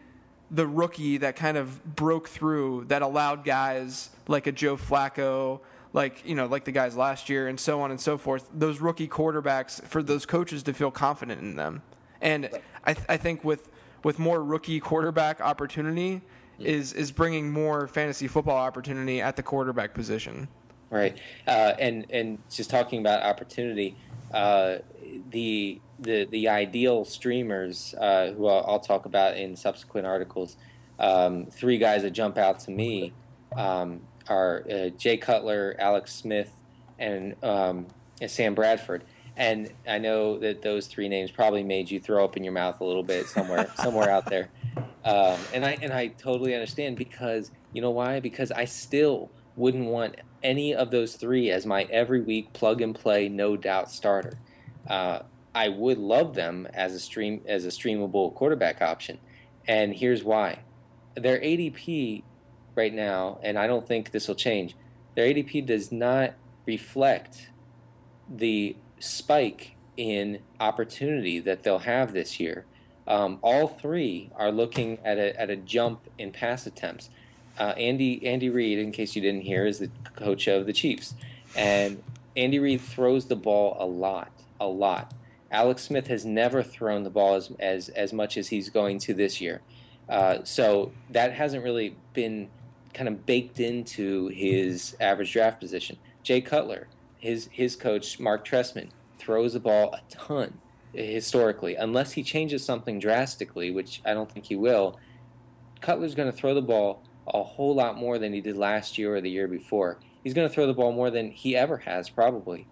the 0.52 0.68
rookie 0.68 1.18
that 1.18 1.36
kind 1.36 1.58
of 1.58 1.96
broke 1.96 2.28
through 2.30 2.86
that 2.88 3.02
allowed 3.02 3.44
guys 3.44 4.12
like 4.28 4.46
a 4.46 4.52
Joe 4.52 4.78
Flacco, 4.78 5.62
like 5.96 6.26
you 6.26 6.36
know, 6.36 6.46
like 6.46 6.66
the 6.66 6.74
guys 6.74 6.96
last 6.98 7.30
year, 7.30 7.48
and 7.48 7.58
so 7.58 7.82
on 7.82 7.90
and 7.90 8.00
so 8.00 8.18
forth. 8.18 8.50
Those 8.54 8.80
rookie 8.82 9.08
quarterbacks 9.08 9.82
for 9.86 10.04
those 10.04 10.26
coaches 10.26 10.62
to 10.64 10.74
feel 10.74 10.92
confident 10.92 11.42
in 11.42 11.56
them. 11.56 11.82
And 12.22 12.50
I 12.86 12.96
I 13.08 13.18
think 13.18 13.44
with 13.44 13.70
with 14.04 14.20
more 14.20 14.44
rookie 14.44 14.82
quarterback 14.82 15.40
opportunity, 15.40 16.22
is 16.60 16.92
is 16.92 17.12
bringing 17.14 17.50
more 17.50 17.88
fantasy 17.88 18.28
football 18.28 18.58
opportunity 18.58 19.22
at 19.22 19.38
the 19.38 19.44
quarterback 19.44 19.94
position. 19.94 20.50
Right, 20.90 21.18
uh, 21.48 21.74
and 21.80 22.06
and 22.10 22.40
just 22.52 22.70
talking 22.70 23.00
about 23.00 23.24
opportunity, 23.24 23.96
uh, 24.34 24.80
the 25.32 25.80
the 26.00 26.26
the 26.26 26.50
ideal 26.50 27.06
streamers 27.06 27.96
uh, 27.98 28.34
who 28.34 28.48
I'll, 28.48 28.66
I'll, 28.68 28.80
talk 28.80 29.06
about 29.06 29.38
in 29.38 29.56
subsequent 29.56 30.06
articles. 30.06 30.58
Um, 31.00 31.46
three 31.46 31.78
guys 31.78 32.04
that 32.04 32.12
jump 32.12 32.38
out 32.38 32.60
to 32.62 32.72
me 32.72 33.14
um, 33.56 34.02
are 34.28 34.64
uh, 34.70 34.90
Jay 34.90 35.18
Cutler, 35.18 35.76
Alex 35.80 36.14
Smith, 36.14 36.52
and, 36.98 37.36
um, 37.44 37.88
and 38.22 38.30
Sam 38.30 38.56
Bradford. 38.56 39.04
And 39.38 39.72
I 39.88 39.98
know 39.98 40.40
that 40.40 40.62
those 40.62 40.88
three 40.88 41.10
names 41.10 41.30
probably 41.32 41.64
made 41.64 41.92
you 41.92 42.00
throw 42.00 42.24
up 42.24 42.38
in 42.38 42.44
your 42.44 42.54
mouth 42.54 42.80
a 42.80 42.86
little 42.86 43.04
bit 43.04 43.28
somewhere 43.28 43.70
somewhere 43.76 44.10
out 44.10 44.26
there. 44.28 44.50
Um, 45.04 45.38
and 45.54 45.66
I 45.66 45.78
and 45.82 45.92
I 45.92 46.08
totally 46.08 46.54
understand 46.54 46.98
because 46.98 47.52
you 47.74 47.82
know 47.82 47.92
why? 47.92 48.22
Because 48.22 48.52
I 48.52 48.66
still 48.66 49.30
wouldn't 49.58 49.86
want 49.86 50.16
any 50.42 50.74
of 50.74 50.92
those 50.92 51.16
three 51.16 51.52
as 51.52 51.66
my 51.66 51.84
every 51.84 52.22
week 52.22 52.54
plug 52.54 52.82
and 52.82 52.96
play, 52.96 53.28
no 53.28 53.58
doubt 53.58 53.92
starter. 53.92 54.38
Uh, 54.88 55.20
I 55.54 55.70
would 55.70 55.98
love 55.98 56.34
them 56.34 56.68
as 56.74 56.94
a 56.94 57.00
stream 57.00 57.42
as 57.46 57.66
a 57.66 57.70
streamable 57.70 58.34
quarterback 58.34 58.82
option, 58.82 59.20
and 59.68 59.94
here's 59.94 60.24
why: 60.24 60.60
their 61.16 61.40
ADP 61.40 62.24
right 62.76 62.94
now, 62.94 63.40
and 63.42 63.58
I 63.58 63.68
don't 63.68 63.88
think 63.88 64.12
this 64.12 64.28
will 64.28 64.36
change. 64.36 64.76
Their 65.16 65.28
ADP 65.28 65.66
does 65.66 65.92
not 65.92 66.34
reflect 66.66 67.50
the 68.30 68.76
spike 69.00 69.76
in 69.98 70.40
opportunity 70.60 71.40
that 71.40 71.64
they'll 71.64 71.80
have 71.80 72.12
this 72.14 72.40
year 72.40 72.66
um, 73.08 73.40
all 73.42 73.68
three 73.68 74.32
are 74.36 74.52
looking 74.52 75.00
at 75.04 75.18
a, 75.18 75.40
at 75.40 75.50
a 75.50 75.56
jump 75.56 76.10
in 76.18 76.32
pass 76.32 76.66
attempts. 76.66 77.10
Uh, 77.58 77.74
Andy 77.78 78.26
Andy 78.26 78.50
Reid, 78.50 78.80
in 78.80 78.92
case 78.92 79.16
you 79.16 79.22
didn't 79.22 79.42
hear, 79.42 79.66
is 79.66 79.80
the 79.80 79.90
coach 80.16 80.48
of 80.48 80.66
the 80.66 80.74
Chiefs, 80.74 81.14
and 81.56 82.04
Andy 82.36 82.60
Reid 82.60 82.82
throws 82.82 83.26
the 83.26 83.36
ball 83.36 83.78
a 83.80 83.86
lot, 83.86 84.32
a 84.60 84.68
lot. 84.68 85.14
Alex 85.52 85.84
Smith 85.84 86.08
has 86.08 86.26
never 86.26 86.62
thrown 86.64 87.04
the 87.04 87.10
ball 87.10 87.36
as 87.36 87.52
as, 87.60 87.90
as 87.90 88.12
much 88.12 88.38
as 88.38 88.50
he's 88.50 88.70
going 88.70 89.00
to 89.00 89.14
this 89.14 89.40
year, 89.40 89.62
uh, 90.10 90.40
so 90.44 90.92
that 91.12 91.32
hasn't 91.34 91.64
really 91.64 91.96
been 92.14 92.50
kind 92.96 93.08
of 93.08 93.26
baked 93.26 93.60
into 93.60 94.28
his 94.30 94.96
average 95.00 95.34
draft 95.34 95.60
position. 95.60 95.98
Jay 96.24 96.42
Cutler, 96.42 96.88
his 97.20 97.50
his 97.52 97.76
coach 97.76 98.20
Marc 98.20 98.48
Trestman 98.48 98.90
throws 99.20 99.54
the 99.54 99.60
ball 99.60 99.94
a 99.94 100.02
ton 100.10 100.60
historically, 100.94 101.76
unless 101.76 102.14
he 102.14 102.24
changes 102.24 102.64
something 102.64 103.00
drastically, 103.00 103.70
which 103.70 104.02
I 104.06 104.14
don't 104.14 104.32
think 104.32 104.46
he 104.46 104.56
will. 104.56 104.98
Cutler's 105.82 106.16
going 106.16 106.32
to 106.32 106.38
throw 106.38 106.54
the 106.54 106.62
ball 106.62 107.04
a 107.28 107.44
whole 107.44 107.76
lot 107.76 107.98
more 107.98 108.18
than 108.18 108.34
he 108.34 108.42
did 108.42 108.56
last 108.56 108.98
year 108.98 109.16
or 109.16 109.22
the 109.22 109.30
year 109.30 109.48
before. 109.48 110.00
He's 110.24 110.34
going 110.34 110.48
to 110.48 110.54
throw 110.54 110.66
the 110.66 110.74
ball 110.74 110.92
more 110.92 111.12
than 111.12 111.32
he 111.32 111.56
ever 111.56 111.78
has, 111.78 112.10
probably. 112.10 112.68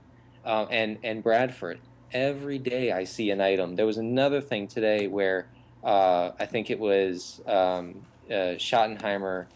Um, 0.45 0.67
and 0.71 0.97
and 1.03 1.21
Bradford, 1.21 1.79
every 2.11 2.59
day 2.59 2.91
I 2.91 3.03
see 3.03 3.29
an 3.31 3.41
item. 3.41 3.75
There 3.75 3.85
was 3.85 3.97
another 3.97 4.41
thing 4.41 4.67
today 4.67 5.07
where 5.07 5.47
uh, 5.83 6.31
I 6.39 6.45
think 6.45 6.69
it 6.69 6.79
was 6.79 7.41
um, 7.45 8.05
uh, 8.29 8.55
Schottenheimer, 8.57 9.47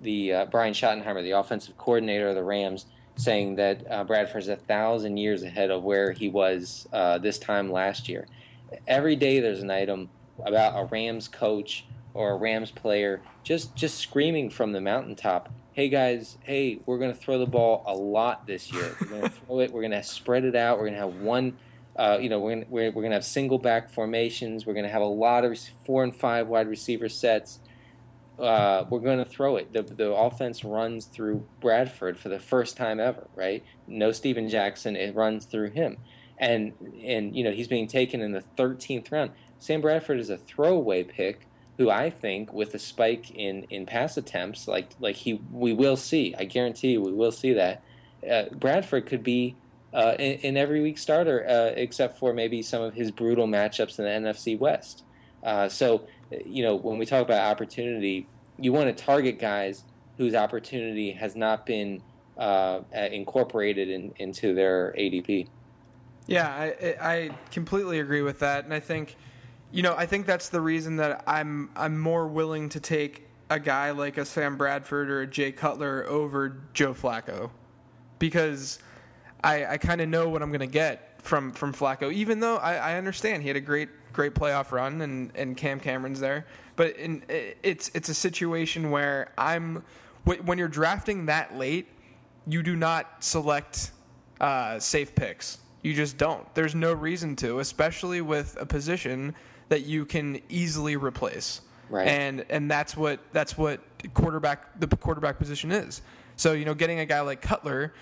the 0.00 0.32
uh, 0.32 0.44
Brian 0.46 0.74
Schottenheimer, 0.74 1.22
the 1.22 1.32
offensive 1.32 1.76
coordinator 1.76 2.28
of 2.28 2.34
the 2.34 2.44
Rams 2.44 2.86
saying 3.16 3.56
that 3.56 3.84
uh, 3.90 4.04
Bradford's 4.04 4.48
a 4.48 4.56
thousand 4.56 5.16
years 5.16 5.42
ahead 5.42 5.70
of 5.70 5.82
where 5.82 6.12
he 6.12 6.28
was 6.28 6.88
uh, 6.92 7.18
this 7.18 7.38
time 7.38 7.70
last 7.70 8.08
year. 8.08 8.28
Every 8.86 9.16
day 9.16 9.40
there's 9.40 9.60
an 9.60 9.70
item 9.70 10.10
about 10.44 10.78
a 10.78 10.84
Rams 10.84 11.26
coach 11.26 11.84
or 12.14 12.30
a 12.30 12.36
Rams 12.36 12.70
player 12.70 13.20
just 13.42 13.74
just 13.74 13.98
screaming 13.98 14.50
from 14.50 14.72
the 14.72 14.80
mountaintop, 14.80 15.52
"Hey 15.72 15.88
guys, 15.88 16.38
hey, 16.42 16.80
we're 16.86 16.98
going 16.98 17.12
to 17.12 17.18
throw 17.18 17.38
the 17.38 17.46
ball 17.46 17.82
a 17.86 17.94
lot 17.94 18.46
this 18.46 18.72
year. 18.72 18.96
We're 19.00 19.06
going 19.08 19.22
to 19.22 19.30
throw 19.30 19.60
it. 19.60 19.72
We're 19.72 19.80
going 19.80 19.92
to 19.92 20.02
spread 20.02 20.44
it 20.44 20.54
out. 20.54 20.78
We're 20.78 20.90
going 20.90 21.00
to 21.00 21.00
have 21.00 21.16
one." 21.16 21.58
Uh, 21.96 22.16
you 22.20 22.28
know, 22.28 22.38
we're 22.38 22.54
gonna, 22.54 22.66
we're, 22.68 22.92
we're 22.92 23.02
gonna 23.02 23.16
have 23.16 23.24
single 23.24 23.58
back 23.58 23.90
formations. 23.90 24.64
We're 24.64 24.74
gonna 24.74 24.88
have 24.88 25.02
a 25.02 25.04
lot 25.04 25.44
of 25.44 25.58
four 25.84 26.04
and 26.04 26.14
five 26.14 26.46
wide 26.46 26.68
receiver 26.68 27.08
sets 27.08 27.58
uh, 28.38 28.84
we're 28.88 29.00
going 29.00 29.18
to 29.18 29.24
throw 29.24 29.56
it. 29.56 29.72
The, 29.72 29.82
the 29.82 30.12
offense 30.12 30.64
runs 30.64 31.06
through 31.06 31.46
Bradford 31.60 32.18
for 32.18 32.28
the 32.28 32.38
first 32.38 32.76
time 32.76 33.00
ever, 33.00 33.26
right? 33.34 33.64
No 33.86 34.12
Steven 34.12 34.48
Jackson, 34.48 34.96
it 34.96 35.14
runs 35.14 35.44
through 35.44 35.70
him. 35.70 35.98
And, 36.38 36.72
and 37.02 37.34
you 37.36 37.42
know, 37.42 37.50
he's 37.50 37.68
being 37.68 37.88
taken 37.88 38.20
in 38.20 38.32
the 38.32 38.44
13th 38.56 39.10
round. 39.10 39.32
Sam 39.58 39.80
Bradford 39.80 40.20
is 40.20 40.30
a 40.30 40.36
throwaway 40.36 41.02
pick 41.02 41.46
who 41.78 41.90
I 41.90 42.10
think 42.10 42.52
with 42.52 42.74
a 42.74 42.78
spike 42.78 43.30
in, 43.30 43.64
in 43.70 43.86
pass 43.86 44.16
attempts, 44.16 44.66
like 44.66 44.90
like 44.98 45.14
he 45.14 45.40
we 45.52 45.72
will 45.72 45.96
see, 45.96 46.34
I 46.36 46.44
guarantee 46.44 46.92
you 46.92 47.00
we 47.00 47.12
will 47.12 47.32
see 47.32 47.52
that. 47.52 47.82
Uh, 48.28 48.46
Bradford 48.52 49.06
could 49.06 49.22
be 49.22 49.54
uh, 49.94 50.14
in, 50.18 50.38
in, 50.40 50.56
every 50.56 50.82
week 50.82 50.98
starter, 50.98 51.46
uh, 51.48 51.72
except 51.76 52.18
for 52.18 52.34
maybe 52.34 52.62
some 52.62 52.82
of 52.82 52.94
his 52.94 53.10
brutal 53.10 53.46
matchups 53.46 53.98
in 53.98 54.04
the 54.04 54.28
NFC 54.28 54.58
West. 54.58 55.04
Uh, 55.42 55.68
so, 55.68 56.06
you 56.44 56.62
know, 56.62 56.76
when 56.76 56.98
we 56.98 57.06
talk 57.06 57.22
about 57.22 57.50
opportunity, 57.50 58.26
you 58.58 58.72
want 58.72 58.94
to 58.94 59.04
target 59.04 59.38
guys 59.38 59.84
whose 60.16 60.34
opportunity 60.34 61.12
has 61.12 61.36
not 61.36 61.64
been 61.64 62.02
uh, 62.36 62.80
incorporated 62.92 63.88
in, 63.88 64.12
into 64.18 64.54
their 64.54 64.94
ADP. 64.98 65.48
Yeah, 66.26 66.48
I, 66.48 66.96
I 67.00 67.30
completely 67.50 68.00
agree 68.00 68.22
with 68.22 68.40
that, 68.40 68.64
and 68.64 68.74
I 68.74 68.80
think, 68.80 69.16
you 69.72 69.82
know, 69.82 69.94
I 69.96 70.06
think 70.06 70.26
that's 70.26 70.50
the 70.50 70.60
reason 70.60 70.96
that 70.96 71.24
I'm 71.26 71.70
I'm 71.74 71.98
more 71.98 72.26
willing 72.28 72.68
to 72.70 72.80
take 72.80 73.26
a 73.48 73.58
guy 73.58 73.92
like 73.92 74.18
a 74.18 74.26
Sam 74.26 74.56
Bradford 74.56 75.10
or 75.10 75.22
a 75.22 75.26
Jay 75.26 75.52
Cutler 75.52 76.04
over 76.06 76.60
Joe 76.74 76.92
Flacco, 76.92 77.50
because 78.18 78.78
I 79.42 79.64
I 79.64 79.78
kind 79.78 80.02
of 80.02 80.08
know 80.10 80.28
what 80.28 80.42
I'm 80.42 80.50
going 80.50 80.60
to 80.60 80.66
get 80.66 81.22
from 81.22 81.52
from 81.52 81.72
Flacco. 81.72 82.12
Even 82.12 82.40
though 82.40 82.56
I, 82.58 82.74
I 82.74 82.94
understand 82.96 83.42
he 83.42 83.48
had 83.48 83.56
a 83.56 83.62
great 83.62 83.88
great 84.18 84.34
playoff 84.34 84.72
run 84.72 85.00
and 85.00 85.30
and 85.36 85.56
Cam 85.56 85.78
Cameron's 85.78 86.18
there, 86.18 86.44
but 86.74 86.96
in, 86.96 87.22
it's 87.62 87.88
it's 87.94 88.08
a 88.08 88.14
situation 88.14 88.90
where 88.90 89.30
I'm 89.38 89.84
when 90.24 90.58
you're 90.58 90.66
drafting 90.66 91.26
that 91.26 91.56
late, 91.56 91.86
you 92.44 92.64
do 92.64 92.74
not 92.74 93.22
select 93.22 93.92
uh, 94.40 94.80
safe 94.80 95.14
picks. 95.14 95.58
You 95.82 95.94
just 95.94 96.18
don't. 96.18 96.52
There's 96.56 96.74
no 96.74 96.92
reason 96.92 97.36
to, 97.36 97.60
especially 97.60 98.20
with 98.20 98.56
a 98.60 98.66
position 98.66 99.36
that 99.68 99.82
you 99.86 100.04
can 100.04 100.40
easily 100.48 100.96
replace. 100.96 101.60
Right. 101.88 102.08
And 102.08 102.44
and 102.50 102.68
that's 102.68 102.96
what 102.96 103.20
that's 103.32 103.56
what 103.56 103.80
quarterback 104.14 104.80
the 104.80 104.88
quarterback 104.88 105.38
position 105.38 105.70
is. 105.70 106.02
So 106.34 106.54
you 106.54 106.64
know, 106.64 106.74
getting 106.74 106.98
a 106.98 107.06
guy 107.06 107.20
like 107.20 107.40
Cutler, 107.40 107.92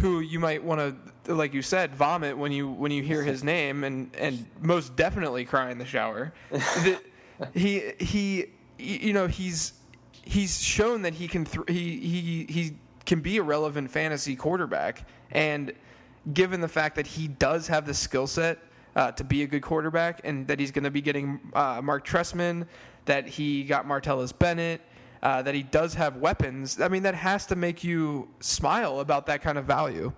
who 0.00 0.20
you 0.20 0.38
might 0.38 0.62
want 0.62 0.96
to, 1.24 1.34
like 1.34 1.54
you 1.54 1.62
said, 1.62 1.94
vomit 1.94 2.36
when 2.36 2.52
you 2.52 2.68
when 2.68 2.92
you 2.92 3.02
hear 3.02 3.22
his 3.22 3.42
name, 3.42 3.84
and 3.84 4.14
and 4.16 4.46
most 4.60 4.96
definitely 4.96 5.44
cry 5.44 5.70
in 5.70 5.78
the 5.78 5.86
shower. 5.86 6.32
the, 6.50 6.98
he 7.54 7.92
he 7.98 8.46
you 8.78 9.12
know 9.12 9.26
he's 9.26 9.72
he's 10.22 10.62
shown 10.62 11.02
that 11.02 11.14
he 11.14 11.28
can 11.28 11.44
th- 11.44 11.68
he 11.68 11.98
he 11.98 12.46
he 12.48 12.76
can 13.04 13.20
be 13.20 13.38
a 13.38 13.42
relevant 13.42 13.90
fantasy 13.90 14.36
quarterback, 14.36 15.06
and 15.30 15.72
given 16.32 16.60
the 16.60 16.68
fact 16.68 16.96
that 16.96 17.06
he 17.06 17.28
does 17.28 17.68
have 17.68 17.86
the 17.86 17.94
skill 17.94 18.26
set 18.26 18.58
uh, 18.96 19.12
to 19.12 19.24
be 19.24 19.42
a 19.42 19.46
good 19.46 19.62
quarterback, 19.62 20.20
and 20.24 20.46
that 20.48 20.58
he's 20.58 20.70
going 20.70 20.84
to 20.84 20.90
be 20.90 21.00
getting 21.00 21.40
uh, 21.54 21.80
Marc 21.82 22.06
Trestman, 22.06 22.66
that 23.04 23.26
he 23.26 23.64
got 23.64 23.86
Martellus 23.86 24.36
Bennett. 24.36 24.80
Uh, 25.26 25.42
that 25.42 25.56
he 25.56 25.62
does 25.64 25.94
have 25.94 26.18
weapons. 26.18 26.80
I 26.80 26.86
mean, 26.86 27.02
that 27.02 27.16
has 27.16 27.46
to 27.46 27.56
make 27.56 27.82
you 27.82 28.28
smile 28.38 29.00
about 29.00 29.26
that 29.26 29.42
kind 29.42 29.58
of 29.58 29.64
value. 29.64 30.12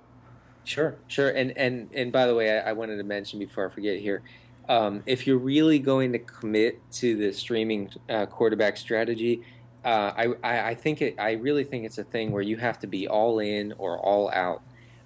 Sure, 0.64 0.96
sure. 1.06 1.30
And 1.30 1.56
and 1.56 1.88
and 1.94 2.12
by 2.12 2.26
the 2.26 2.34
way, 2.34 2.58
I, 2.60 2.68
I 2.68 2.72
wanted 2.74 2.98
to 2.98 3.04
mention 3.04 3.38
before 3.38 3.70
I 3.70 3.72
forget 3.72 4.00
here, 4.00 4.20
um, 4.68 5.02
if 5.06 5.26
you're 5.26 5.38
really 5.38 5.78
going 5.78 6.12
to 6.12 6.18
commit 6.18 6.82
to 7.00 7.16
the 7.16 7.32
streaming 7.32 7.90
uh, 8.10 8.26
quarterback 8.26 8.76
strategy, 8.76 9.44
uh, 9.82 10.12
I, 10.14 10.26
I, 10.44 10.68
I 10.68 10.74
think 10.74 11.00
it. 11.00 11.14
I 11.18 11.32
really 11.32 11.64
think 11.64 11.86
it's 11.86 11.96
a 11.96 12.04
thing 12.04 12.30
where 12.30 12.42
you 12.42 12.58
have 12.58 12.78
to 12.80 12.86
be 12.86 13.08
all 13.08 13.38
in 13.38 13.72
or 13.78 13.98
all 13.98 14.30
out. 14.30 14.60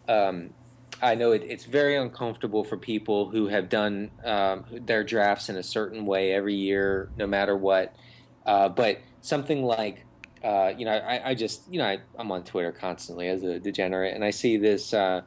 Um, 0.08 0.50
I 1.00 1.14
know 1.14 1.30
it, 1.30 1.44
it's 1.46 1.64
very 1.64 1.94
uncomfortable 1.94 2.64
for 2.64 2.76
people 2.76 3.30
who 3.30 3.46
have 3.46 3.68
done 3.68 4.10
um, 4.24 4.64
their 4.68 5.04
drafts 5.04 5.48
in 5.48 5.54
a 5.54 5.62
certain 5.62 6.06
way 6.06 6.32
every 6.32 6.56
year, 6.56 7.08
no 7.16 7.28
matter 7.28 7.56
what. 7.56 7.94
Uh, 8.44 8.68
but 8.68 8.98
something 9.22 9.64
like, 9.64 10.04
uh, 10.44 10.72
you 10.76 10.84
know, 10.84 10.92
I, 10.92 11.30
I, 11.30 11.34
just, 11.34 11.62
you 11.72 11.78
know, 11.78 11.86
I, 11.86 11.98
am 12.18 12.30
on 12.30 12.44
Twitter 12.44 12.72
constantly 12.72 13.28
as 13.28 13.42
a 13.42 13.58
degenerate, 13.58 14.14
and 14.14 14.24
I 14.24 14.30
see 14.30 14.56
this. 14.56 14.92
Uh, 14.92 15.22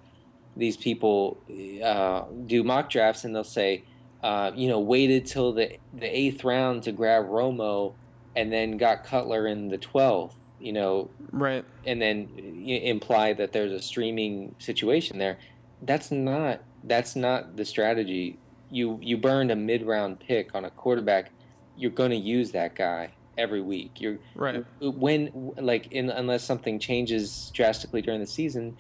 these 0.58 0.78
people 0.78 1.38
uh, 1.84 2.24
do 2.46 2.64
mock 2.64 2.90
drafts, 2.90 3.26
and 3.26 3.36
they'll 3.36 3.44
say, 3.44 3.84
uh, 4.24 4.52
you 4.56 4.70
know, 4.70 4.80
waited 4.80 5.26
till 5.26 5.52
the 5.52 5.78
the 5.94 6.06
eighth 6.06 6.44
round 6.44 6.84
to 6.84 6.92
grab 6.92 7.28
Romo, 7.28 7.94
and 8.36 8.54
then 8.54 8.78
got 8.78 9.04
Cutler 9.04 9.48
in 9.48 9.70
the 9.70 9.78
twelfth. 9.78 10.38
You 10.60 10.72
know, 10.72 11.10
right? 11.32 11.66
And 11.86 12.02
then 12.02 12.30
imply 12.66 13.34
that 13.34 13.52
there's 13.52 13.74
a 13.74 13.82
streaming 13.82 14.56
situation 14.60 15.20
there 15.20 15.38
that's 15.82 16.12
not 16.12 16.62
that's 16.84 17.16
not 17.16 17.56
the 17.56 17.66
strategy. 17.66 18.38
You 18.70 19.00
you 19.02 19.18
burned 19.18 19.52
a 19.52 19.56
mid 19.56 19.84
round 19.84 20.20
pick 20.20 20.54
on 20.56 20.66
a 20.66 20.70
quarterback. 20.70 21.32
You're 21.78 21.92
going 21.92 22.12
to 22.12 22.18
use 22.18 22.52
that 22.52 22.76
guy 22.76 23.12
every 23.38 23.62
week. 23.62 24.00
You're 24.02 24.20
right 24.36 24.66
when 24.80 25.54
like 25.58 25.92
in, 25.92 26.10
unless 26.10 26.44
something 26.44 26.80
changes 26.80 27.52
drastically 27.54 28.02
during 28.02 28.20
the 28.20 28.28
season. 28.28 28.78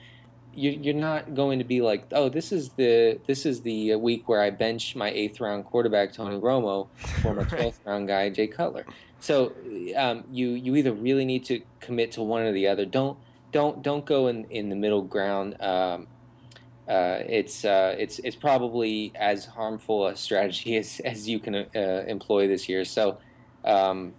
You, 0.57 0.91
are 0.91 0.97
not 0.97 1.35
going 1.35 1.59
to 1.59 1.65
be 1.65 1.81
like, 1.81 2.05
oh, 2.13 2.29
this 2.29 2.53
is 2.53 2.69
the 2.69 3.19
this 3.27 3.45
is 3.45 3.61
the 3.61 3.95
week 3.95 4.29
where 4.29 4.41
I 4.41 4.51
bench 4.51 4.95
my 4.95 5.09
eighth 5.09 5.41
round 5.41 5.65
quarterback 5.65 6.13
Tony 6.13 6.39
Romo 6.39 6.87
for 7.21 7.33
my 7.33 7.43
twelfth 7.55 7.81
round 7.85 8.07
guy 8.07 8.29
Jay 8.29 8.47
Cutler. 8.47 8.85
So 9.19 9.53
um, 9.97 10.23
you 10.31 10.51
you 10.51 10.75
either 10.75 10.93
really 10.93 11.25
need 11.25 11.43
to 11.45 11.61
commit 11.81 12.13
to 12.13 12.23
one 12.23 12.43
or 12.43 12.53
the 12.53 12.67
other. 12.67 12.85
Don't 12.85 13.17
don't 13.51 13.81
don't 13.81 14.05
go 14.05 14.27
in, 14.27 14.45
in 14.49 14.69
the 14.69 14.75
middle 14.75 15.01
ground. 15.01 15.61
Um, 15.61 16.07
uh, 16.87 17.19
it's 17.27 17.65
uh, 17.65 17.95
it's 17.97 18.19
it's 18.19 18.35
probably 18.35 19.11
as 19.15 19.45
harmful 19.45 20.07
a 20.07 20.15
strategy 20.15 20.77
as, 20.81 20.99
as 20.99 21.27
you 21.27 21.39
can 21.39 21.55
uh, 21.55 22.03
employ 22.07 22.47
this 22.47 22.69
year. 22.69 22.85
So, 22.85 23.17
um, 23.63 24.13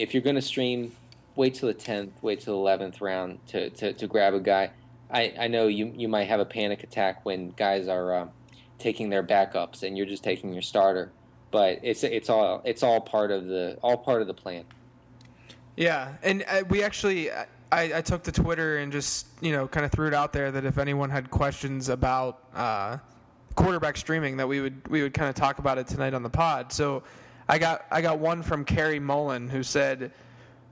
if 0.00 0.14
you're 0.14 0.22
going 0.22 0.36
to 0.36 0.42
stream, 0.42 0.92
wait 1.36 1.54
till 1.54 1.68
the 1.68 1.74
tenth, 1.74 2.12
wait 2.22 2.40
till 2.40 2.54
the 2.54 2.60
eleventh 2.60 3.00
round 3.00 3.38
to, 3.48 3.68
to, 3.70 3.92
to, 3.92 4.06
grab 4.06 4.32
a 4.32 4.40
guy. 4.40 4.70
I, 5.10 5.34
I 5.38 5.48
know 5.48 5.66
you 5.66 5.92
you 5.94 6.08
might 6.08 6.24
have 6.24 6.40
a 6.40 6.44
panic 6.44 6.82
attack 6.82 7.24
when 7.24 7.50
guys 7.50 7.86
are 7.86 8.14
um, 8.14 8.30
taking 8.78 9.10
their 9.10 9.22
backups 9.22 9.82
and 9.82 9.96
you're 9.96 10.06
just 10.06 10.24
taking 10.24 10.52
your 10.52 10.62
starter, 10.62 11.12
but 11.50 11.80
it's 11.82 12.02
it's 12.02 12.30
all 12.30 12.62
it's 12.64 12.82
all 12.82 13.00
part 13.00 13.30
of 13.30 13.46
the 13.46 13.76
all 13.82 13.98
part 13.98 14.22
of 14.22 14.26
the 14.26 14.34
plan. 14.34 14.64
Yeah, 15.76 16.14
and 16.22 16.44
uh, 16.48 16.62
we 16.68 16.82
actually 16.82 17.30
I, 17.30 17.46
I, 17.72 18.00
took 18.02 18.22
to 18.24 18.32
Twitter 18.32 18.78
and 18.78 18.92
just 18.92 19.26
you 19.40 19.52
know 19.52 19.68
kind 19.68 19.84
of 19.84 19.92
threw 19.92 20.06
it 20.06 20.14
out 20.14 20.32
there 20.32 20.50
that 20.50 20.64
if 20.64 20.78
anyone 20.78 21.10
had 21.10 21.30
questions 21.30 21.88
about 21.88 22.42
uh, 22.54 22.98
quarterback 23.54 23.96
streaming, 23.96 24.38
that 24.38 24.48
we 24.48 24.60
would 24.60 24.86
we 24.88 25.02
would 25.02 25.14
kind 25.14 25.28
of 25.28 25.34
talk 25.34 25.58
about 25.58 25.78
it 25.78 25.86
tonight 25.86 26.14
on 26.14 26.22
the 26.22 26.30
pod. 26.30 26.72
So 26.72 27.02
I 27.50 27.58
got 27.58 27.84
I 27.90 28.00
got 28.00 28.20
one 28.20 28.44
from 28.44 28.64
Carrie 28.64 29.00
Mullen 29.00 29.48
who 29.48 29.64
said, 29.64 30.12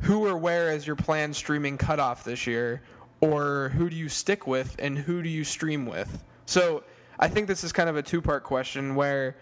"Who 0.02 0.24
or 0.26 0.38
where 0.38 0.70
is 0.70 0.86
your 0.86 0.94
planned 0.94 1.34
streaming 1.34 1.76
cutoff 1.76 2.22
this 2.22 2.46
year, 2.46 2.82
or 3.20 3.70
who 3.70 3.90
do 3.90 3.96
you 3.96 4.08
stick 4.08 4.46
with 4.46 4.76
and 4.78 4.96
who 4.96 5.20
do 5.20 5.28
you 5.28 5.42
stream 5.42 5.86
with?" 5.86 6.22
So 6.46 6.84
I 7.18 7.26
think 7.26 7.48
this 7.48 7.64
is 7.64 7.72
kind 7.72 7.88
of 7.88 7.96
a 7.96 8.02
two 8.02 8.22
part 8.22 8.44
question 8.44 8.94
where, 8.94 9.36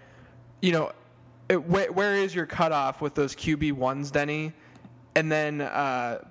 you 0.62 0.72
know, 0.72 0.92
it, 1.50 1.62
where, 1.62 1.92
where 1.92 2.14
is 2.14 2.34
your 2.34 2.46
cutoff 2.46 3.02
with 3.02 3.14
those 3.14 3.36
QB 3.36 3.72
ones, 3.74 4.10
Denny, 4.10 4.52
and 5.14 5.30
then. 5.30 5.60
Uh, 5.60 6.24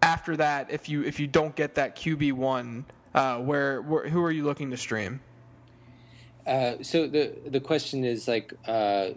after 0.00 0.36
that, 0.36 0.70
if 0.70 0.88
you 0.88 1.02
if 1.02 1.18
you 1.18 1.26
don't 1.26 1.56
get 1.56 1.74
that 1.74 1.96
QB 1.96 2.32
one, 2.34 2.84
uh, 3.16 3.38
where, 3.38 3.82
where 3.82 4.08
who 4.08 4.22
are 4.22 4.30
you 4.30 4.44
looking 4.44 4.70
to 4.70 4.76
stream? 4.76 5.20
Uh, 6.46 6.74
so 6.82 7.08
the 7.08 7.32
the 7.46 7.58
question 7.58 8.04
is 8.04 8.28
like, 8.28 8.54
uh, 8.66 9.08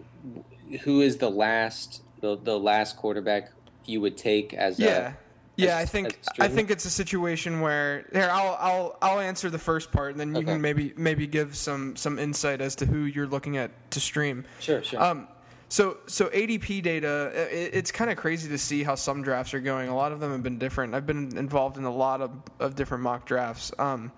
who 0.82 1.00
is 1.00 1.18
the 1.18 1.30
last 1.30 2.02
the, 2.20 2.36
the 2.36 2.58
last 2.58 2.96
quarterback 2.96 3.50
you 3.84 4.00
would 4.00 4.16
take 4.16 4.54
as 4.54 4.78
yeah. 4.78 5.08
A, 5.08 5.14
yeah, 5.56 5.76
I 5.76 5.84
think 5.84 6.18
I 6.40 6.48
think 6.48 6.70
it's 6.70 6.86
a 6.86 6.90
situation 6.90 7.60
where 7.60 8.06
here 8.12 8.30
I'll 8.32 8.56
I'll 8.58 8.98
I'll 9.02 9.20
answer 9.20 9.50
the 9.50 9.58
first 9.58 9.92
part 9.92 10.12
and 10.12 10.20
then 10.20 10.30
you 10.30 10.40
okay. 10.40 10.52
can 10.52 10.60
maybe 10.60 10.94
maybe 10.96 11.26
give 11.26 11.54
some 11.56 11.94
some 11.94 12.18
insight 12.18 12.62
as 12.62 12.74
to 12.76 12.86
who 12.86 13.04
you're 13.04 13.26
looking 13.26 13.58
at 13.58 13.90
to 13.90 14.00
stream. 14.00 14.44
Sure, 14.60 14.82
sure. 14.82 15.02
Um, 15.02 15.28
so, 15.72 15.96
so 16.06 16.26
ADP 16.28 16.82
data, 16.82 17.32
it, 17.50 17.70
it's 17.72 17.90
kind 17.90 18.10
of 18.10 18.18
crazy 18.18 18.46
to 18.50 18.58
see 18.58 18.82
how 18.82 18.94
some 18.94 19.22
drafts 19.22 19.54
are 19.54 19.60
going. 19.60 19.88
A 19.88 19.96
lot 19.96 20.12
of 20.12 20.20
them 20.20 20.30
have 20.30 20.42
been 20.42 20.58
different. 20.58 20.94
I've 20.94 21.06
been 21.06 21.34
involved 21.38 21.78
in 21.78 21.84
a 21.84 21.90
lot 21.90 22.20
of, 22.20 22.30
of 22.60 22.74
different 22.74 23.02
mock 23.02 23.24
drafts, 23.24 23.72
um, 23.78 24.12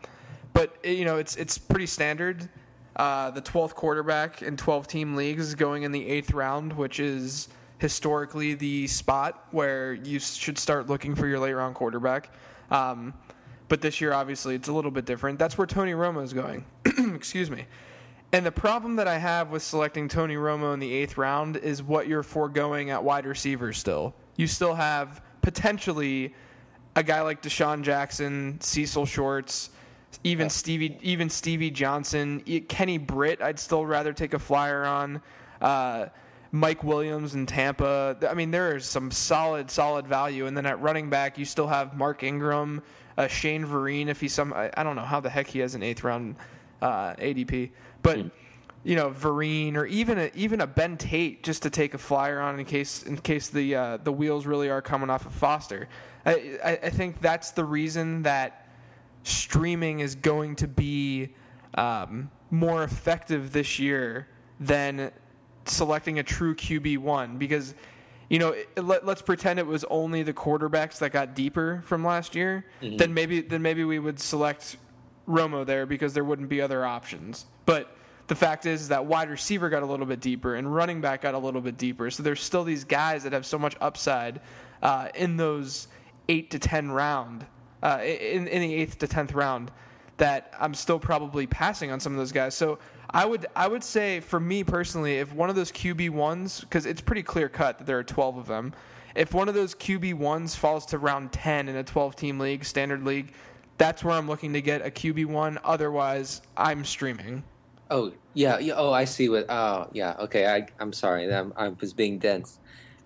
but 0.53 0.77
it, 0.83 0.99
you 0.99 1.05
know, 1.05 1.17
it's 1.19 1.37
it's 1.37 1.57
pretty 1.57 1.87
standard. 1.87 2.49
Uh, 2.97 3.31
the 3.31 3.43
12th 3.43 3.75
quarterback 3.75 4.43
in 4.43 4.57
12 4.57 4.87
team 4.87 5.17
leagues 5.17 5.55
going 5.55 5.83
in 5.83 5.93
the 5.93 6.07
eighth 6.09 6.33
round, 6.33 6.73
which 6.75 7.01
is 7.01 7.49
historically 7.79 8.55
the 8.55 8.87
spot 8.87 9.47
where 9.51 9.93
you 9.93 10.21
should 10.21 10.59
start 10.59 10.89
looking 10.89 11.15
for 11.15 11.27
your 11.27 11.41
late 11.41 11.53
round 11.53 11.75
quarterback. 11.75 12.31
Um, 12.71 13.15
but 13.69 13.81
this 13.81 14.01
year, 14.01 14.13
obviously, 14.13 14.55
it's 14.55 14.69
a 14.69 14.73
little 14.73 14.91
bit 14.91 15.07
different. 15.07 15.39
That's 15.39 15.59
where 15.59 15.67
Tony 15.67 15.93
Romo 15.93 16.23
is 16.23 16.33
going. 16.33 16.65
Excuse 17.15 17.51
me. 17.51 17.67
And 18.33 18.45
the 18.45 18.53
problem 18.53 18.97
that 18.97 19.07
I 19.09 19.19
have 19.19 19.51
with 19.51 19.63
selecting 19.63 20.09
Tony 20.09 20.35
Romo 20.35 20.75
in 20.75 20.81
the 20.81 20.93
eighth 20.93 21.17
round 21.17 21.57
is 21.57 21.83
what 21.83 22.09
you're 22.09 22.23
foregoing 22.23 22.91
at 22.91 23.03
wide 23.03 23.27
receiver 23.27 23.73
still. 23.73 24.15
You 24.37 24.47
still 24.47 24.75
have 24.75 25.23
potentially 25.41 26.35
a 26.97 27.03
guy 27.03 27.21
like 27.23 27.43
DeSean 27.43 27.83
Jackson, 27.83 28.61
Cecil 28.61 29.07
Shorts, 29.07 29.71
even 30.23 30.51
Stevie, 30.51 30.99
even 31.03 31.29
Stevie 31.31 31.71
Johnson, 31.71 32.41
Kenny 32.69 32.99
Britt. 32.99 33.43
I'd 33.43 33.59
still 33.59 33.85
rather 33.85 34.13
take 34.13 34.35
a 34.35 34.39
flyer 34.39 34.85
on. 34.85 35.23
Uh, 35.61 36.07
Mike 36.55 36.85
Williams 36.85 37.35
in 37.35 37.47
Tampa. 37.47 38.17
I 38.29 38.35
mean, 38.35 38.53
there 38.53 38.77
is 38.77 38.87
some 38.87 39.11
solid, 39.11 39.73
solid 39.73 40.07
value. 40.07 40.47
And 40.47 40.57
then 40.57 40.67
at 40.67 40.81
running 40.81 41.11
back, 41.11 41.37
you 41.37 41.45
still 41.45 41.67
have 41.67 41.97
Mark 41.97 42.23
Ingram, 42.23 42.81
uh, 43.19 43.27
Shane 43.27 43.67
Vereen. 43.67 44.07
If 44.07 44.21
he's 44.21 44.33
some, 44.33 44.53
I, 44.53 44.71
I, 44.77 44.85
don't 44.85 44.95
know 44.95 45.03
how 45.03 45.19
the 45.19 45.31
heck 45.31 45.49
he 45.49 45.59
has 45.59 45.75
an 45.75 45.83
eighth 45.83 46.05
round 46.05 46.37
uh, 46.81 47.15
ADP. 47.15 47.71
But 48.03 48.31
you 48.85 48.95
know, 48.95 49.11
Vereen 49.11 49.75
or 49.75 49.85
even 49.87 50.19
a, 50.19 50.31
even 50.35 50.61
a 50.61 50.67
Ben 50.67 50.97
Tate 50.97 51.43
just 51.43 51.65
to 51.65 51.71
take 51.71 51.95
a 51.95 51.99
flyer 51.99 52.39
on 52.41 52.61
in 52.61 52.67
case 52.67 53.03
in 53.03 53.17
case 53.17 53.49
the 53.49 53.75
uh, 53.75 53.97
the 53.97 54.13
wheels 54.13 54.47
really 54.47 54.71
are 54.71 54.83
coming 54.83 55.11
off 55.11 55.27
of 55.27 55.33
Foster. 55.33 55.89
I, 56.25 56.59
I, 56.63 56.71
I 56.85 56.91
think 56.91 57.21
that's 57.21 57.51
the 57.51 57.65
reason 57.65 58.23
that 58.23 58.64
streaming 59.25 60.01
is 60.01 60.15
going 60.15 60.55
to 60.57 60.69
be 60.69 61.31
um, 61.75 62.31
more 62.51 62.85
effective 62.85 63.53
this 63.53 63.79
year 63.79 64.29
than 64.61 65.11
selecting 65.65 66.19
a 66.19 66.23
true 66.23 66.55
QB 66.55 66.99
one 66.99 67.39
because 67.39 67.75
you 68.29 68.39
know 68.39 68.51
it, 68.51 68.69
let, 68.83 69.07
us 69.09 69.23
pretend 69.23 69.59
it 69.59 69.67
was 69.67 69.85
only 69.85 70.23
the 70.23 70.33
quarterbacks 70.33 70.99
that 70.99 71.11
got 71.11 71.35
deeper 71.35 71.83
from 71.85 72.05
last 72.05 72.35
year 72.35 72.67
mm-hmm. 72.81 72.97
then 72.97 73.13
maybe 73.13 73.41
then 73.41 73.63
maybe 73.63 73.83
we 73.85 73.99
would 73.99 74.21
select 74.21 74.77
Romo 75.27 75.65
there 75.65 75.87
because 75.87 76.13
there 76.13 76.25
wouldn't 76.25 76.49
be 76.49 76.61
other 76.61 76.85
options 76.85 77.47
but 77.65 77.97
the 78.27 78.35
fact 78.35 78.67
is 78.67 78.89
that 78.89 79.05
wide 79.05 79.31
receiver 79.31 79.69
got 79.69 79.83
a 79.83 79.87
little 79.87 80.07
bit 80.07 80.21
deeper 80.21 80.55
and 80.55 80.73
running 80.73 81.01
back 81.01 81.23
got 81.23 81.35
a 81.35 81.39
little 81.39 81.61
bit 81.63 81.79
deeper 81.79 82.11
so 82.11 82.23
there's 82.23 82.43
still 82.43 82.65
these 82.65 82.85
guys 82.85 83.23
that 83.25 83.33
have 83.33 83.47
so 83.47 83.59
much 83.59 83.75
upside 83.81 84.41
uh, 84.83 85.09
in 85.15 85.37
those 85.39 85.89
8 86.29 86.51
to 86.51 86.59
10 86.59 86.91
round 86.91 87.47
uh, 87.85 88.01
in, 88.03 88.49
in 88.49 88.63
the 88.63 88.87
8th 88.87 88.99
to 88.99 89.07
10th 89.07 89.35
round 89.35 89.71
that 90.17 90.53
I'm 90.59 90.75
still 90.75 90.99
probably 90.99 91.47
passing 91.47 91.93
on 91.93 92.01
some 92.01 92.13
of 92.13 92.19
those 92.19 92.33
guys 92.33 92.57
so 92.57 92.79
I 93.15 93.25
would 93.25 93.47
I 93.55 93.69
would 93.69 93.85
say 93.85 94.19
for 94.19 94.41
me 94.41 94.65
personally, 94.65 95.19
if 95.19 95.33
one 95.33 95.49
of 95.49 95.55
those 95.55 95.71
QB 95.71 96.11
ones, 96.11 96.61
because 96.61 96.85
it's 96.85 97.01
pretty 97.01 97.23
clear 97.23 97.49
cut 97.49 97.79
that 97.79 97.87
there 97.87 97.97
are 97.97 98.03
12 98.03 98.39
of 98.39 98.47
them, 98.49 98.73
if 99.15 99.33
one 99.33 99.49
of 99.49 99.55
those 99.55 99.73
QB 99.73 100.15
ones 100.15 100.57
falls 100.57 100.85
to 100.87 100.99
round 100.99 101.33
10 101.33 101.69
in 101.69 101.77
a 101.77 101.85
12 101.85 102.17
team 102.17 102.41
league, 102.41 102.65
standard 102.65 103.05
league, 103.05 103.33
that's 103.79 104.03
where 104.03 104.15
I'm 104.15 104.27
looking 104.27 104.53
to 104.55 104.61
get 104.61 104.85
a 104.85 104.91
QB 104.91 105.27
one. 105.27 105.61
Otherwise, 105.63 106.43
I'm 106.57 106.85
streaming. 106.85 107.45
Oh 107.89 108.13
yeah, 108.33 108.59
yeah. 108.59 108.75
Oh, 108.77 108.93
I 108.93 109.05
see 109.05 109.29
what. 109.29 109.47
Oh 109.49 109.89
yeah. 109.93 110.17
Okay. 110.19 110.49
I 110.49 110.67
I'm 110.81 110.93
sorry. 110.93 111.33
I'm, 111.33 111.53
I 111.57 111.69
was 111.69 111.93
being 111.93 112.19
dense. 112.19 112.59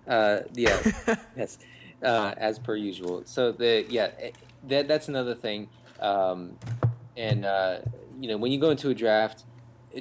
Uh, 0.07 0.39
yeah. 0.53 0.79
yes. 1.37 1.59
Uh, 2.01 2.33
as 2.37 2.57
per 2.57 2.75
usual. 2.75 3.21
So 3.25 3.51
the 3.51 3.85
yeah, 3.89 4.09
that 4.67 4.87
that's 4.87 5.07
another 5.07 5.35
thing. 5.35 5.69
Um, 5.99 6.57
and 7.17 7.45
uh, 7.45 7.79
you 8.19 8.29
know, 8.29 8.37
when 8.37 8.51
you 8.51 8.59
go 8.59 8.69
into 8.69 8.89
a 8.89 8.95
draft, 8.95 9.43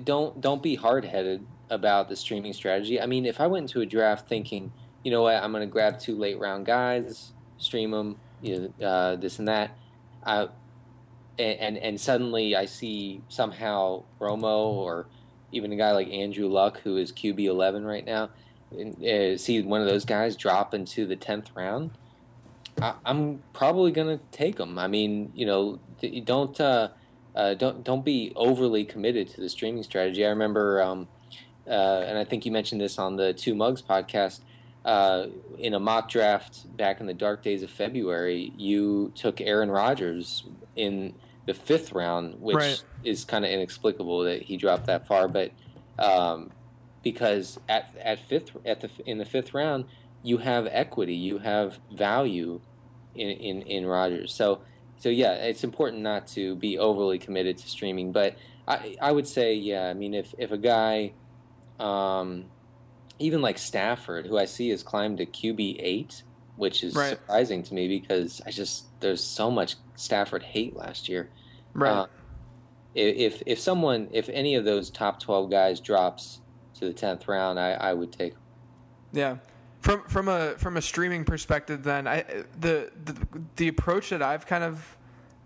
don't 0.04 0.40
don't 0.40 0.62
be 0.62 0.76
hard 0.76 1.04
headed 1.04 1.46
about 1.70 2.08
the 2.08 2.16
streaming 2.16 2.52
strategy. 2.52 3.00
I 3.00 3.06
mean, 3.06 3.26
if 3.26 3.40
I 3.40 3.46
went 3.46 3.64
into 3.64 3.80
a 3.80 3.86
draft 3.86 4.28
thinking, 4.28 4.72
you 5.02 5.10
know 5.10 5.22
what, 5.22 5.42
I'm 5.42 5.52
going 5.52 5.66
to 5.66 5.72
grab 5.72 5.98
two 5.98 6.16
late 6.16 6.38
round 6.38 6.66
guys, 6.66 7.32
stream 7.58 7.90
them, 7.90 8.16
you 8.40 8.72
know, 8.78 8.86
uh, 8.86 9.16
this 9.16 9.38
and 9.38 9.48
that, 9.48 9.76
and, 11.38 11.58
and 11.60 11.78
and 11.78 12.00
suddenly 12.00 12.56
I 12.56 12.66
see 12.66 13.22
somehow 13.28 14.04
Romo 14.20 14.66
or 14.66 15.06
even 15.52 15.72
a 15.72 15.76
guy 15.76 15.92
like 15.92 16.08
Andrew 16.10 16.48
Luck 16.48 16.80
who 16.80 16.96
is 16.96 17.12
QB 17.12 17.44
11 17.44 17.84
right 17.84 18.04
now, 18.04 18.30
and, 18.70 19.02
uh, 19.04 19.38
see 19.38 19.62
one 19.62 19.80
of 19.80 19.86
those 19.86 20.04
guys 20.04 20.36
drop 20.36 20.74
into 20.74 21.06
the 21.06 21.16
10th 21.16 21.48
round. 21.54 21.90
I, 22.80 22.94
am 23.04 23.42
probably 23.52 23.92
going 23.92 24.18
to 24.18 24.24
take 24.30 24.56
them. 24.56 24.78
I 24.78 24.88
mean, 24.88 25.32
you 25.34 25.46
know, 25.46 25.80
don't 26.24 26.58
uh, 26.60 26.88
uh, 27.34 27.54
don't 27.54 27.84
don't 27.84 28.04
be 28.04 28.32
overly 28.36 28.84
committed 28.84 29.28
to 29.28 29.40
the 29.40 29.48
streaming 29.48 29.82
strategy. 29.82 30.24
I 30.24 30.30
remember, 30.30 30.82
um, 30.82 31.08
uh, 31.66 32.04
and 32.06 32.18
I 32.18 32.24
think 32.24 32.46
you 32.46 32.52
mentioned 32.52 32.80
this 32.80 32.98
on 32.98 33.16
the 33.16 33.32
Two 33.32 33.54
Mugs 33.54 33.82
podcast. 33.82 34.40
Uh, 34.84 35.26
in 35.58 35.74
a 35.74 35.80
mock 35.80 36.08
draft 36.08 36.76
back 36.76 37.00
in 37.00 37.06
the 37.06 37.12
dark 37.12 37.42
days 37.42 37.62
of 37.62 37.70
February, 37.70 38.52
you 38.56 39.12
took 39.14 39.40
Aaron 39.40 39.70
Rodgers 39.70 40.44
in 40.76 41.14
the 41.44 41.52
fifth 41.52 41.92
round, 41.92 42.40
which 42.40 42.56
right. 42.56 42.82
is 43.04 43.24
kind 43.24 43.44
of 43.44 43.50
inexplicable 43.50 44.20
that 44.20 44.42
he 44.42 44.56
dropped 44.56 44.86
that 44.86 45.06
far. 45.06 45.28
But 45.28 45.50
um, 45.98 46.52
because 47.02 47.58
at 47.68 47.94
at 48.02 48.20
fifth 48.20 48.56
at 48.64 48.80
the 48.80 48.90
in 49.04 49.18
the 49.18 49.24
fifth 49.24 49.52
round, 49.52 49.84
you 50.22 50.38
have 50.38 50.66
equity, 50.70 51.14
you 51.14 51.38
have 51.38 51.78
value 51.92 52.60
in 53.18 53.28
in, 53.30 53.62
in 53.62 53.86
Rodgers. 53.86 54.32
So 54.34 54.60
so 54.98 55.08
yeah, 55.08 55.34
it's 55.34 55.64
important 55.64 56.02
not 56.02 56.26
to 56.28 56.56
be 56.56 56.78
overly 56.78 57.18
committed 57.18 57.58
to 57.58 57.68
streaming. 57.68 58.12
But 58.12 58.36
I 58.66 58.96
I 59.00 59.12
would 59.12 59.26
say 59.26 59.54
yeah. 59.54 59.88
I 59.88 59.94
mean, 59.94 60.14
if 60.14 60.34
if 60.38 60.50
a 60.50 60.58
guy, 60.58 61.12
um, 61.78 62.46
even 63.18 63.40
like 63.40 63.58
Stafford, 63.58 64.26
who 64.26 64.36
I 64.36 64.44
see 64.44 64.70
has 64.70 64.82
climbed 64.82 65.18
to 65.18 65.26
QB 65.26 65.76
eight, 65.78 66.22
which 66.56 66.82
is 66.82 66.94
right. 66.94 67.10
surprising 67.10 67.62
to 67.64 67.74
me 67.74 67.88
because 67.88 68.42
I 68.44 68.50
just 68.50 68.86
there's 69.00 69.22
so 69.22 69.50
much 69.50 69.76
Stafford 69.94 70.42
hate 70.42 70.76
last 70.76 71.08
year. 71.08 71.30
Right. 71.74 71.90
Uh, 71.90 72.06
if 72.94 73.42
if 73.46 73.60
someone 73.60 74.08
if 74.10 74.28
any 74.28 74.56
of 74.56 74.64
those 74.64 74.90
top 74.90 75.20
twelve 75.20 75.50
guys 75.50 75.80
drops 75.80 76.40
to 76.74 76.86
the 76.86 76.92
tenth 76.92 77.28
round, 77.28 77.60
I 77.60 77.72
I 77.72 77.94
would 77.94 78.12
take. 78.12 78.34
Yeah. 79.12 79.36
From 79.88 80.02
from 80.02 80.28
a 80.28 80.50
from 80.58 80.76
a 80.76 80.82
streaming 80.82 81.24
perspective, 81.24 81.82
then 81.82 82.06
I 82.06 82.22
the 82.60 82.90
the 83.06 83.16
the 83.56 83.68
approach 83.68 84.10
that 84.10 84.20
I've 84.20 84.44
kind 84.44 84.62
of 84.62 84.98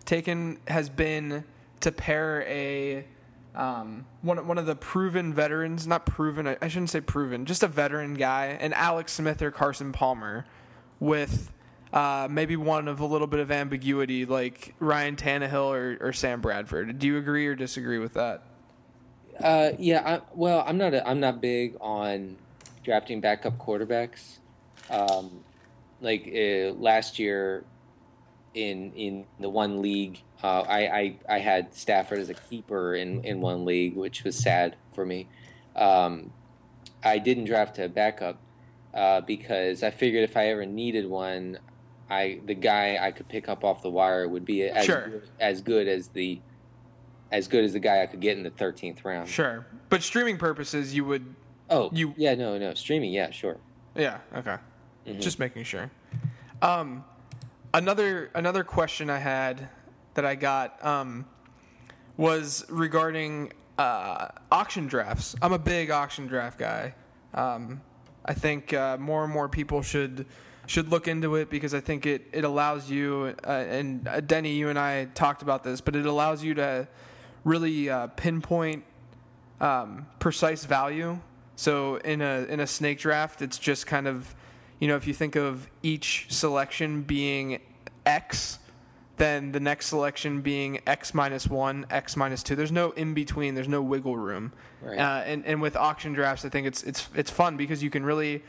taken 0.05 0.59
has 0.67 0.89
been 0.89 1.45
to 1.79 1.93
pair 1.93 2.43
a 2.49 3.07
um, 3.55 4.05
one 4.23 4.45
one 4.49 4.59
of 4.59 4.67
the 4.67 4.75
proven 4.75 5.33
veterans, 5.33 5.87
not 5.87 6.07
proven, 6.07 6.49
I, 6.61 6.67
shouldn't 6.67 6.91
say 6.91 7.01
proven, 7.01 7.47
just 7.47 7.63
a 7.63 7.69
veteran 7.69 8.15
guy, 8.15 8.59
and 8.61 8.75
Alex 8.75 9.13
Smith 9.13 9.41
or 9.43 9.53
Carson 9.53 9.93
Palmer, 9.93 10.45
with 10.99 11.53
uh, 11.93 12.27
maybe 12.29 12.57
one 12.57 12.89
of 12.89 12.99
a 12.99 13.07
little 13.07 13.29
bit 13.29 13.39
of 13.39 13.53
ambiguity, 13.53 14.27
like 14.27 14.75
Ryan 14.81 15.15
Tannehill 15.15 15.67
or, 15.67 15.99
or 16.01 16.13
Sam 16.13 16.41
Bradford. 16.41 16.99
Do 16.99 17.07
you 17.07 17.17
agree 17.17 17.47
or 17.47 17.55
disagree 17.55 17.99
with 18.01 18.15
that? 18.15 18.43
Uh, 19.39 19.71
yeah, 19.79 20.03
I, 20.05 20.21
well, 20.35 20.65
I'm 20.67 20.79
not 20.79 20.95
I'm 21.07 21.21
not 21.21 21.41
big 21.41 21.77
on 21.81 22.39
drafting 22.83 23.21
backup 23.21 23.59
quarterbacks. 23.59 24.39
Um, 24.91 25.45
like 26.01 26.27
uh, 26.27 26.73
last 26.73 27.19
year, 27.19 27.65
in 28.55 28.93
in 28.93 29.25
the 29.41 29.49
one 29.49 29.81
league, 29.81 30.21
uh, 30.43 30.63
I, 30.63 30.81
I 30.81 31.17
I 31.29 31.39
had 31.39 31.75
Stafford 31.75 32.19
as 32.19 32.29
a 32.29 32.35
keeper 32.35 32.95
in 32.95 33.25
in 33.25 33.41
one 33.41 33.65
league, 33.65 33.97
which 33.97 34.25
was 34.25 34.37
sad 34.37 34.77
for 34.95 35.07
me. 35.07 35.29
Um, 35.75 36.33
I 37.03 37.19
didn't 37.19 37.45
draft 37.45 37.79
a 37.79 37.89
backup 37.89 38.39
uh, 38.93 39.21
because 39.23 39.83
I 39.83 39.91
figured 39.91 40.25
if 40.25 40.37
I 40.37 40.49
ever 40.49 40.67
needed 40.67 41.09
one, 41.09 41.59
I 42.11 42.41
the 42.45 42.55
guy 42.55 42.99
I 43.01 43.13
could 43.13 43.29
pick 43.29 43.49
up 43.49 43.65
off 43.65 43.83
the 43.83 43.91
wire 43.91 44.29
would 44.29 44.45
be 44.45 44.65
as 44.65 44.85
sure. 44.85 45.09
good, 45.09 45.29
as 45.41 45.61
good 45.63 45.89
as 45.89 46.09
the 46.09 46.41
as 47.31 47.49
good 47.49 47.65
as 47.65 47.73
the 47.73 47.81
guy 47.81 48.03
I 48.03 48.07
could 48.07 48.21
get 48.21 48.37
in 48.37 48.43
the 48.43 48.51
thirteenth 48.51 49.05
round. 49.05 49.29
Sure, 49.29 49.67
but 49.89 50.03
streaming 50.03 50.37
purposes, 50.37 50.95
you 50.95 51.05
would 51.05 51.35
Oh, 51.73 51.91
you? 51.93 52.15
Yeah, 52.17 52.35
no, 52.35 52.59
no, 52.59 52.75
streaming. 52.75 53.13
Yeah, 53.13 53.31
sure. 53.31 53.57
Yeah. 53.95 54.19
Okay. 54.35 54.57
Mm-hmm. 55.07 55.21
Just 55.21 55.39
making 55.39 55.65
sure. 55.65 55.91
Um, 56.61 57.05
another 57.75 58.31
another 58.35 58.63
question 58.63 59.11
I 59.11 59.19
had 59.19 59.69
that 60.15 60.25
I 60.25 60.35
got 60.35 60.85
um, 60.85 61.27
was 62.17 62.65
regarding 62.69 63.53
uh, 63.79 64.29
auction 64.51 64.87
drafts. 64.87 65.35
I'm 65.41 65.53
a 65.53 65.59
big 65.59 65.91
auction 65.91 66.27
draft 66.27 66.59
guy. 66.59 66.95
Um, 67.35 67.81
I 68.25 68.35
think 68.35 68.73
uh, 68.73 68.99
more 68.99 69.25
and 69.25 69.33
more 69.33 69.49
people 69.49 69.83
should 69.83 70.27
should 70.67 70.89
look 70.89 71.09
into 71.09 71.35
it 71.37 71.51
because 71.51 71.75
I 71.75 71.81
think 71.81 72.07
it 72.07 72.29
it 72.33 72.45
allows 72.45 72.91
you 72.91 73.35
uh, 73.45 73.51
and 73.51 74.07
uh, 74.07 74.21
Denny, 74.21 74.53
you 74.53 74.69
and 74.69 74.79
I 74.79 75.07
talked 75.07 75.43
about 75.43 75.65
this, 75.65 75.81
but 75.81 75.97
it 75.97 76.07
allows 76.07 76.45
you 76.45 76.55
to 76.55 76.87
really 77.45 77.89
uh, 77.89 78.09
pinpoint 78.09 78.85
um, 79.61 80.07
precise 80.19 80.65
value 80.65 81.19
so 81.63 81.95
in 81.99 82.21
a 82.21 82.45
in 82.49 82.59
a 82.59 82.67
snake 82.67 82.99
draft, 82.99 83.41
it's 83.41 83.57
just 83.57 83.87
kind 83.87 84.09
of, 84.09 84.35
you 84.81 84.89
know, 84.89 84.97
if 84.97 85.07
you 85.07 85.15
think 85.15 85.37
of 85.37 85.69
each 85.85 86.27
selection 86.29 87.03
being 87.03 87.61
X, 88.05 88.59
then 89.17 89.53
the 89.53 89.61
next 89.61 89.87
selection 89.87 90.41
being 90.41 90.81
X 90.89 91.15
minus 91.15 91.47
one, 91.47 91.87
X 91.89 92.17
minus 92.17 92.43
two. 92.43 92.57
There's 92.57 92.73
no 92.73 92.91
in 92.91 93.15
between. 93.15 93.55
There's 93.55 93.69
no 93.69 93.81
wiggle 93.81 94.17
room. 94.17 94.53
Right. 94.81 94.99
Uh, 94.99 95.23
and 95.25 95.47
and 95.47 95.63
with 95.63 95.77
auction 95.77 96.13
drafts, 96.15 96.45
I 96.45 96.49
think 96.49 96.67
it's 96.67 96.83
it's 96.83 97.09
it's 97.15 97.31
fun 97.31 97.57
because 97.57 97.81
you 97.81 97.91
can 97.91 98.05
really 98.05 98.43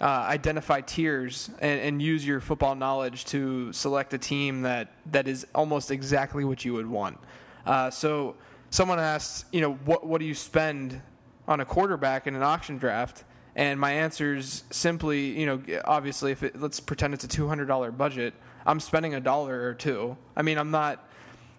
uh, 0.00 0.04
identify 0.04 0.80
tiers 0.80 1.50
and, 1.60 1.80
and 1.80 2.02
use 2.02 2.26
your 2.26 2.40
football 2.40 2.74
knowledge 2.74 3.24
to 3.26 3.72
select 3.72 4.12
a 4.14 4.18
team 4.18 4.62
that 4.62 4.90
that 5.12 5.28
is 5.28 5.46
almost 5.54 5.92
exactly 5.92 6.44
what 6.44 6.64
you 6.64 6.72
would 6.72 6.88
want. 6.88 7.18
Uh, 7.64 7.88
so 7.88 8.34
someone 8.70 8.98
asks, 8.98 9.44
you 9.52 9.60
know, 9.60 9.74
what 9.84 10.04
what 10.04 10.18
do 10.18 10.24
you 10.24 10.34
spend 10.34 11.00
on 11.48 11.60
a 11.60 11.64
quarterback 11.64 12.28
in 12.28 12.36
an 12.36 12.42
auction 12.44 12.78
draft? 12.78 13.24
And 13.56 13.80
my 13.80 13.90
answer 13.90 14.36
is 14.36 14.62
simply, 14.70 15.36
you 15.40 15.46
know, 15.46 15.60
obviously, 15.84 16.30
if 16.30 16.44
it, 16.44 16.60
let's 16.60 16.78
pretend 16.78 17.14
it's 17.14 17.24
a 17.24 17.28
two 17.28 17.48
hundred 17.48 17.66
dollar 17.66 17.90
budget, 17.90 18.34
I'm 18.64 18.78
spending 18.78 19.14
a 19.14 19.20
dollar 19.20 19.68
or 19.68 19.74
two. 19.74 20.16
I 20.36 20.42
mean, 20.42 20.58
I'm 20.58 20.70
not. 20.70 21.04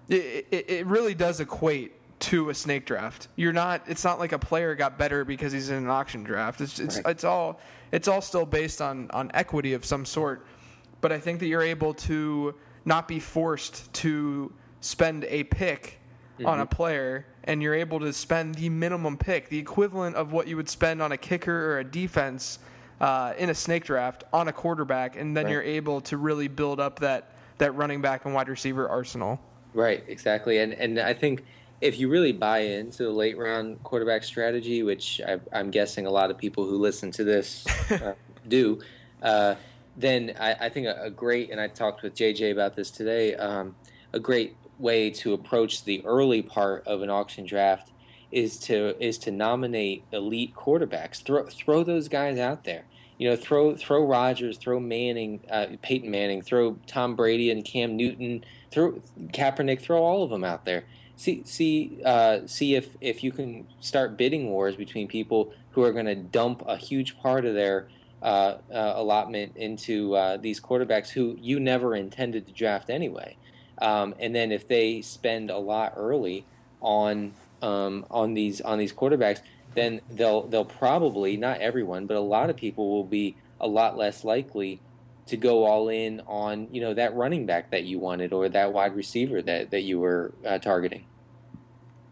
It, 0.08 0.48
it, 0.50 0.70
it 0.70 0.86
really 0.86 1.14
does 1.14 1.42
equate 1.42 1.94
to 2.20 2.50
a 2.50 2.54
snake 2.54 2.86
draft. 2.86 3.28
You're 3.36 3.52
not. 3.52 3.84
It's 3.88 4.06
not 4.06 4.18
like 4.20 4.32
a 4.32 4.40
player 4.40 4.76
got 4.76 4.98
better 4.98 5.26
because 5.26 5.52
he's 5.52 5.70
in 5.70 5.78
an 5.78 5.90
auction 5.90 6.24
draft. 6.24 6.62
It's 6.62 6.80
it's, 6.80 6.98
right. 6.98 7.08
it's 7.08 7.26
all 7.26 7.60
it's 7.92 8.08
all 8.08 8.22
still 8.22 8.46
based 8.46 8.82
on 8.82 9.12
on 9.12 9.32
equity 9.34 9.74
of 9.74 9.84
some 9.84 10.06
sort. 10.06 10.46
But 11.02 11.12
I 11.12 11.20
think 11.20 11.40
that 11.40 11.48
you're 11.48 11.62
able 11.62 11.94
to 11.96 12.56
not 12.86 13.08
be 13.08 13.20
forced 13.20 13.92
to 13.94 14.54
spend 14.82 15.26
a 15.26 15.44
pick 15.46 15.99
on 16.46 16.60
a 16.60 16.66
player 16.66 17.26
and 17.44 17.62
you're 17.62 17.74
able 17.76 18.00
to 18.00 18.14
spend 18.14 18.56
the 18.56 18.70
minimum 18.70 19.18
pick, 19.18 19.50
the 19.50 19.58
equivalent 19.58 20.16
of 20.16 20.32
what 20.32 20.48
you 20.48 20.56
would 20.56 20.70
spend 20.70 21.02
on 21.02 21.12
a 21.12 21.18
kicker 21.18 21.74
or 21.74 21.80
a 21.80 21.84
defense 21.84 22.60
uh, 23.02 23.34
in 23.38 23.50
a 23.50 23.56
snake 23.56 23.86
draft 23.86 24.24
on 24.34 24.48
a 24.48 24.54
quarterback, 24.54 25.16
and 25.16 25.36
then 25.36 25.46
Right. 25.46 25.52
you're 25.54 25.64
able 25.64 26.02
to 26.02 26.18
really 26.18 26.48
build 26.48 26.80
up 26.80 27.00
that 27.00 27.32
that 27.58 27.76
running 27.76 28.02
back 28.02 28.24
and 28.26 28.34
wide 28.34 28.48
receiver 28.48 28.88
arsenal. 28.88 29.40
Right, 29.74 30.04
exactly, 30.08 30.60
and 30.60 30.74
and 30.74 31.00
I 31.00 31.14
think 31.14 31.44
if 31.82 31.98
you 31.98 32.10
really 32.10 32.34
buy 32.34 32.60
into 32.60 33.04
the 33.04 33.10
late 33.10 33.38
round 33.38 33.82
quarterback 33.84 34.24
strategy, 34.24 34.84
which 34.84 35.22
I, 35.26 35.40
I'm 35.54 35.72
guessing 35.72 36.06
a 36.06 36.12
lot 36.12 36.30
of 36.30 36.38
people 36.38 36.66
who 36.66 36.78
listen 36.78 37.10
to 37.12 37.24
this 37.24 37.66
uh, 37.92 38.16
do, 38.48 38.82
uh, 39.24 39.56
then 39.96 40.34
I, 40.40 40.54
I 40.66 40.70
think 40.70 40.88
a, 40.88 41.04
a 41.04 41.10
great 41.10 41.52
and 41.52 41.60
I 41.60 41.68
talked 41.70 42.02
with 42.04 42.16
JJ 42.16 42.52
about 42.52 42.76
this 42.76 42.92
today. 42.92 43.36
Um, 43.36 43.76
a 44.12 44.20
great 44.20 44.56
way 44.80 45.10
to 45.10 45.34
approach 45.34 45.84
the 45.84 46.04
early 46.06 46.42
part 46.42 46.88
of 46.88 47.02
an 47.02 47.10
auction 47.10 47.46
draft 47.46 47.92
is 48.32 48.58
to 48.60 48.96
is 49.04 49.18
to 49.20 49.32
nominate 49.32 50.04
elite 50.12 50.56
quarterbacks. 50.56 51.22
Throw 51.22 51.46
throw 51.48 51.84
those 51.84 52.08
guys 52.08 52.38
out 52.38 52.64
there. 52.64 52.86
You 53.18 53.30
know, 53.30 53.36
throw 53.36 53.76
throw 53.76 54.06
Rodgers, 54.06 54.58
throw 54.58 54.80
Manning, 54.80 55.42
uh, 55.50 55.68
Peyton 55.82 56.10
Manning, 56.10 56.42
throw 56.42 56.78
Tom 56.88 57.16
Brady 57.16 57.52
and 57.52 57.66
Cam 57.66 57.96
Newton, 57.98 58.46
throw 58.72 59.02
Kaepernick, 59.34 59.82
throw 59.82 60.02
all 60.02 60.24
of 60.24 60.30
them 60.30 60.44
out 60.44 60.66
there. 60.66 60.86
See 61.16 61.44
see 61.44 62.00
uh, 62.06 62.46
see 62.46 62.76
if 62.76 62.96
if 63.02 63.24
you 63.24 63.32
can 63.32 63.68
start 63.82 64.16
bidding 64.16 64.50
wars 64.50 64.76
between 64.76 65.08
people 65.08 65.52
who 65.72 65.84
are 65.84 65.92
going 65.92 66.06
to 66.06 66.16
dump 66.16 66.64
a 66.66 66.78
huge 66.78 67.20
part 67.20 67.46
of 67.46 67.56
their 67.56 67.88
uh, 68.22 68.58
uh, 68.72 68.94
allotment 68.96 69.56
into 69.56 70.16
uh, 70.16 70.38
these 70.38 70.60
quarterbacks 70.60 71.10
who 71.10 71.38
you 71.42 71.60
never 71.60 71.96
intended 71.96 72.48
to 72.48 72.54
draft 72.54 72.90
anyway. 72.90 73.36
Um, 73.82 74.16
and 74.20 74.36
then 74.36 74.52
if 74.52 74.68
they 74.68 75.02
spend 75.02 75.50
a 75.50 75.58
lot 75.58 75.94
early 75.96 76.46
on 76.82 77.34
um, 77.62 78.06
on 78.10 78.34
these 78.34 78.62
on 78.62 78.78
these 78.78 78.94
quarterbacks, 78.94 79.42
then 79.76 80.02
they'll 80.10 80.44
they'll 80.44 80.66
probably 80.66 81.38
not 81.38 81.62
everyone, 81.62 82.06
but 82.06 82.18
a 82.18 82.22
lot 82.22 82.50
of 82.50 82.56
people 82.56 82.90
will 82.90 83.04
be 83.04 83.36
a 83.60 83.68
lot 83.68 83.98
less 83.98 84.24
likely 84.24 84.80
to 85.28 85.38
go 85.38 85.66
all 85.66 85.90
in 85.90 86.22
on 86.28 86.68
you 86.72 86.82
know 86.82 86.94
that 86.94 87.16
running 87.16 87.46
back 87.46 87.72
that 87.72 87.84
you 87.84 88.00
wanted 88.00 88.34
or 88.34 88.50
that 88.50 88.74
wide 88.74 88.96
receiver 88.96 89.42
that 89.42 89.72
that 89.72 89.82
you 89.82 90.00
were 90.00 90.34
uh, 90.46 90.58
targeting. 90.58 91.06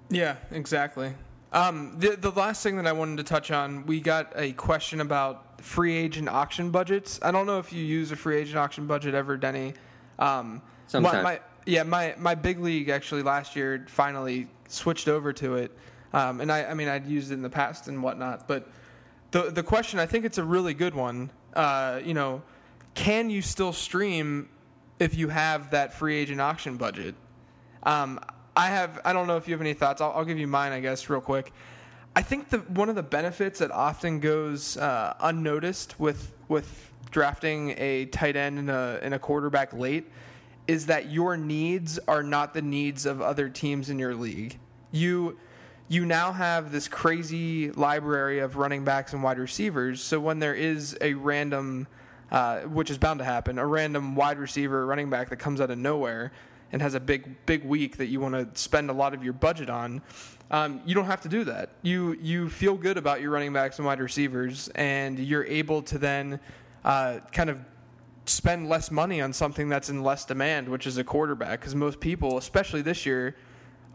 Yeah, 0.09 0.35
exactly. 0.51 1.13
Um, 1.51 1.95
the 1.97 2.15
the 2.15 2.31
last 2.31 2.61
thing 2.63 2.77
that 2.77 2.87
I 2.87 2.91
wanted 2.91 3.17
to 3.17 3.23
touch 3.23 3.51
on, 3.51 3.85
we 3.85 3.99
got 3.99 4.31
a 4.35 4.51
question 4.53 5.01
about 5.01 5.61
free 5.61 5.95
agent 5.95 6.29
auction 6.29 6.71
budgets. 6.71 7.19
I 7.21 7.31
don't 7.31 7.45
know 7.45 7.59
if 7.59 7.73
you 7.73 7.83
use 7.83 8.11
a 8.11 8.15
free 8.15 8.37
agent 8.37 8.57
auction 8.57 8.85
budget 8.85 9.15
ever, 9.15 9.37
Denny. 9.37 9.73
Um, 10.19 10.61
Sometimes. 10.87 11.15
My, 11.15 11.21
my, 11.21 11.39
yeah, 11.67 11.83
my 11.83 12.15
my 12.17 12.33
big 12.33 12.59
league 12.59 12.89
actually 12.89 13.23
last 13.23 13.55
year 13.55 13.85
finally 13.87 14.47
switched 14.69 15.07
over 15.07 15.33
to 15.33 15.55
it, 15.55 15.71
um, 16.13 16.39
and 16.39 16.51
I 16.51 16.65
I 16.65 16.73
mean 16.73 16.87
I'd 16.87 17.05
used 17.05 17.31
it 17.31 17.35
in 17.35 17.41
the 17.41 17.49
past 17.49 17.87
and 17.89 18.01
whatnot, 18.01 18.47
but 18.47 18.69
the 19.31 19.51
the 19.51 19.63
question 19.63 19.99
I 19.99 20.05
think 20.05 20.23
it's 20.23 20.37
a 20.37 20.43
really 20.43 20.73
good 20.73 20.95
one. 20.95 21.29
Uh, 21.53 21.99
you 22.03 22.13
know, 22.13 22.41
can 22.93 23.29
you 23.29 23.41
still 23.41 23.73
stream 23.73 24.47
if 24.99 25.15
you 25.15 25.27
have 25.27 25.71
that 25.71 25.93
free 25.93 26.15
agent 26.15 26.39
auction 26.39 26.77
budget? 26.77 27.15
Um, 27.83 28.19
I 28.55 28.67
have. 28.67 29.01
I 29.03 29.11
don't 29.11 29.27
know 29.27 29.35
if 29.35 29.47
you 29.47 29.53
have 29.53 29.61
any 29.61 29.73
thoughts. 29.73 29.99
I'll, 29.99 30.13
I'll 30.13 30.25
give 30.25 30.39
you 30.39 30.47
mine, 30.47 30.71
I 30.71 30.79
guess, 30.79 31.09
real 31.09 31.21
quick. 31.21 31.51
I 32.15 32.21
think 32.21 32.49
the 32.49 32.59
one 32.59 32.87
of 32.87 32.95
the 32.95 33.03
benefits 33.03 33.59
that 33.59 33.71
often 33.71 34.21
goes 34.21 34.77
uh, 34.77 35.15
unnoticed 35.19 35.99
with 35.99 36.33
with 36.47 36.91
drafting 37.11 37.75
a 37.77 38.05
tight 38.05 38.37
end 38.37 38.57
and 38.57 38.69
a 38.69 38.99
and 39.03 39.13
a 39.13 39.19
quarterback 39.19 39.73
late 39.73 40.09
is 40.67 40.87
that 40.87 41.11
your 41.11 41.37
needs 41.37 41.99
are 42.07 42.23
not 42.23 42.53
the 42.53 42.61
needs 42.61 43.05
of 43.05 43.21
other 43.21 43.49
teams 43.49 43.89
in 43.89 43.99
your 43.99 44.15
league. 44.15 44.57
You 44.91 45.37
you 45.89 46.05
now 46.05 46.33
have 46.33 46.71
this 46.71 46.87
crazy 46.87 47.71
library 47.71 48.39
of 48.39 48.57
running 48.57 48.83
backs 48.83 49.13
and 49.13 49.23
wide 49.23 49.39
receivers. 49.39 50.03
So 50.03 50.19
when 50.19 50.39
there 50.39 50.53
is 50.53 50.97
a 50.99 51.13
random, 51.13 51.87
uh, 52.29 52.59
which 52.61 52.89
is 52.89 52.97
bound 52.97 53.19
to 53.19 53.25
happen, 53.25 53.57
a 53.57 53.65
random 53.65 54.13
wide 54.13 54.37
receiver, 54.37 54.85
running 54.85 55.09
back 55.09 55.29
that 55.29 55.37
comes 55.37 55.61
out 55.61 55.71
of 55.71 55.77
nowhere 55.77 56.33
and 56.73 56.81
has 56.81 56.93
a 56.93 56.99
big 56.99 57.45
big 57.45 57.63
week 57.63 57.97
that 57.97 58.07
you 58.07 58.19
want 58.19 58.33
to 58.33 58.59
spend 58.59 58.89
a 58.89 58.93
lot 58.93 59.13
of 59.13 59.23
your 59.23 59.31
budget 59.31 59.69
on, 59.69 60.01
um, 60.51 60.81
you 60.85 60.93
don't 60.93 61.05
have 61.05 61.21
to 61.21 61.29
do 61.29 61.45
that. 61.45 61.69
You 61.81 62.17
you 62.21 62.49
feel 62.49 62.75
good 62.75 62.97
about 62.97 63.21
your 63.21 63.31
running 63.31 63.53
backs 63.53 63.79
and 63.79 63.85
wide 63.85 64.01
receivers, 64.01 64.67
and 64.75 65.17
you're 65.17 65.45
able 65.45 65.81
to 65.83 65.97
then 65.97 66.41
uh, 66.83 67.19
kind 67.31 67.49
of 67.49 67.61
spend 68.29 68.69
less 68.69 68.91
money 68.91 69.21
on 69.21 69.33
something 69.33 69.69
that's 69.69 69.89
in 69.89 70.03
less 70.03 70.25
demand, 70.25 70.69
which 70.69 70.87
is 70.87 70.97
a 70.97 71.03
quarterback. 71.03 71.59
Because 71.59 71.75
most 71.75 71.99
people, 71.99 72.37
especially 72.37 72.81
this 72.81 73.05
year, 73.05 73.35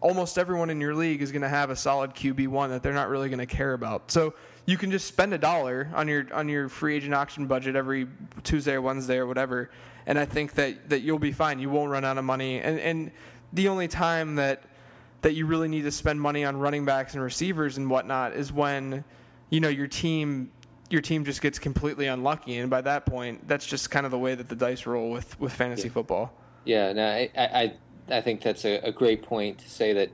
almost 0.01 0.37
everyone 0.37 0.69
in 0.69 0.81
your 0.81 0.95
league 0.95 1.23
is 1.23 1.33
going 1.33 1.43
to 1.43 1.49
have 1.49 1.71
a 1.71 1.77
solid 1.77 2.15
QB 2.15 2.49
one 2.49 2.71
that 2.71 2.83
they're 2.83 2.93
not 2.93 3.09
really 3.09 3.29
going 3.29 3.39
to 3.39 3.47
care 3.47 3.73
about. 3.73 4.11
So 4.11 4.35
you 4.67 4.77
can 4.77 4.91
just 4.91 5.07
spend 5.07 5.33
a 5.33 5.39
dollar 5.39 5.91
on 5.95 6.09
your 6.09 6.27
on 6.33 6.49
your 6.49 6.69
free 6.69 6.97
agent 6.97 7.15
auction 7.15 7.47
budget 7.47 7.75
every 7.77 8.09
Tuesday 8.45 8.75
or 8.75 8.83
Wednesday 8.83 9.17
or 9.17 9.27
whatever, 9.27 9.71
and 10.07 10.19
I 10.19 10.25
think 10.25 10.55
that 10.55 10.91
that 10.91 11.01
you'll 11.01 11.19
be 11.19 11.33
fine. 11.33 11.59
You 11.59 11.71
won't 11.71 11.91
run 11.91 12.05
out 12.05 12.19
of 12.19 12.25
money. 12.25 12.61
And 12.61 12.79
and 12.79 13.11
the 13.53 13.69
only 13.69 13.89
time 13.89 14.37
that 14.37 14.65
that 15.23 15.35
you 15.35 15.47
really 15.47 15.69
need 15.69 15.83
to 15.83 15.91
spend 15.91 16.21
money 16.21 16.45
on 16.45 16.57
running 16.57 16.85
backs 16.85 17.15
and 17.15 17.23
receivers 17.23 17.77
and 17.77 17.89
whatnot 17.89 18.33
is 18.35 18.53
when 18.53 19.05
you 19.51 19.61
know 19.61 19.69
your 19.69 19.87
team 19.87 20.51
your 20.93 21.01
team 21.01 21.25
just 21.25 21.41
gets 21.41 21.59
completely 21.59 22.07
unlucky 22.07 22.59
and 22.59 22.69
by 22.69 22.81
that 22.83 23.07
point 23.07 23.49
that's 23.49 23.65
just 23.67 23.91
kind 23.91 24.05
of 24.05 24.13
the 24.13 24.19
way 24.19 24.35
that 24.35 24.49
the 24.49 24.55
dice 24.55 24.85
roll 24.87 25.11
with 25.11 25.39
with 25.41 25.53
fantasy 25.53 25.89
Yeah. 25.89 25.95
football 25.95 26.33
Yeah, 26.65 26.93
no, 26.93 27.05
I, 27.09 27.31
I, 27.37 27.75
I 28.11 28.21
think 28.21 28.43
that's 28.43 28.65
a, 28.65 28.77
a 28.85 28.93
great 28.93 29.23
point 29.23 29.59
to 29.59 29.69
say 29.69 29.93
that, 29.95 30.11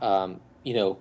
um, 0.00 0.40
you 0.62 0.74
know, 0.74 0.98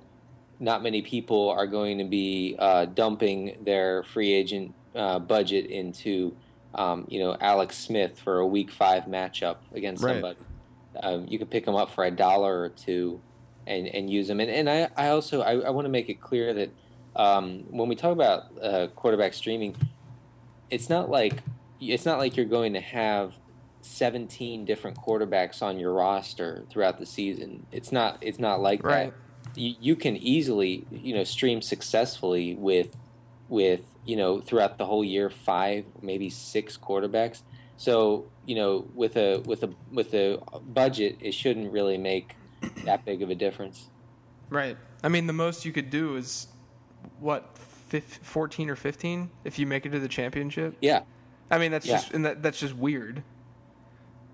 not 0.60 0.82
many 0.82 1.02
people 1.04 1.50
are 1.52 1.68
going 1.68 2.00
to 2.00 2.04
be 2.04 2.56
uh, 2.58 2.86
dumping 2.86 3.58
their 3.64 4.02
free 4.04 4.32
agent 4.34 4.74
uh, 4.96 5.20
budget 5.20 5.68
into, 5.68 6.36
um, 6.74 7.06
you 7.10 7.20
know, 7.20 7.38
Alex 7.40 7.78
Smith 7.78 8.20
for 8.20 8.40
a 8.40 8.48
Week 8.48 8.72
Five 8.72 9.04
matchup 9.04 9.58
against 9.74 10.04
Right. 10.04 10.14
somebody. 10.14 10.40
Um, 11.04 11.28
you 11.28 11.38
could 11.38 11.52
pick 11.52 11.66
them 11.66 11.76
up 11.76 11.92
for 11.92 12.04
a 12.04 12.10
dollar 12.12 12.60
or 12.60 12.70
two, 12.70 13.22
and, 13.68 13.88
and 13.88 14.10
use 14.10 14.28
them. 14.30 14.40
And 14.40 14.50
and 14.50 14.68
I, 14.68 14.88
I 14.98 15.10
also 15.10 15.42
I, 15.42 15.60
I 15.60 15.70
want 15.70 15.86
to 15.86 15.90
make 15.92 16.10
it 16.10 16.20
clear 16.20 16.56
that 16.56 16.72
um, 17.18 17.64
when 17.70 17.90
we 17.90 17.96
talk 17.96 18.14
about 18.14 18.44
uh, 18.62 18.88
quarterback 18.96 19.34
streaming, 19.34 19.76
it's 20.70 20.90
not 20.90 21.10
like 21.10 21.44
it's 21.82 22.06
not 22.06 22.18
like 22.20 22.38
you're 22.38 22.46
going 22.46 22.74
to 22.74 22.80
have 22.82 23.34
17 23.82 24.66
different 24.66 24.98
quarterbacks 24.98 25.62
on 25.62 25.80
your 25.80 25.94
roster 25.94 26.66
throughout 26.70 27.00
the 27.00 27.06
season. 27.06 27.66
It's 27.72 27.92
not 27.92 28.18
it's 28.22 28.40
not 28.40 28.62
like 28.62 28.84
Right. 28.84 29.12
that. 29.12 29.60
You, 29.60 29.76
you 29.80 29.96
can 29.96 30.16
easily, 30.18 30.86
you 30.92 31.16
know, 31.16 31.24
stream 31.24 31.62
successfully 31.62 32.56
with 32.56 32.96
with, 33.50 33.82
you 34.06 34.16
know, 34.18 34.42
throughout 34.42 34.78
the 34.78 34.86
whole 34.86 35.04
year 35.06 35.30
5, 35.30 35.86
maybe 36.02 36.30
6 36.30 36.78
quarterbacks. 36.78 37.42
So, 37.78 38.26
you 38.46 38.56
know, 38.56 38.88
with 38.94 39.16
a 39.16 39.40
with 39.46 39.64
a 39.64 39.70
with 39.92 40.14
a 40.14 40.40
budget, 40.62 41.18
it 41.22 41.34
shouldn't 41.34 41.72
really 41.72 41.98
make 41.98 42.36
that 42.86 43.06
big 43.06 43.22
of 43.22 43.30
a 43.30 43.36
difference. 43.36 43.90
right 44.50 44.78
i 45.04 45.08
mean 45.10 45.28
the 45.28 45.34
most 45.34 45.64
you 45.66 45.72
could 45.72 45.90
do 45.92 46.16
is 46.16 46.48
what 47.20 47.58
fif- 47.88 48.20
14 48.24 48.70
or 48.70 48.76
15 48.76 49.30
if 49.44 49.58
you 49.60 49.66
make 49.66 49.86
it 49.86 49.90
to 49.90 50.00
the 50.00 50.08
championship 50.08 50.76
Yeah. 50.82 51.02
i 51.50 51.58
mean 51.58 51.72
that's 51.72 51.86
Yeah. 51.86 51.96
just 51.98 52.12
and 52.14 52.26
that, 52.26 52.42
that's 52.44 52.60
just 52.60 52.76
weird 52.76 53.24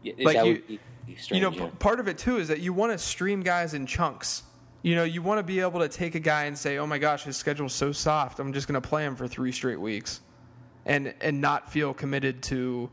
Yeah, 0.02 0.14
Like 0.20 0.38
you- 0.38 0.44
would 0.44 0.68
be 0.68 1.16
strange. 1.16 1.32
you 1.32 1.42
know, 1.42 1.56
yeah. 1.56 1.70
part 1.80 2.00
of 2.00 2.08
it 2.08 2.18
too 2.18 2.38
is 2.38 2.48
that 2.50 2.60
you 2.60 2.74
want 2.74 2.92
to 2.92 2.98
stream 2.98 3.42
guys 3.42 3.74
in 3.74 3.86
chunks. 3.86 4.44
You 4.82 4.96
know, 4.96 5.04
you 5.06 5.22
want 5.22 5.40
to 5.40 5.44
be 5.44 5.62
able 5.62 5.80
to 5.80 5.88
take 5.88 6.14
a 6.16 6.20
guy 6.20 6.44
and 6.44 6.58
say, 6.58 6.78
"Oh 6.78 6.86
my 6.86 6.98
gosh, 6.98 7.24
his 7.24 7.38
schedule's 7.38 7.72
so 7.74 7.94
soft. 7.94 8.38
I'm 8.40 8.52
just 8.52 8.68
going 8.68 8.82
to 8.82 8.86
play 8.86 9.06
him 9.06 9.16
for 9.16 9.28
three 9.30 9.54
straight 9.54 9.80
weeks," 9.80 10.20
and 10.86 11.14
and 11.22 11.40
not 11.40 11.72
feel 11.72 11.94
committed 11.94 12.44
to, 12.44 12.90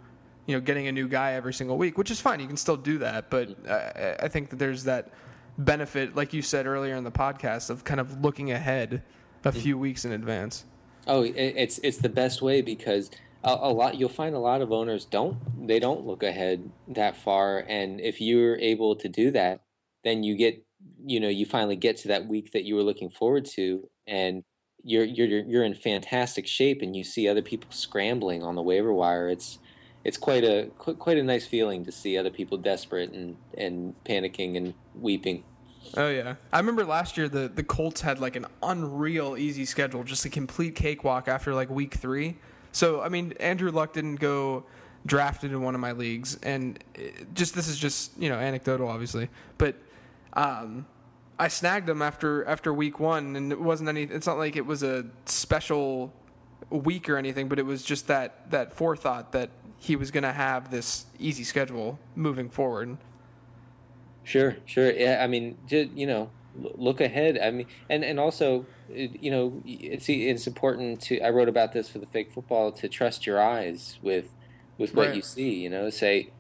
you 0.47 0.55
know, 0.55 0.61
getting 0.61 0.87
a 0.87 0.93
new 0.93 1.09
guy 1.09 1.33
every 1.33 1.53
single 1.53 1.77
week, 1.77 1.99
which 1.99 2.13
is 2.13 2.21
fine. 2.21 2.39
You 2.39 2.47
can 2.47 2.57
still 2.57 2.77
do 2.77 2.99
that, 2.99 3.29
but 3.29 3.49
mm-hmm. 3.65 4.23
I, 4.23 4.27
I 4.27 4.29
think 4.29 4.51
that 4.51 4.57
there's 4.61 4.85
that 4.85 5.11
benefit, 5.59 6.15
like 6.15 6.33
you 6.33 6.43
said 6.43 6.67
earlier 6.67 6.95
in 6.95 7.03
the 7.03 7.11
podcast, 7.11 7.71
of 7.71 7.83
kind 7.83 7.99
of 7.99 8.21
looking 8.21 8.53
ahead 8.53 9.03
a 9.45 9.51
mm. 9.51 9.57
few 9.57 9.79
weeks 9.79 10.05
in 10.05 10.13
advance. 10.13 10.65
Oh, 11.07 11.23
it's 11.23 11.79
it's 11.79 11.99
the 11.99 12.09
best 12.09 12.43
way 12.43 12.63
because 12.63 13.11
a, 13.43 13.51
a 13.51 13.73
lot 13.73 13.97
you'll 13.97 14.09
find 14.09 14.35
a 14.35 14.39
lot 14.39 14.61
of 14.61 14.71
owners 14.71 15.05
don't 15.05 15.67
they 15.67 15.79
don't 15.79 16.07
look 16.07 16.23
ahead 16.23 16.71
that 16.89 17.17
far, 17.17 17.65
and 17.69 18.01
if 18.01 18.21
you're 18.21 18.57
able 18.59 18.97
to 18.97 19.09
do 19.09 19.31
that, 19.31 19.63
then 20.05 20.23
you 20.23 20.37
get 20.37 20.65
you 21.05 21.21
know 21.21 21.29
you 21.29 21.47
finally 21.47 21.77
get 21.77 21.97
to 21.99 22.09
that 22.09 22.27
week 22.27 22.53
that 22.53 22.65
you 22.65 22.75
were 22.75 22.83
looking 22.83 23.11
forward 23.11 23.45
to, 23.45 23.89
and 24.07 24.45
you're 24.85 25.05
you're 25.05 25.27
you're 25.27 25.65
in 25.65 25.75
fantastic 25.75 26.47
shape, 26.47 26.83
and 26.83 26.95
you 26.95 27.05
see 27.05 27.29
other 27.29 27.43
people 27.43 27.71
scrambling 27.73 28.43
on 28.43 28.55
the 28.55 28.63
waiver 28.63 28.93
wire. 28.93 29.29
It's 29.29 29.59
it's 30.05 30.17
quite 30.19 30.45
a 30.45 30.71
quite 30.77 31.19
a 31.19 31.23
nice 31.23 31.47
feeling 31.47 31.85
to 31.85 31.93
see 31.93 32.17
other 32.17 32.31
people 32.31 32.59
desperate 32.59 33.13
and 33.13 33.37
and 33.57 33.95
panicking 34.05 34.57
and 34.57 34.75
weeping. 34.95 35.45
Oh 35.97 36.09
yeah, 36.09 36.37
I 36.53 36.59
remember 36.59 36.85
last 36.85 37.17
year 37.17 37.29
the 37.29 37.49
the 37.49 37.65
Colts 37.65 38.01
had 38.01 38.21
like 38.21 38.37
an 38.37 38.47
unreal 38.63 39.37
easy 39.37 39.65
schedule, 39.65 40.05
just 40.05 40.25
a 40.25 40.29
complete 40.29 40.75
cakewalk 40.77 41.29
after 41.29 41.55
like 41.55 41.71
week 41.71 41.95
three. 41.95 42.37
So 42.73 43.01
I 43.01 43.09
mean, 43.09 43.33
Andrew 43.41 43.71
Luck 43.71 43.93
didn't 43.93 44.17
go 44.17 44.65
drafted 45.07 45.51
in 45.53 45.63
one 45.63 45.75
of 45.75 45.81
my 45.81 45.93
leagues, 45.93 46.39
and 46.43 46.83
just 47.35 47.55
this 47.55 47.69
is 47.69 47.79
just 47.79 48.17
you 48.19 48.29
know 48.29 48.37
anecdotal, 48.37 48.89
obviously, 48.89 49.29
but 49.59 49.75
um, 50.35 50.87
I 51.39 51.49
snagged 51.49 51.89
him 51.89 52.03
after 52.03 52.45
after 52.45 52.73
week 52.73 53.01
one, 53.01 53.35
and 53.35 53.51
it 53.51 53.61
wasn't 53.61 53.89
any. 53.89 54.03
It's 54.03 54.27
not 54.27 54.39
like 54.39 54.57
it 54.57 54.67
was 54.67 54.83
a 54.83 55.07
special 55.27 56.13
week 56.69 57.09
or 57.09 57.17
anything, 57.17 57.49
but 57.49 57.59
it 57.59 57.67
was 57.67 57.83
just 57.83 58.07
that 58.07 58.51
that 58.51 58.75
forethought 58.75 59.33
that 59.33 59.51
he 59.79 59.97
was 59.97 60.11
going 60.11 60.23
to 60.23 60.33
have 60.33 60.71
this 60.71 61.07
easy 61.19 61.43
schedule 61.43 61.99
moving 62.15 62.51
forward. 62.51 62.99
Sure, 64.25 64.57
sure. 64.67 64.91
Yeah, 64.93 65.21
I 65.23 65.27
mean, 65.27 65.57
just, 65.67 65.91
you 65.93 66.07
know, 66.07 66.31
look 66.57 67.01
ahead. 67.01 67.39
I 67.39 67.51
mean, 67.51 67.67
and 67.89 68.05
and 68.05 68.21
also, 68.21 68.67
you 68.93 69.31
know, 69.31 69.63
it's 69.67 70.09
it's 70.09 70.47
important 70.47 71.01
to. 71.03 71.21
I 71.21 71.31
wrote 71.31 71.49
about 71.49 71.73
this 71.73 71.89
for 71.89 71.99
the 71.99 72.07
fake 72.07 72.33
football 72.33 72.71
to 72.73 72.89
trust 72.89 73.27
your 73.27 73.41
eyes 73.41 73.99
with 74.03 74.35
with 74.79 74.95
what 74.95 75.09
Right. 75.09 75.17
you 75.17 75.23
see. 75.23 75.55
You 75.55 75.71
know, 75.71 75.91
say, 75.91 76.31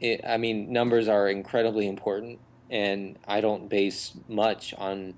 it, 0.00 0.20
I 0.26 0.36
mean, 0.36 0.72
numbers 0.72 1.08
are 1.08 1.28
incredibly 1.28 1.86
important, 1.88 2.38
and 2.70 3.18
I 3.26 3.40
don't 3.40 3.68
base 3.68 4.12
much 4.28 4.72
on 4.78 5.14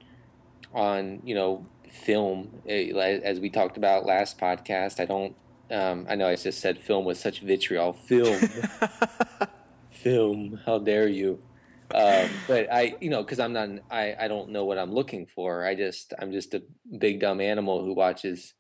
on 0.74 1.20
you 1.24 1.34
know 1.34 1.66
film 1.90 2.62
as 2.68 3.40
we 3.40 3.50
talked 3.50 3.76
about 3.76 4.06
last 4.06 4.38
podcast. 4.38 4.98
I 5.00 5.04
don't. 5.04 5.36
Um, 5.70 6.06
I 6.08 6.14
know 6.14 6.26
I 6.28 6.36
just 6.36 6.60
said 6.60 6.80
film 6.80 7.04
with 7.04 7.18
such 7.18 7.40
vitriol. 7.40 7.92
Film, 7.92 8.40
film. 9.90 10.60
How 10.64 10.78
dare 10.78 11.08
you? 11.08 11.40
Um, 11.94 12.28
but 12.46 12.72
I, 12.72 12.94
you 13.00 13.10
know, 13.10 13.22
because 13.22 13.40
I'm 13.40 13.52
not, 13.52 13.68
I, 13.90 14.14
I 14.18 14.28
don't 14.28 14.50
know 14.50 14.64
what 14.64 14.78
I'm 14.78 14.92
looking 14.92 15.26
for. 15.26 15.64
I 15.64 15.74
just, 15.74 16.12
I'm 16.18 16.32
just 16.32 16.54
a 16.54 16.62
big 16.98 17.20
dumb 17.20 17.40
animal 17.40 17.84
who 17.84 17.94
watches 17.94 18.54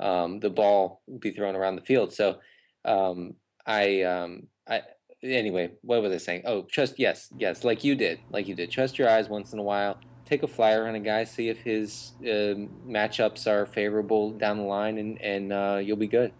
um, 0.00 0.40
the 0.40 0.50
ball 0.50 1.02
be 1.18 1.30
thrown 1.30 1.56
around 1.56 1.76
the 1.76 1.82
field. 1.82 2.12
So, 2.12 2.38
um, 2.84 3.34
I, 3.66 4.02
um, 4.02 4.48
I, 4.68 4.82
anyway, 5.22 5.70
what 5.82 6.02
was 6.02 6.12
I 6.12 6.18
saying? 6.18 6.42
Oh, 6.44 6.62
trust, 6.62 6.98
yes, 6.98 7.32
yes, 7.36 7.64
like 7.64 7.84
you 7.84 7.94
did, 7.94 8.20
like 8.30 8.46
you 8.46 8.54
did. 8.54 8.70
Trust 8.70 8.98
your 8.98 9.08
eyes 9.08 9.28
once 9.28 9.52
in 9.52 9.58
a 9.58 9.62
while. 9.62 9.98
Take 10.26 10.42
a 10.42 10.48
flyer 10.48 10.86
on 10.86 10.94
a 10.94 11.00
guy, 11.00 11.24
see 11.24 11.48
if 11.50 11.58
his 11.58 12.12
uh, 12.22 12.56
matchups 12.88 13.46
are 13.46 13.66
favorable 13.66 14.30
down 14.30 14.56
the 14.56 14.64
line, 14.64 14.96
and 14.96 15.20
and 15.20 15.52
uh, 15.52 15.80
you'll 15.82 15.98
be 15.98 16.06
good. 16.06 16.32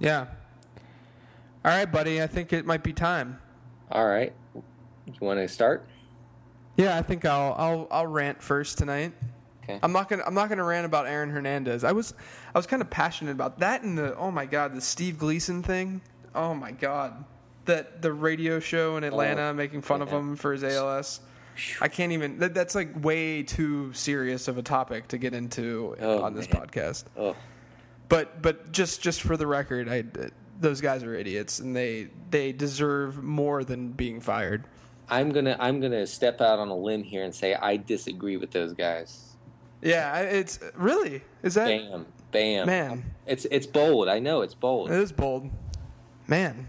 Yeah. 0.00 0.26
All 1.64 1.70
right, 1.70 1.90
buddy. 1.90 2.20
I 2.20 2.26
think 2.26 2.52
it 2.52 2.66
might 2.66 2.82
be 2.82 2.92
time. 2.92 3.38
All 3.92 4.06
right, 4.06 4.32
you 5.20 5.26
want 5.26 5.38
to 5.40 5.48
start? 5.48 5.88
Yeah, 6.76 6.96
I 6.96 7.02
think 7.02 7.24
I'll 7.24 7.54
I'll 7.58 7.88
I'll 7.90 8.06
rant 8.06 8.42
first 8.42 8.78
tonight. 8.78 9.12
Okay. 9.64 9.78
I'm 9.82 9.92
not 9.92 10.08
gonna 10.08 10.22
I'm 10.26 10.34
not 10.34 10.48
gonna 10.48 10.64
rant 10.64 10.86
about 10.86 11.06
Aaron 11.06 11.30
Hernandez. 11.30 11.84
I 11.84 11.92
was 11.92 12.14
I 12.54 12.58
was 12.58 12.66
kind 12.66 12.80
of 12.82 12.88
passionate 12.90 13.32
about 13.32 13.58
that 13.58 13.82
and 13.82 13.98
the 13.98 14.16
oh 14.16 14.30
my 14.30 14.46
god 14.46 14.74
the 14.74 14.80
Steve 14.80 15.18
Gleason 15.18 15.62
thing. 15.62 16.00
Oh 16.34 16.54
my 16.54 16.70
god, 16.72 17.24
that 17.64 18.00
the 18.02 18.12
radio 18.12 18.60
show 18.60 18.96
in 18.96 19.04
Atlanta 19.04 19.48
Oh, 19.48 19.52
making 19.54 19.82
fun 19.82 20.02
of 20.02 20.08
him 20.10 20.36
for 20.36 20.52
his 20.52 20.62
ALS. 20.62 21.20
I 21.80 21.88
can't 21.88 22.12
even. 22.12 22.38
That, 22.38 22.54
that's 22.54 22.76
like 22.76 23.02
way 23.04 23.42
too 23.42 23.92
serious 23.92 24.46
of 24.46 24.58
a 24.58 24.62
topic 24.62 25.08
to 25.08 25.18
get 25.18 25.34
into 25.34 25.96
Oh, 26.00 26.22
on 26.22 26.34
this 26.34 26.48
man. 26.52 26.62
podcast. 26.62 27.04
Oh, 27.16 27.34
But 28.08 28.40
but 28.40 28.70
just 28.70 29.02
just 29.02 29.22
for 29.22 29.36
the 29.36 29.46
record, 29.48 29.88
I 29.88 30.04
those 30.60 30.80
guys 30.80 31.02
are 31.02 31.14
idiots 31.14 31.58
and 31.58 31.74
they 31.74 32.08
they 32.30 32.52
deserve 32.52 33.22
more 33.24 33.64
than 33.64 33.90
being 33.90 34.20
fired. 34.20 34.64
I'm 35.10 35.30
gonna 35.30 35.56
I'm 35.58 35.80
gonna 35.80 36.06
step 36.06 36.40
out 36.40 36.58
on 36.58 36.68
a 36.68 36.76
limb 36.76 37.02
here 37.02 37.24
and 37.24 37.34
say 37.34 37.54
I 37.54 37.76
disagree 37.76 38.36
with 38.36 38.50
those 38.50 38.72
guys. 38.72 39.36
Yeah, 39.82 40.18
it's 40.18 40.58
really 40.74 41.22
is 41.42 41.54
that 41.54 41.66
Bam, 41.66 42.06
bam, 42.30 42.66
man. 42.66 43.04
It's 43.26 43.46
it's 43.50 43.66
bold. 43.66 44.08
I 44.08 44.18
know 44.18 44.42
it's 44.42 44.54
bold. 44.54 44.90
It 44.90 44.98
is 44.98 45.12
bold, 45.12 45.50
man. 46.26 46.66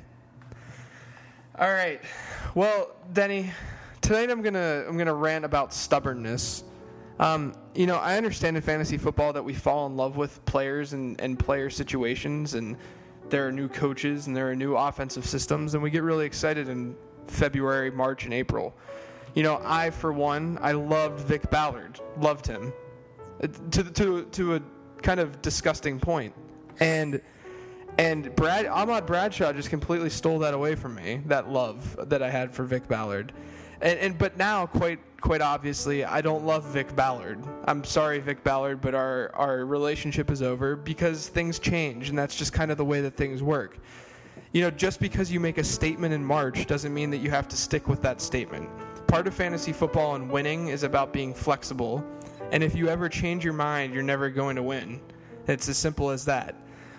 All 1.58 1.70
right, 1.70 2.02
well, 2.56 2.96
Denny, 3.12 3.52
tonight 4.02 4.30
I'm 4.30 4.42
gonna 4.42 4.86
I'm 4.88 4.98
gonna 4.98 5.14
rant 5.14 5.44
about 5.44 5.74
stubbornness. 5.74 6.64
Um, 7.20 7.54
you 7.76 7.86
know, 7.86 7.98
I 7.98 8.16
understand 8.16 8.56
in 8.56 8.64
fantasy 8.64 8.98
football 8.98 9.34
that 9.34 9.44
we 9.44 9.54
fall 9.54 9.86
in 9.88 9.98
love 9.98 10.16
with 10.16 10.44
players 10.46 10.94
and, 10.94 11.20
and 11.20 11.38
player 11.38 11.70
situations, 11.70 12.54
and 12.54 12.78
there 13.30 13.46
are 13.46 13.52
new 13.52 13.68
coaches 13.68 14.28
and 14.28 14.36
there 14.36 14.50
are 14.50 14.56
new 14.56 14.78
offensive 14.78 15.26
systems, 15.26 15.74
and 15.74 15.84
we 15.84 15.90
get 15.90 16.04
really 16.04 16.26
excited 16.26 16.70
in 16.70 16.96
February, 17.30 17.92
March, 17.92 18.26
and 18.26 18.34
April. 18.34 18.76
You 19.36 19.44
know, 19.44 19.62
I 19.64 19.92
for 19.92 20.12
one, 20.12 20.58
I 20.62 20.72
loved 20.72 21.20
Vic 21.22 21.50
Ballard, 21.50 22.00
loved 22.20 22.48
him, 22.48 22.74
Uh, 23.42 23.48
to 23.72 23.84
to 23.84 24.26
to 24.26 24.56
a 24.56 24.62
kind 25.02 25.20
of 25.20 25.42
disgusting 25.42 26.00
point, 26.00 26.34
and 26.80 27.22
and 27.98 28.36
Brad 28.36 28.66
Ahmad 28.66 29.06
Bradshaw 29.06 29.54
just 29.54 29.70
completely 29.70 30.10
stole 30.10 30.40
that 30.40 30.54
away 30.54 30.76
from 30.76 30.96
me. 30.96 31.22
That 31.28 31.50
love 31.50 31.98
that 32.10 32.22
I 32.22 32.30
had 32.30 32.54
for 32.54 32.64
Vic 32.66 32.88
Ballard, 32.88 33.32
and, 33.82 34.00
and 34.00 34.18
but 34.18 34.36
now 34.38 34.66
quite 34.66 35.00
quite 35.22 35.42
obviously 35.42 36.04
I 36.04 36.22
don't 36.22 36.46
love 36.46 36.66
Vic 36.66 36.94
Ballard. 36.96 37.40
I'm 37.66 37.84
sorry, 37.84 38.20
Vic 38.20 38.44
Ballard, 38.44 38.82
but 38.82 38.94
our 38.94 39.32
our 39.36 39.66
relationship 39.66 40.32
is 40.32 40.42
over 40.42 40.76
because 40.76 41.30
things 41.30 41.60
change, 41.60 42.10
and 42.10 42.18
that's 42.18 42.36
just 42.36 42.52
kind 42.52 42.72
of 42.72 42.78
the 42.78 42.86
way 42.86 43.02
that 43.02 43.16
things 43.16 43.42
work. 43.42 43.78
You 44.52 44.62
know, 44.62 44.72
just 44.72 45.00
because 45.00 45.32
you 45.32 45.40
make 45.40 45.60
a 45.60 45.64
statement 45.64 46.12
in 46.12 46.26
March 46.26 46.66
doesn't 46.66 46.92
mean 46.92 47.12
that 47.12 47.18
you 47.18 47.30
have 47.30 47.48
to 47.50 47.56
stick 47.56 47.88
with 47.88 48.02
that 48.02 48.20
statement. 48.20 48.68
Part 49.06 49.28
of 49.28 49.36
fantasy 49.36 49.72
football 49.72 50.16
and 50.16 50.30
winning 50.30 50.70
is 50.70 50.82
about 50.82 51.14
being 51.14 51.36
flexible, 51.36 52.04
and 52.52 52.64
if 52.64 52.74
you 52.74 52.90
ever 52.90 53.10
change 53.10 53.44
your 53.44 53.54
mind, 53.54 53.94
you're 53.94 54.02
never 54.02 54.30
going 54.32 54.56
to 54.56 54.64
win. 54.64 55.00
It's 55.48 55.70
as 55.70 55.78
simple 55.78 56.10
as 56.10 56.26
that. 56.26 56.56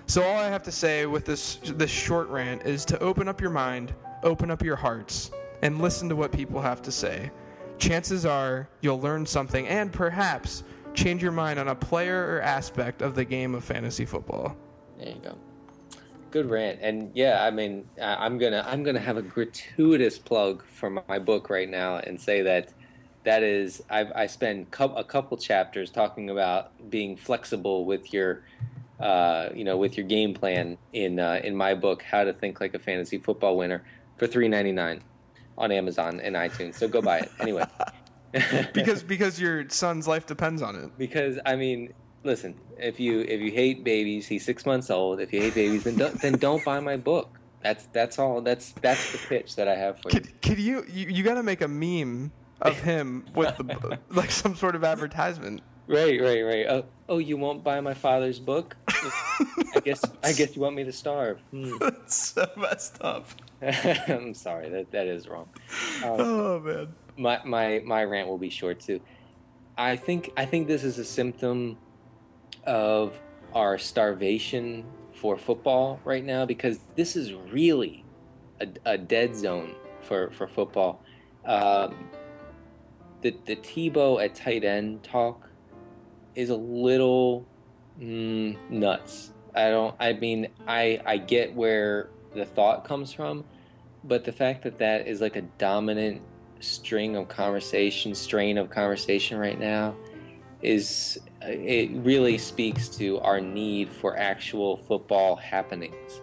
So 0.07 0.22
all 0.22 0.38
I 0.38 0.46
have 0.46 0.62
to 0.64 0.72
say 0.72 1.07
with 1.07 1.24
this 1.24 1.59
this 1.64 1.90
short 1.90 2.28
rant 2.28 2.62
is 2.66 2.84
to 2.86 2.98
open 3.01 3.26
up 3.26 3.40
your 3.40 3.51
mind, 3.51 3.94
open 4.22 4.51
up 4.51 4.62
your 4.62 4.76
hearts, 4.76 5.32
and 5.62 5.80
listen 5.80 6.09
to 6.09 6.16
what 6.16 6.30
people 6.30 6.61
have 6.61 6.82
to 6.82 6.92
say. 6.92 7.32
Chances 7.78 8.26
are 8.26 8.68
you'll 8.80 9.01
learn 9.01 9.26
something 9.26 9.66
and 9.66 9.92
perhaps 9.92 10.62
change 10.94 11.22
your 11.22 11.32
mind 11.32 11.59
on 11.59 11.66
a 11.68 11.74
player 11.74 12.36
or 12.36 12.40
aspect 12.42 13.03
of 13.03 13.14
the 13.16 13.24
game 13.24 13.57
of 13.57 13.64
fantasy 13.64 14.05
football. 14.05 14.57
There 14.98 15.09
you 15.09 15.20
go. 15.20 15.36
Good 16.31 16.49
rant, 16.49 16.78
and 16.81 17.11
yeah, 17.14 17.43
I 17.43 17.51
mean, 17.51 17.89
I'm 18.01 18.39
gonna 18.39 18.64
I'm 18.66 18.83
gonna 18.83 19.01
have 19.01 19.16
a 19.16 19.22
gratuitous 19.22 20.18
plug 20.18 20.64
for 20.64 20.91
my 20.91 21.18
book 21.18 21.51
right 21.51 21.68
now 21.68 21.97
and 21.97 22.20
say 22.20 22.43
that 22.43 22.72
that 23.24 23.43
is 23.43 23.83
I've 23.91 24.12
I 24.14 24.26
spend 24.26 24.66
a 24.78 25.05
couple 25.05 25.37
chapters 25.37 25.91
talking 25.91 26.31
about 26.31 26.91
being 26.91 27.16
flexible 27.16 27.85
with 27.85 28.12
your 28.12 28.43
uh, 29.01 29.49
you 29.55 29.64
know 29.64 29.76
with 29.76 29.97
your 29.97 30.07
game 30.07 30.35
plan 30.35 30.78
in 30.93 31.18
uh, 31.18 31.41
in 31.43 31.57
my 31.57 31.74
book 31.74 32.03
How 32.03 32.24
to 32.24 32.33
Think 32.33 32.61
Like 32.61 32.74
a 32.74 32.78
Fantasy 32.78 33.18
Football 33.18 33.57
Winner 33.57 33.83
for 34.16 34.26
three 34.26 34.49
ninety 34.49 34.72
nine 34.72 35.03
on 35.59 35.72
Amazon 35.72 36.20
and 36.20 36.37
iTunes. 36.37 36.76
So 36.76 36.89
go 36.89 37.03
buy 37.03 37.20
it 37.20 37.33
anyway. 37.41 37.64
Because 38.72 39.03
because 39.03 39.41
your 39.41 39.68
son's 39.70 40.07
life 40.07 40.24
depends 40.24 40.62
on 40.62 40.76
it. 40.76 40.97
because 40.97 41.41
I 41.45 41.57
mean, 41.57 41.93
listen, 42.22 42.54
if 42.78 42.98
you 43.00 43.20
if 43.20 43.40
you 43.40 43.50
hate 43.50 43.84
babies, 43.84 44.26
he's 44.28 44.44
six 44.44 44.66
months 44.66 44.90
old. 44.90 45.20
If 45.20 45.32
you 45.32 45.40
hate 45.40 45.54
babies, 45.54 45.84
then 45.84 45.96
don't, 45.96 46.20
then 46.20 46.32
don't 46.34 46.64
buy 46.64 46.80
my 46.80 46.96
book. 46.96 47.38
That's 47.62 47.86
that's 47.92 48.18
all. 48.18 48.40
That's 48.40 48.72
that's 48.80 49.12
the 49.12 49.18
pitch 49.18 49.56
that 49.56 49.68
I 49.68 49.76
have 49.76 50.00
for 50.00 50.10
you. 50.10 50.20
Could, 50.20 50.42
could 50.42 50.58
you 50.58 50.84
you, 50.88 51.08
you 51.08 51.22
got 51.22 51.34
to 51.34 51.42
make 51.42 51.60
a 51.60 51.68
meme 51.68 52.32
of 52.62 52.78
him 52.80 53.26
with 53.34 53.56
the 53.56 53.98
like 54.10 54.30
some 54.30 54.54
sort 54.56 54.74
of 54.74 54.84
advertisement. 54.84 55.62
Right, 55.86 56.20
right, 56.20 56.42
right. 56.42 56.66
Oh, 56.68 56.84
oh, 57.08 57.18
you 57.18 57.36
won't 57.36 57.64
buy 57.64 57.80
my 57.80 57.94
father's 57.94 58.38
book? 58.38 58.76
I 58.88 59.80
guess 59.84 60.04
I 60.22 60.32
guess 60.32 60.54
you 60.54 60.62
want 60.62 60.76
me 60.76 60.84
to 60.84 60.92
starve. 60.92 61.40
Hmm. 61.50 61.72
That's 61.80 62.14
so 62.14 62.48
messed 62.56 62.98
up. 63.02 63.26
I'm 63.60 64.32
sorry, 64.34 64.68
that 64.70 64.90
that 64.92 65.06
is 65.06 65.28
wrong. 65.28 65.48
Um, 66.04 66.10
Oh 66.20 66.60
man. 66.60 66.94
my 67.16 67.40
my 67.44 67.82
my 67.84 68.04
rant 68.04 68.28
will 68.28 68.38
be 68.38 68.50
short 68.50 68.80
too. 68.80 69.00
I 69.76 69.96
think 69.96 70.30
I 70.36 70.44
think 70.46 70.68
this 70.68 70.84
is 70.84 70.98
a 70.98 71.04
symptom 71.04 71.76
of 72.64 73.18
our 73.54 73.78
starvation 73.78 74.84
for 75.12 75.36
football 75.36 76.00
right 76.04 76.24
now 76.24 76.46
because 76.46 76.78
this 76.96 77.16
is 77.16 77.32
really 77.34 78.04
a, 78.61 78.68
a 78.84 78.98
dead 78.98 79.36
zone 79.36 79.74
for 80.02 80.30
for 80.30 80.46
football. 80.46 81.02
Um, 81.44 82.11
the 83.22 83.36
the 83.46 83.56
Tebow 83.56 84.22
at 84.24 84.34
tight 84.34 84.64
end 84.64 85.02
talk 85.02 85.48
is 86.34 86.50
a 86.50 86.56
little 86.56 87.46
mm, 88.00 88.56
nuts. 88.70 89.32
I 89.54 89.70
don't. 89.70 89.94
I 89.98 90.12
mean, 90.14 90.48
I 90.66 91.00
I 91.04 91.18
get 91.18 91.54
where 91.54 92.08
the 92.34 92.44
thought 92.44 92.84
comes 92.84 93.12
from, 93.12 93.44
but 94.04 94.24
the 94.24 94.32
fact 94.32 94.62
that 94.62 94.78
that 94.78 95.06
is 95.06 95.20
like 95.20 95.36
a 95.36 95.42
dominant 95.42 96.22
string 96.61 97.16
of 97.16 97.28
conversation, 97.28 98.14
strain 98.14 98.58
of 98.58 98.70
conversation 98.70 99.38
right 99.38 99.58
now, 99.58 99.96
is 100.62 101.18
it 101.43 101.91
really 101.93 102.38
speaks 102.38 102.88
to 102.88 103.18
our 103.20 103.41
need 103.41 103.91
for 103.91 104.16
actual 104.16 104.76
football 104.76 105.36
happenings. 105.36 106.20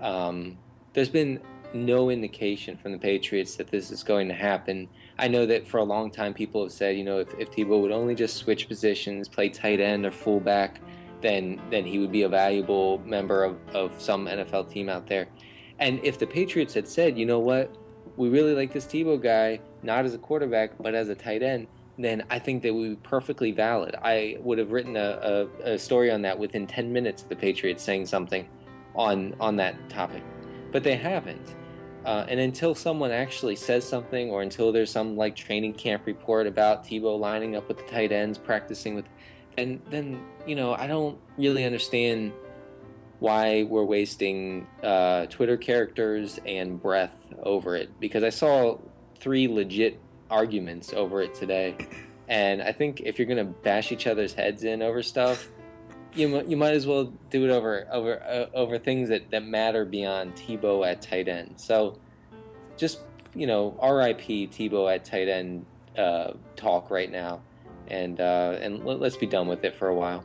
Um, 0.00 0.58
there's 0.92 1.08
been 1.08 1.40
no 1.74 2.10
indication 2.10 2.76
from 2.76 2.92
the 2.92 2.98
Patriots 2.98 3.56
that 3.56 3.68
this 3.68 3.90
is 3.90 4.02
going 4.02 4.28
to 4.28 4.34
happen. 4.34 4.88
I 5.18 5.28
know 5.28 5.46
that 5.46 5.66
for 5.66 5.78
a 5.78 5.84
long 5.84 6.10
time 6.10 6.34
people 6.34 6.62
have 6.62 6.72
said, 6.72 6.96
you 6.96 7.04
know, 7.04 7.18
if, 7.18 7.32
if 7.38 7.50
Tebow 7.50 7.80
would 7.80 7.92
only 7.92 8.14
just 8.14 8.36
switch 8.36 8.68
positions, 8.68 9.28
play 9.28 9.48
tight 9.48 9.80
end 9.80 10.06
or 10.06 10.10
fullback, 10.10 10.80
then 11.22 11.60
then 11.70 11.84
he 11.84 11.98
would 11.98 12.12
be 12.12 12.22
a 12.22 12.28
valuable 12.28 12.98
member 13.04 13.44
of, 13.44 13.56
of 13.74 13.92
some 14.00 14.26
NFL 14.26 14.70
team 14.70 14.88
out 14.88 15.06
there. 15.06 15.28
And 15.78 16.02
if 16.02 16.18
the 16.18 16.26
Patriots 16.26 16.74
had 16.74 16.88
said, 16.88 17.18
you 17.18 17.26
know 17.26 17.38
what, 17.38 17.74
we 18.16 18.28
really 18.28 18.54
like 18.54 18.72
this 18.72 18.86
Tebow 18.86 19.22
guy, 19.22 19.60
not 19.82 20.04
as 20.04 20.14
a 20.14 20.18
quarterback, 20.18 20.72
but 20.80 20.94
as 20.94 21.08
a 21.08 21.14
tight 21.14 21.42
end, 21.42 21.66
then 21.98 22.24
I 22.30 22.38
think 22.38 22.62
they 22.62 22.70
would 22.70 22.88
be 23.02 23.08
perfectly 23.08 23.52
valid. 23.52 23.96
I 24.02 24.36
would 24.40 24.58
have 24.58 24.72
written 24.72 24.96
a, 24.96 25.48
a, 25.64 25.72
a 25.72 25.78
story 25.78 26.10
on 26.10 26.22
that 26.22 26.38
within 26.38 26.66
10 26.66 26.92
minutes 26.92 27.22
of 27.22 27.28
the 27.28 27.36
Patriots 27.36 27.82
saying 27.82 28.06
something 28.06 28.48
on 28.94 29.34
on 29.40 29.56
that 29.56 29.88
topic, 29.88 30.22
but 30.72 30.82
they 30.82 30.96
haven't. 30.96 31.54
Uh, 32.04 32.24
and 32.28 32.38
until 32.38 32.74
someone 32.74 33.10
actually 33.10 33.56
says 33.56 33.86
something, 33.86 34.30
or 34.30 34.42
until 34.42 34.72
there's 34.72 34.90
some 34.90 35.16
like 35.16 35.34
training 35.34 35.74
camp 35.74 36.06
report 36.06 36.46
about 36.46 36.84
Tebow 36.84 37.18
lining 37.18 37.56
up 37.56 37.66
with 37.68 37.78
the 37.78 37.84
tight 37.84 38.12
ends, 38.12 38.38
practicing 38.38 38.94
with, 38.94 39.06
and 39.58 39.80
then 39.90 40.22
you 40.46 40.54
know 40.54 40.74
I 40.74 40.86
don't 40.86 41.18
really 41.36 41.64
understand 41.64 42.32
why 43.18 43.64
we're 43.64 43.84
wasting 43.84 44.66
uh, 44.82 45.26
Twitter 45.26 45.56
characters 45.56 46.38
and 46.46 46.80
breath 46.80 47.16
over 47.42 47.74
it 47.74 47.98
because 47.98 48.22
I 48.22 48.30
saw 48.30 48.78
three 49.18 49.48
legit 49.48 49.98
arguments 50.30 50.92
over 50.92 51.22
it 51.22 51.34
today, 51.34 51.76
and 52.28 52.62
I 52.62 52.72
think 52.72 53.00
if 53.00 53.18
you're 53.18 53.28
gonna 53.28 53.44
bash 53.44 53.92
each 53.92 54.06
other's 54.06 54.34
heads 54.34 54.64
in 54.64 54.82
over 54.82 55.02
stuff, 55.02 55.48
you 56.14 56.42
you 56.46 56.56
might 56.56 56.74
as 56.74 56.86
well 56.86 57.12
do 57.30 57.44
it 57.44 57.50
over 57.50 57.86
over 57.92 58.22
uh, 58.22 58.46
over 58.56 58.78
things 58.78 59.08
that 59.10 59.30
that 59.30 59.44
matter 59.44 59.84
beyond 59.84 60.34
Tebow 60.34 60.86
at 60.86 61.02
tight 61.02 61.28
end. 61.28 61.54
So, 61.56 61.98
just 62.76 63.00
you 63.34 63.46
know, 63.46 63.76
R.I.P. 63.78 64.48
Tebow 64.48 64.92
at 64.92 65.04
tight 65.04 65.28
end 65.28 65.66
uh, 65.96 66.32
talk 66.56 66.90
right 66.90 67.10
now, 67.10 67.40
and 67.88 68.20
uh, 68.20 68.56
and 68.60 68.84
let's 68.84 69.16
be 69.16 69.26
done 69.26 69.46
with 69.46 69.64
it 69.64 69.76
for 69.76 69.88
a 69.88 69.94
while. 69.94 70.24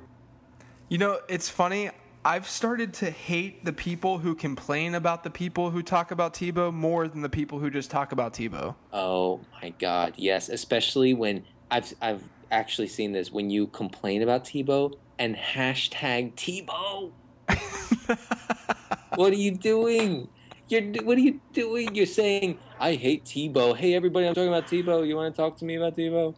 You 0.90 0.98
know, 0.98 1.20
it's 1.30 1.50
funny. 1.50 1.92
I've 2.24 2.48
started 2.48 2.94
to 2.96 3.10
hate 3.10 3.66
the 3.66 3.74
people 3.74 4.20
who 4.20 4.36
complain 4.36 4.94
about 4.94 5.24
the 5.24 5.32
people 5.32 5.72
who 5.72 5.82
talk 5.82 6.12
about 6.12 6.36
Tebow 6.36 6.72
more 6.72 7.08
than 7.08 7.22
the 7.22 7.30
people 7.30 7.58
who 7.58 7.72
just 7.72 7.90
talk 7.90 8.12
about 8.12 8.34
Tebow. 8.34 8.76
Oh 8.94 9.42
my 9.60 9.70
God, 9.80 10.14
yes! 10.18 10.48
Especially 10.48 11.16
when 11.16 11.44
I've 11.72 11.92
I've 12.00 12.24
actually 12.52 12.90
seen 12.90 13.12
this 13.12 13.32
when 13.32 13.50
you 13.50 13.68
complain 13.68 14.22
about 14.22 14.44
Tebow 14.44 14.94
and 15.18 15.36
hashtag 15.36 16.36
Tebow. 16.36 17.12
what 19.16 19.34
are 19.34 19.38
you 19.38 19.52
doing? 19.52 20.28
You're 20.68 20.84
what 21.04 21.18
are 21.18 21.22
you 21.22 21.42
doing? 21.54 21.96
You're 21.96 22.06
saying 22.06 22.60
I 22.80 22.94
hate 22.94 23.26
Tebow. 23.26 23.76
Hey 23.76 23.96
everybody, 23.96 24.28
I'm 24.28 24.36
talking 24.36 24.48
about 24.48 24.68
Tebow. 24.68 25.08
You 25.08 25.16
want 25.16 25.34
to 25.34 25.42
talk 25.42 25.58
to 25.58 25.66
me 25.66 25.76
about 25.76 25.98
Tebow? 25.98 26.36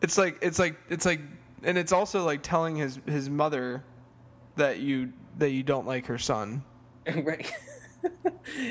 It's 0.00 0.16
like 0.16 0.38
it's 0.40 0.58
like 0.58 0.76
it's 0.88 1.04
like, 1.04 1.20
and 1.62 1.76
it's 1.76 1.92
also 1.92 2.24
like 2.24 2.42
telling 2.42 2.76
his 2.76 3.00
his 3.04 3.28
mother 3.28 3.84
that 4.56 4.78
you 4.78 5.12
that 5.36 5.50
you 5.50 5.62
don't 5.62 5.86
like 5.86 6.06
her 6.06 6.18
son. 6.18 6.62
right. 7.22 7.50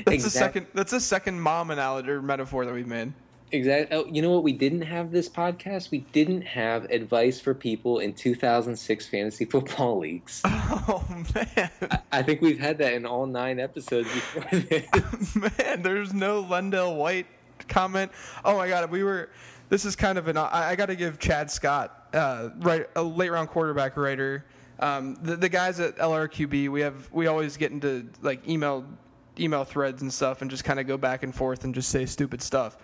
That's 0.06 0.26
a 0.26 0.30
second. 0.30 0.68
That's 0.74 0.94
a 0.94 1.02
second 1.02 1.40
mom 1.40 1.72
analogy 1.72 2.10
or 2.10 2.22
metaphor 2.22 2.66
that 2.66 2.74
we've 2.74 2.88
made. 2.88 3.14
Exactly. 3.52 3.96
Oh, 3.96 4.06
you 4.06 4.22
know 4.22 4.32
what? 4.32 4.44
We 4.44 4.54
didn't 4.54 4.82
have 4.82 5.12
this 5.12 5.30
podcast. 5.30 5.92
We 5.92 6.00
didn't 6.12 6.42
have 6.42 6.86
advice 6.86 7.40
for 7.40 7.54
people 7.54 8.00
in 8.00 8.14
2006 8.14 9.08
fantasy 9.08 9.46
football 9.52 10.00
leagues. 10.00 10.42
Oh 10.88 11.04
man! 11.34 11.72
I, 11.90 12.00
I 12.12 12.22
think 12.22 12.42
we've 12.42 12.60
had 12.60 12.78
that 12.78 12.94
in 12.94 13.08
all 13.08 13.26
nine 13.26 13.60
episodes 13.60 14.08
before 14.12 14.60
this. 14.60 15.36
man, 15.36 15.82
there's 15.82 16.14
no 16.14 16.44
LenDale 16.44 16.96
White 16.96 17.26
comment. 17.68 18.12
Oh 18.44 18.58
my 18.58 18.68
god, 18.68 18.92
we 18.92 19.04
were. 19.04 19.30
This 19.70 19.84
is 19.84 19.96
kind 19.96 20.20
of 20.20 20.28
an. 20.28 20.38
I, 20.38 20.72
I 20.72 20.76
got 20.76 20.88
to 20.88 20.96
give 20.96 21.18
Chad 21.18 21.50
Scott, 21.50 22.10
uh, 22.14 22.50
right, 22.60 22.88
a 22.96 23.02
late 23.02 23.32
round 23.32 23.50
quarterback 23.50 23.98
writer. 23.98 24.46
Um, 24.80 25.16
the, 25.22 25.36
the 25.36 25.50
guys 25.50 25.80
at 25.80 25.98
LRQB, 25.98 26.70
we 26.70 26.82
have 26.82 27.10
we 27.12 27.28
always 27.28 27.58
get 27.58 27.72
into 27.72 28.08
like 28.22 28.48
email 28.48 28.86
email 29.40 29.64
threads 29.64 30.02
and 30.02 30.14
stuff, 30.14 30.42
and 30.42 30.52
just 30.52 30.64
kind 30.64 30.80
of 30.80 30.88
go 30.88 30.98
back 30.98 31.24
and 31.24 31.34
forth 31.34 31.64
and 31.64 31.74
just 31.74 31.90
say 31.90 32.06
stupid 32.06 32.42
stuff 32.42 32.78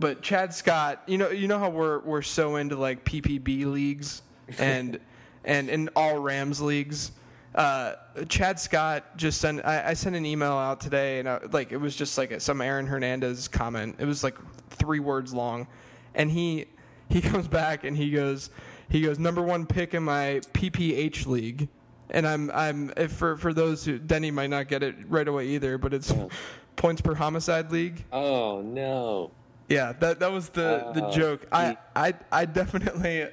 but 0.00 0.22
Chad 0.22 0.54
Scott, 0.54 1.02
you 1.06 1.18
know, 1.18 1.28
you 1.28 1.46
know 1.46 1.58
how 1.58 1.68
we're 1.68 2.00
we're 2.00 2.22
so 2.22 2.56
into 2.56 2.74
like 2.74 3.04
PPB 3.04 3.66
leagues 3.66 4.22
and 4.58 4.98
and 5.44 5.68
in 5.68 5.90
all 5.94 6.18
Rams 6.18 6.60
leagues. 6.60 7.12
Uh, 7.54 7.94
Chad 8.28 8.58
Scott 8.58 9.16
just 9.16 9.40
sent. 9.40 9.64
I, 9.64 9.90
I, 9.90 9.94
sent 9.94 10.14
an 10.14 10.24
email 10.24 10.52
out 10.52 10.80
today, 10.80 11.18
and 11.18 11.28
I, 11.28 11.40
like 11.50 11.72
it 11.72 11.76
was 11.76 11.96
just 11.96 12.16
like 12.16 12.30
a, 12.30 12.40
some 12.40 12.60
Aaron 12.60 12.86
Hernandez 12.86 13.48
comment. 13.48 13.96
It 13.98 14.04
was 14.04 14.22
like 14.24 14.36
three 14.70 15.00
words 15.00 15.34
long, 15.34 15.66
and 16.14 16.30
he 16.30 16.66
he 17.08 17.20
comes 17.20 17.48
back 17.48 17.84
and 17.84 17.96
he 17.96 18.10
goes 18.10 18.50
he 18.90 19.02
goes 19.02 19.18
number 19.18 19.42
one 19.42 19.66
pick 19.66 19.94
in 19.94 20.02
my 20.02 20.40
PPH 20.52 21.26
league, 21.26 21.68
and 22.10 22.26
I'm 22.26 22.50
I'm 22.50 22.92
if 22.96 23.12
for 23.12 23.36
for 23.36 23.54
those 23.54 23.84
who 23.84 23.98
Denny 23.98 24.30
might 24.30 24.50
not 24.50 24.68
get 24.68 24.82
it 24.82 24.96
right 25.08 25.26
away 25.26 25.48
either, 25.48 25.78
but 25.78 25.94
it's 25.94 26.10
oh. 26.10 26.28
points 26.76 27.00
per 27.00 27.14
homicide 27.14 27.70
league. 27.72 28.04
Oh 28.12 28.60
no. 28.60 29.30
Yeah, 29.68 29.92
that 30.00 30.18
that 30.18 30.32
was 30.32 30.48
the 30.48 30.90
the 30.94 31.04
uh, 31.04 31.12
joke. 31.12 31.46
I, 31.52 31.76
I 31.94 32.14
I 32.32 32.44
definitely 32.44 33.28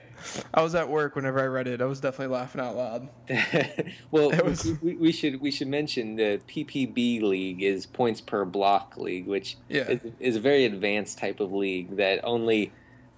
I 0.53 0.61
was 0.61 0.75
at 0.75 0.87
work 0.87 1.15
whenever 1.15 1.39
I 1.39 1.45
read 1.45 1.67
it. 1.67 1.81
I 1.81 1.85
was 1.85 1.99
definitely 1.99 2.35
laughing 2.35 2.61
out 2.61 2.75
loud. 2.75 3.09
well, 4.11 4.29
was, 4.43 4.71
we, 4.81 4.95
we, 4.95 5.11
should 5.11 5.41
we 5.41 5.49
should 5.49 5.67
mention 5.67 6.15
the 6.15 6.39
PPB 6.47 7.23
league 7.23 7.63
is 7.63 7.87
points 7.87 8.21
per 8.21 8.45
block 8.45 8.97
league, 8.97 9.25
which 9.25 9.57
yeah. 9.67 9.89
is, 9.89 9.99
is 10.19 10.35
a 10.35 10.39
very 10.39 10.65
advanced 10.65 11.17
type 11.17 11.39
of 11.39 11.51
league 11.51 11.97
that 11.97 12.19
only 12.23 12.71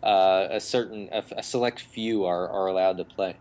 uh, 0.03 0.47
a 0.51 0.59
certain 0.59 1.09
a, 1.11 1.23
a, 1.37 1.43
select 1.43 1.81
few 1.81 2.25
are, 2.25 2.47
are 2.49 2.67
allowed 2.67 2.97
to 2.97 3.05
play. 3.05 3.35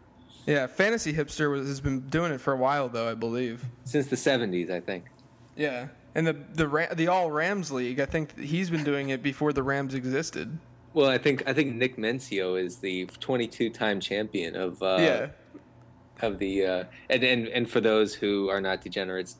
Yeah, 0.47 0.67
Fantasy 0.67 1.13
Hipster 1.13 1.51
was, 1.51 1.69
has 1.69 1.81
been 1.81 2.01
doing 2.09 2.33
it 2.33 2.41
for 2.41 2.53
a 2.53 2.57
while 2.57 2.89
though, 2.89 3.09
I 3.09 3.15
believe. 3.15 3.65
Since 3.85 4.07
the 4.09 4.17
'70s, 4.17 4.71
I 4.71 4.81
think. 4.81 5.05
Yeah. 5.57 5.89
And 6.15 6.27
the 6.27 6.37
the 6.55 6.89
the 6.95 7.09
All 7.09 7.31
Rams 7.31 7.71
League, 7.71 8.01
I 8.01 8.07
think 8.07 8.39
he's 8.39 8.71
been 8.71 8.85
doing 8.85 9.11
it 9.11 9.23
before 9.23 9.53
the 9.53 9.63
Rams 9.63 9.95
existed. 9.95 10.59
Well, 10.95 11.09
I 11.09 11.19
think 11.19 11.43
I 11.47 11.53
think 11.53 11.75
Nick 11.75 11.97
Mensio 11.97 12.57
is 12.57 12.79
the 12.79 13.07
22 13.21 13.71
time 13.71 14.01
champion 14.01 14.57
of 14.57 14.83
uh, 14.83 14.97
yeah 14.99 15.27
of 16.23 16.39
the 16.39 16.65
uh, 16.65 16.85
and, 17.11 17.23
and 17.23 17.49
and 17.49 17.71
for 17.71 17.81
those 17.81 18.15
who 18.15 18.49
are 18.49 18.61
not 18.61 18.81
degenerates 18.81 19.37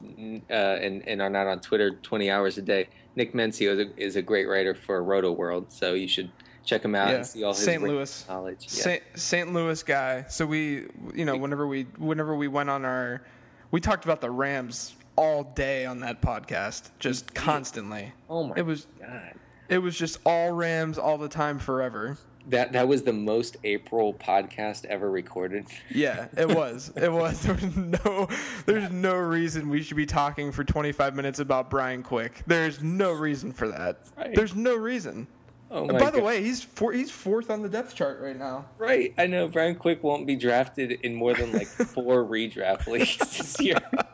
uh, 0.51 0.53
and 0.53 1.07
and 1.07 1.21
are 1.21 1.31
not 1.31 1.47
on 1.47 1.61
Twitter 1.61 1.97
20 2.03 2.31
hours 2.31 2.59
a 2.59 2.63
day, 2.63 2.89
Nick 3.17 3.35
Mensio 3.35 3.73
is 3.73 3.79
a, 3.79 4.03
is 4.03 4.17
a 4.17 4.23
great 4.23 4.47
writer 4.47 4.75
for 4.75 5.03
Roto 5.03 5.33
World, 5.33 5.73
so 5.73 5.95
you 5.95 6.09
should 6.09 6.31
check 6.69 6.85
him 6.85 6.95
out 6.95 7.09
yeah. 7.09 7.17
and 7.17 7.27
see 7.27 7.43
all 7.43 7.55
his 7.55 7.65
St. 7.65 7.83
Louis 7.83 8.25
knowledge. 8.29 8.67
Yeah. 8.71 8.99
St. 9.15 9.53
Louis 9.53 9.83
guy. 9.83 10.25
So 10.29 10.45
we, 10.47 10.87
you 11.15 11.25
know, 11.25 11.37
whenever 11.37 11.67
we 11.67 11.85
whenever 11.97 12.37
we 12.37 12.49
went 12.49 12.69
on 12.69 12.85
our, 12.85 13.23
we 13.71 13.81
talked 13.81 14.05
about 14.05 14.21
the 14.21 14.31
Rams 14.31 14.95
all 15.17 15.45
day 15.45 15.87
on 15.87 16.01
that 16.01 16.21
podcast, 16.21 16.91
just 16.99 17.35
constantly. 17.35 18.13
Oh 18.29 18.45
my! 18.45 18.55
It 18.57 18.67
was 18.67 18.87
God. 19.01 19.35
It 19.69 19.79
was 19.79 19.97
just 19.97 20.19
all 20.25 20.53
Rams 20.53 20.99
all 20.99 21.19
the 21.19 21.29
time, 21.29 21.59
forever. 21.59 22.19
That 22.49 22.73
that 22.73 22.87
was 22.87 23.03
the 23.03 23.13
most 23.13 23.57
April 23.65 24.15
podcast 24.15 24.85
ever 24.87 25.11
recorded. 25.11 25.67
Yeah, 25.91 26.29
it 26.37 26.49
was. 26.55 26.93
it 26.97 27.13
was. 27.13 27.43
There 27.43 27.55
was 27.55 27.77
no. 27.77 28.29
There's 28.67 28.91
no 28.91 29.17
reason 29.17 29.69
we 29.69 29.83
should 29.83 29.97
be 29.97 30.07
talking 30.07 30.53
for 30.53 30.65
25 30.65 31.15
minutes 31.17 31.39
about 31.39 31.69
Brian 31.71 32.03
Quick. 32.03 32.43
There's 32.47 32.83
no 32.83 33.13
reason 33.13 33.53
for 33.53 33.69
that. 33.69 34.01
Right. 34.17 34.35
There's 34.35 34.55
no 34.55 34.75
reason. 34.75 35.27
Oh 35.71 35.87
my 35.87 35.93
by 35.93 35.99
God. 35.99 36.15
the 36.15 36.23
way, 36.23 36.43
he's 36.43 36.63
four, 36.63 36.93
he's 36.93 37.11
fourth 37.11 37.51
on 37.51 37.63
the 37.63 37.69
depth 37.69 37.95
chart 37.95 38.21
right 38.21 38.37
now. 38.37 38.67
Right, 38.79 39.13
I 39.19 39.27
know. 39.27 39.49
Brian 39.49 39.75
Quick 39.75 40.03
won't 40.03 40.27
be 40.27 40.35
drafted 40.35 40.93
in 40.93 41.15
more 41.15 41.35
than 41.35 41.53
like 41.53 41.67
four 41.67 42.25
redraft 42.25 42.87
leagues 42.87 43.19
this 43.19 43.61
year. 43.61 43.79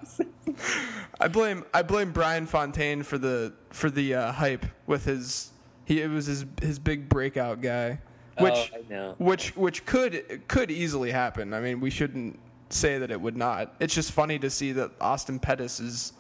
I 1.21 1.29
blame 1.29 1.65
I 1.73 1.83
blame 1.83 2.13
Brian 2.13 2.47
Fontaine 2.47 3.03
for 3.03 3.19
the 3.19 3.53
for 3.71 3.91
the 3.91 4.15
uh, 4.15 4.33
hype 4.33 4.67
with 4.87 5.05
his 5.05 5.53
he 5.85 6.01
it 6.01 6.11
was 6.11 6.27
his 6.27 6.45
his 6.61 6.79
big 6.79 7.09
breakout 7.09 7.61
guy, 7.61 8.01
which 8.39 8.73
oh, 8.93 9.15
which 9.19 9.57
which 9.57 9.87
could 9.87 10.43
could 10.49 10.71
easily 10.71 11.11
happen. 11.11 11.55
I 11.55 11.61
mean, 11.61 11.81
we 11.81 11.91
shouldn't 11.91 12.39
say 12.71 12.99
that 12.99 13.11
it 13.11 13.21
would 13.21 13.37
not. 13.37 13.75
It's 13.81 13.95
just 13.95 14.13
funny 14.13 14.39
to 14.41 14.51
see 14.51 14.73
that 14.73 14.91
Austin 15.01 15.39
Pettis 15.39 15.81
is 15.81 16.13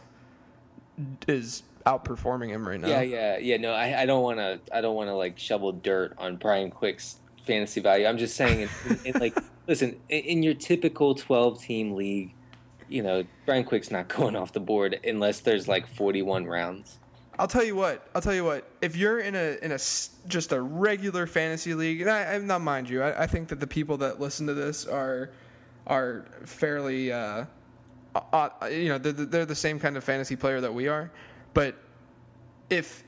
is 1.26 1.62
outperforming 1.86 2.48
him 2.48 2.66
right 2.66 2.80
now. 2.80 2.88
Yeah, 2.88 3.02
yeah, 3.02 3.38
yeah. 3.38 3.56
No, 3.56 3.72
I, 3.72 4.02
I 4.02 4.06
don't 4.06 4.22
want 4.22 4.38
to. 4.38 4.60
I 4.72 4.80
don't 4.80 4.94
want 4.94 5.08
to 5.08 5.14
like 5.14 5.38
shovel 5.38 5.72
dirt 5.72 6.14
on 6.18 6.36
Brian 6.36 6.70
Quick's 6.70 7.16
fantasy 7.44 7.80
value. 7.80 8.06
I'm 8.06 8.18
just 8.18 8.36
saying, 8.36 8.62
in, 8.62 8.68
in, 8.88 9.14
in 9.14 9.20
like, 9.20 9.36
listen, 9.68 10.00
in, 10.08 10.20
in 10.20 10.42
your 10.42 10.54
typical 10.54 11.14
12 11.14 11.62
team 11.62 11.94
league, 11.94 12.34
you 12.88 13.02
know, 13.02 13.24
Brian 13.46 13.64
Quick's 13.64 13.90
not 13.90 14.08
going 14.16 14.36
off 14.36 14.52
the 14.52 14.60
board 14.60 14.98
unless 15.04 15.40
there's 15.40 15.68
like 15.68 15.86
41 15.86 16.46
rounds. 16.46 16.98
I'll 17.38 17.48
tell 17.48 17.64
you 17.64 17.74
what. 17.74 18.06
I'll 18.14 18.22
tell 18.22 18.34
you 18.34 18.44
what. 18.44 18.68
If 18.80 18.96
you're 18.96 19.18
in 19.18 19.34
a 19.34 19.58
in 19.60 19.72
a 19.72 19.78
just 20.28 20.52
a 20.52 20.60
regular 20.60 21.26
fantasy 21.26 21.74
league, 21.74 22.00
and 22.00 22.10
I, 22.10 22.34
am 22.34 22.46
not 22.46 22.60
mind 22.60 22.88
you, 22.88 23.02
I, 23.02 23.24
I, 23.24 23.26
think 23.26 23.48
that 23.48 23.58
the 23.58 23.66
people 23.66 23.96
that 23.98 24.20
listen 24.20 24.46
to 24.46 24.54
this 24.54 24.86
are 24.86 25.30
are 25.86 26.26
fairly, 26.44 27.12
uh, 27.12 27.46
uh, 28.14 28.48
you 28.70 28.88
know, 28.88 28.98
they're, 28.98 29.12
they're 29.12 29.46
the 29.46 29.54
same 29.56 29.80
kind 29.80 29.96
of 29.96 30.04
fantasy 30.04 30.36
player 30.36 30.60
that 30.60 30.72
we 30.72 30.86
are. 30.86 31.10
But 31.54 31.76
if 32.68 33.04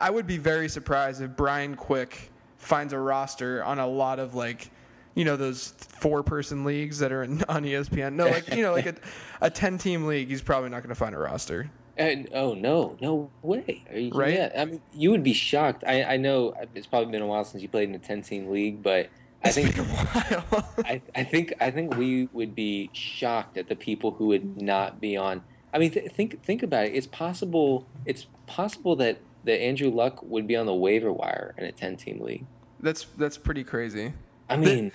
I 0.00 0.10
would 0.10 0.26
be 0.26 0.38
very 0.38 0.68
surprised 0.68 1.20
if 1.20 1.36
Brian 1.36 1.74
Quick 1.74 2.30
finds 2.56 2.92
a 2.92 2.98
roster 2.98 3.64
on 3.64 3.78
a 3.80 3.86
lot 3.86 4.20
of 4.20 4.34
like 4.34 4.70
you 5.14 5.24
know 5.24 5.36
those 5.36 5.74
four 5.78 6.22
person 6.22 6.64
leagues 6.64 7.00
that 7.00 7.12
are 7.12 7.24
in, 7.24 7.42
on 7.48 7.64
ESPN. 7.64 8.14
No, 8.14 8.26
like 8.26 8.54
you 8.54 8.62
know, 8.62 8.72
like 8.72 8.86
a, 8.86 8.94
a 9.40 9.50
ten 9.50 9.78
team 9.78 10.06
league, 10.06 10.28
he's 10.28 10.42
probably 10.42 10.70
not 10.70 10.78
going 10.82 10.88
to 10.88 10.94
find 10.94 11.14
a 11.14 11.18
roster. 11.18 11.70
And 11.98 12.28
oh 12.32 12.54
no, 12.54 12.96
no 13.02 13.30
way! 13.42 13.84
Are 13.90 13.98
you, 13.98 14.10
Right? 14.12 14.34
Yeah, 14.34 14.52
I 14.56 14.64
mean, 14.64 14.80
you 14.94 15.10
would 15.10 15.22
be 15.22 15.34
shocked. 15.34 15.84
I, 15.86 16.02
I 16.04 16.16
know 16.16 16.50
uh, 16.50 16.64
it's 16.74 16.86
probably 16.86 17.12
been 17.12 17.20
a 17.20 17.26
while 17.26 17.44
since 17.44 17.62
you 17.62 17.68
played 17.68 17.88
in 17.88 17.94
a 17.94 17.98
ten 17.98 18.22
team 18.22 18.50
league, 18.50 18.82
but 18.82 19.10
I 19.44 19.48
It's 19.48 19.56
think 19.56 19.76
been 19.76 19.84
a 19.84 19.88
while. 19.88 20.74
I, 20.86 21.02
I 21.14 21.24
think 21.24 21.52
I 21.60 21.70
think 21.70 21.96
we 21.96 22.28
would 22.32 22.54
be 22.54 22.88
shocked 22.94 23.58
at 23.58 23.68
the 23.68 23.76
people 23.76 24.12
who 24.12 24.28
would 24.28 24.62
not 24.62 25.00
be 25.00 25.16
on. 25.18 25.42
I 25.72 25.78
mean, 25.78 25.90
th- 25.90 26.10
think 26.12 26.42
think 26.42 26.62
about 26.62 26.86
it. 26.86 26.94
It's 26.94 27.06
possible. 27.06 27.86
It's 28.04 28.26
possible 28.46 28.96
that 28.96 29.18
that 29.44 29.60
Andrew 29.60 29.90
Luck 29.90 30.22
would 30.22 30.46
be 30.46 30.54
on 30.56 30.66
the 30.66 30.74
waiver 30.74 31.12
wire 31.12 31.54
in 31.58 31.64
a 31.64 31.72
ten 31.72 31.96
team 31.96 32.20
league. 32.20 32.44
that's 32.80 33.06
that's 33.16 33.38
pretty 33.38 33.64
crazy. 33.64 34.12
I 34.48 34.56
mean, 34.56 34.92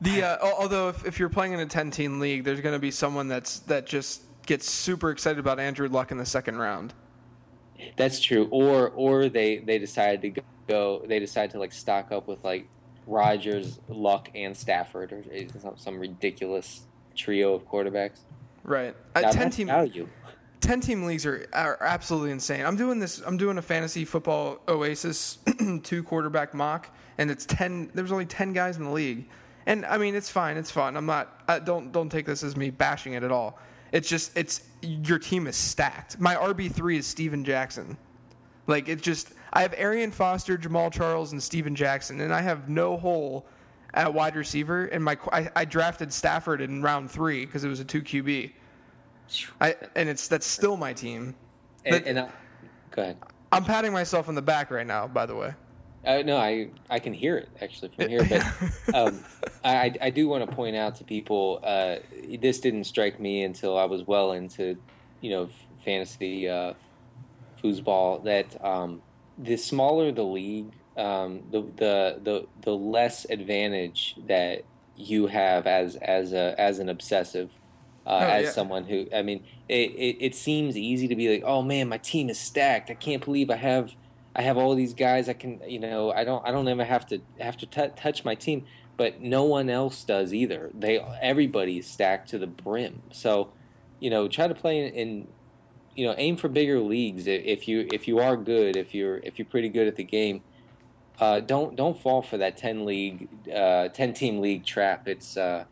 The 0.00 0.22
uh, 0.22 0.46
al- 0.46 0.56
although 0.60 0.88
if, 0.88 1.04
if 1.06 1.18
you're 1.18 1.28
playing 1.28 1.52
in 1.52 1.60
a 1.60 1.66
10 1.66 1.90
team 1.90 2.18
league, 2.20 2.44
there's 2.44 2.60
going 2.60 2.72
to 2.74 2.78
be 2.78 2.90
someone 2.90 3.28
that's 3.28 3.58
that 3.60 3.86
just 3.86 4.22
gets 4.46 4.70
super 4.70 5.10
excited 5.10 5.38
about 5.38 5.58
Andrew 5.60 5.88
Luck 5.88 6.10
in 6.10 6.16
the 6.18 6.26
second 6.26 6.56
round. 6.58 6.94
that's 7.96 8.20
true. 8.20 8.48
Or 8.50 8.88
or 8.90 9.28
they 9.28 9.58
they 9.58 9.78
decided 9.78 10.22
to 10.34 10.42
go. 10.68 11.02
They 11.06 11.18
decided 11.18 11.50
to 11.52 11.58
like 11.58 11.72
stock 11.72 12.12
up 12.12 12.26
with 12.26 12.42
like 12.44 12.66
Rodgers, 13.06 13.78
Luck, 13.88 14.30
and 14.34 14.56
Stafford, 14.56 15.12
or 15.12 15.22
some, 15.60 15.74
some 15.76 15.98
ridiculous 15.98 16.82
trio 17.14 17.54
of 17.54 17.68
quarterbacks. 17.68 18.20
Right. 18.64 18.96
Now, 19.14 19.28
Uh, 19.28 19.32
10 19.32 19.50
team 19.50 19.66
value. 19.68 20.08
10 20.60 20.80
team 20.80 21.04
leagues 21.04 21.26
are, 21.26 21.46
are 21.52 21.76
absolutely 21.82 22.30
insane. 22.30 22.64
I'm 22.64 22.76
doing 22.76 22.98
this 22.98 23.20
I'm 23.20 23.36
doing 23.36 23.58
a 23.58 23.62
fantasy 23.62 24.04
football 24.06 24.60
Oasis 24.66 25.36
two 25.82 26.02
quarterback 26.02 26.54
mock 26.54 26.88
and 27.18 27.30
it's 27.30 27.44
10 27.44 27.90
there's 27.92 28.10
only 28.12 28.24
10 28.24 28.54
guys 28.54 28.78
in 28.78 28.84
the 28.84 28.90
league. 28.90 29.28
And 29.66 29.84
I 29.84 29.98
mean 29.98 30.14
it's 30.14 30.30
fine, 30.30 30.56
it's 30.56 30.70
fun. 30.70 30.96
I'm 30.96 31.04
not 31.06 31.42
I 31.46 31.58
don't 31.58 31.92
don't 31.92 32.08
take 32.08 32.24
this 32.24 32.42
as 32.42 32.56
me 32.56 32.70
bashing 32.70 33.12
it 33.12 33.22
at 33.22 33.30
all. 33.30 33.58
It's 33.92 34.08
just 34.08 34.36
it's 34.38 34.62
your 34.80 35.18
team 35.18 35.46
is 35.46 35.56
stacked. 35.56 36.18
My 36.18 36.34
RB3 36.34 36.98
is 36.98 37.06
Steven 37.06 37.44
Jackson. 37.44 37.98
Like 38.66 38.88
it's 38.88 39.02
just 39.02 39.32
I 39.52 39.60
have 39.62 39.74
Arian 39.76 40.10
Foster, 40.10 40.56
Jamaal 40.56 40.90
Charles, 40.90 41.32
and 41.32 41.42
Steven 41.42 41.74
Jackson, 41.74 42.20
and 42.22 42.32
I 42.32 42.40
have 42.40 42.68
no 42.70 42.96
hole 42.96 43.46
at 43.94 44.12
wide 44.12 44.36
receiver. 44.36 44.84
And 44.86 45.02
my 45.02 45.16
I, 45.32 45.50
I 45.56 45.64
drafted 45.64 46.12
Stafford 46.12 46.60
in 46.60 46.82
round 46.82 47.10
three 47.10 47.46
because 47.46 47.64
it 47.64 47.68
was 47.68 47.80
a 47.80 47.84
two 47.84 48.02
QB. 48.02 48.52
I 49.60 49.76
and 49.96 50.08
it's 50.08 50.28
that's 50.28 50.46
still 50.46 50.76
my 50.76 50.92
team. 50.92 51.34
And, 51.84 51.96
But- 52.02 52.06
and 52.08 52.18
I, 52.20 52.28
go 52.90 53.02
ahead. 53.02 53.16
I'm 53.52 53.64
patting 53.64 53.92
myself 53.92 54.28
on 54.28 54.34
the 54.34 54.42
back 54.42 54.70
right 54.70 54.86
now. 54.86 55.06
By 55.06 55.26
the 55.26 55.36
way, 55.36 55.54
Uh, 56.04 56.22
no, 56.22 56.36
I 56.36 56.70
I 56.90 56.98
can 56.98 57.12
hear 57.12 57.36
it 57.36 57.48
actually 57.62 57.90
from 57.96 58.08
here, 58.08 58.26
but 58.28 58.94
um, 58.94 59.24
I 59.64 59.94
I 60.02 60.10
do 60.10 60.28
want 60.28 60.48
to 60.48 60.54
point 60.54 60.74
out 60.76 60.96
to 60.96 61.04
people 61.04 61.60
uh, 61.62 61.96
this 62.40 62.58
didn't 62.60 62.84
strike 62.84 63.20
me 63.20 63.44
until 63.44 63.78
I 63.78 63.84
was 63.84 64.06
well 64.06 64.32
into 64.32 64.76
you 65.20 65.30
know 65.30 65.48
fantasy 65.84 66.48
uh, 66.48 66.74
foosball 67.62 68.24
that 68.24 68.62
um, 68.64 69.00
the 69.38 69.56
smaller 69.56 70.10
the 70.12 70.24
league, 70.24 70.72
um, 70.96 71.42
the 71.50 71.62
the 71.76 72.20
the 72.22 72.46
the 72.62 72.72
less 72.76 73.26
advantage 73.28 74.16
that 74.26 74.64
you 74.96 75.26
have 75.26 75.66
as 75.66 75.96
as 75.96 76.32
a 76.32 76.54
as 76.58 76.78
an 76.78 76.88
obsessive. 76.88 77.50
Uh, 78.06 78.20
Oh, 78.20 78.28
as 78.28 78.44
yeah. 78.44 78.50
someone 78.50 78.84
who, 78.84 79.06
I 79.14 79.22
mean, 79.22 79.44
it, 79.66 79.92
it, 79.92 80.16
it 80.20 80.34
seems 80.34 80.76
easy 80.76 81.08
to 81.08 81.16
be 81.16 81.32
like, 81.32 81.42
oh 81.42 81.62
man, 81.62 81.88
my 81.88 81.96
team 81.96 82.28
is 82.28 82.38
stacked. 82.38 82.90
I 82.90 82.94
can't 82.94 83.24
believe 83.24 83.48
I 83.48 83.56
have 83.56 83.94
I 84.36 84.42
have 84.42 84.58
all 84.58 84.74
these 84.74 84.92
guys. 84.94 85.28
I 85.28 85.32
can, 85.32 85.60
you 85.66 85.78
know, 85.78 86.12
I 86.12 86.24
don't, 86.24 86.46
I 86.46 86.50
don't 86.50 86.68
ever 86.68 86.84
have 86.84 87.06
to 87.06 87.20
have 87.40 87.56
to 87.58 87.66
t- 87.66 87.94
touch 87.96 88.24
my 88.24 88.34
team, 88.34 88.66
but 88.96 89.20
no 89.22 89.44
one 89.44 89.70
else 89.70 90.04
does 90.04 90.34
either. 90.34 90.70
They, 90.74 90.98
everybody 91.22 91.78
is 91.78 91.86
stacked 91.86 92.28
to 92.30 92.38
the 92.38 92.46
brim. 92.46 93.02
So, 93.12 93.52
you 94.00 94.10
know, 94.10 94.28
try 94.28 94.48
to 94.48 94.54
play 94.54 94.86
in, 94.86 94.92
in 94.94 95.28
you 95.94 96.06
know, 96.06 96.14
aim 96.18 96.36
for 96.36 96.48
bigger 96.48 96.80
leagues. 96.80 97.26
If 97.26 97.68
you, 97.68 97.88
if 97.92 98.08
you 98.08 98.18
are 98.18 98.36
good, 98.36 98.76
if 98.76 98.92
you're, 98.94 99.18
if 99.18 99.38
you're 99.38 99.46
pretty 99.46 99.68
good 99.68 99.86
at 99.86 99.96
the 99.96 100.04
game, 100.04 100.42
uh, 101.20 101.40
don't, 101.40 101.76
don't 101.76 102.00
fall 102.00 102.22
for 102.22 102.38
that 102.38 102.56
ten 102.56 102.84
league, 102.84 103.28
uh, 103.52 103.88
ten 103.88 104.12
team 104.12 104.40
league 104.40 104.64
trap. 104.64 105.08
It's, 105.08 105.36
uh, 105.36 105.64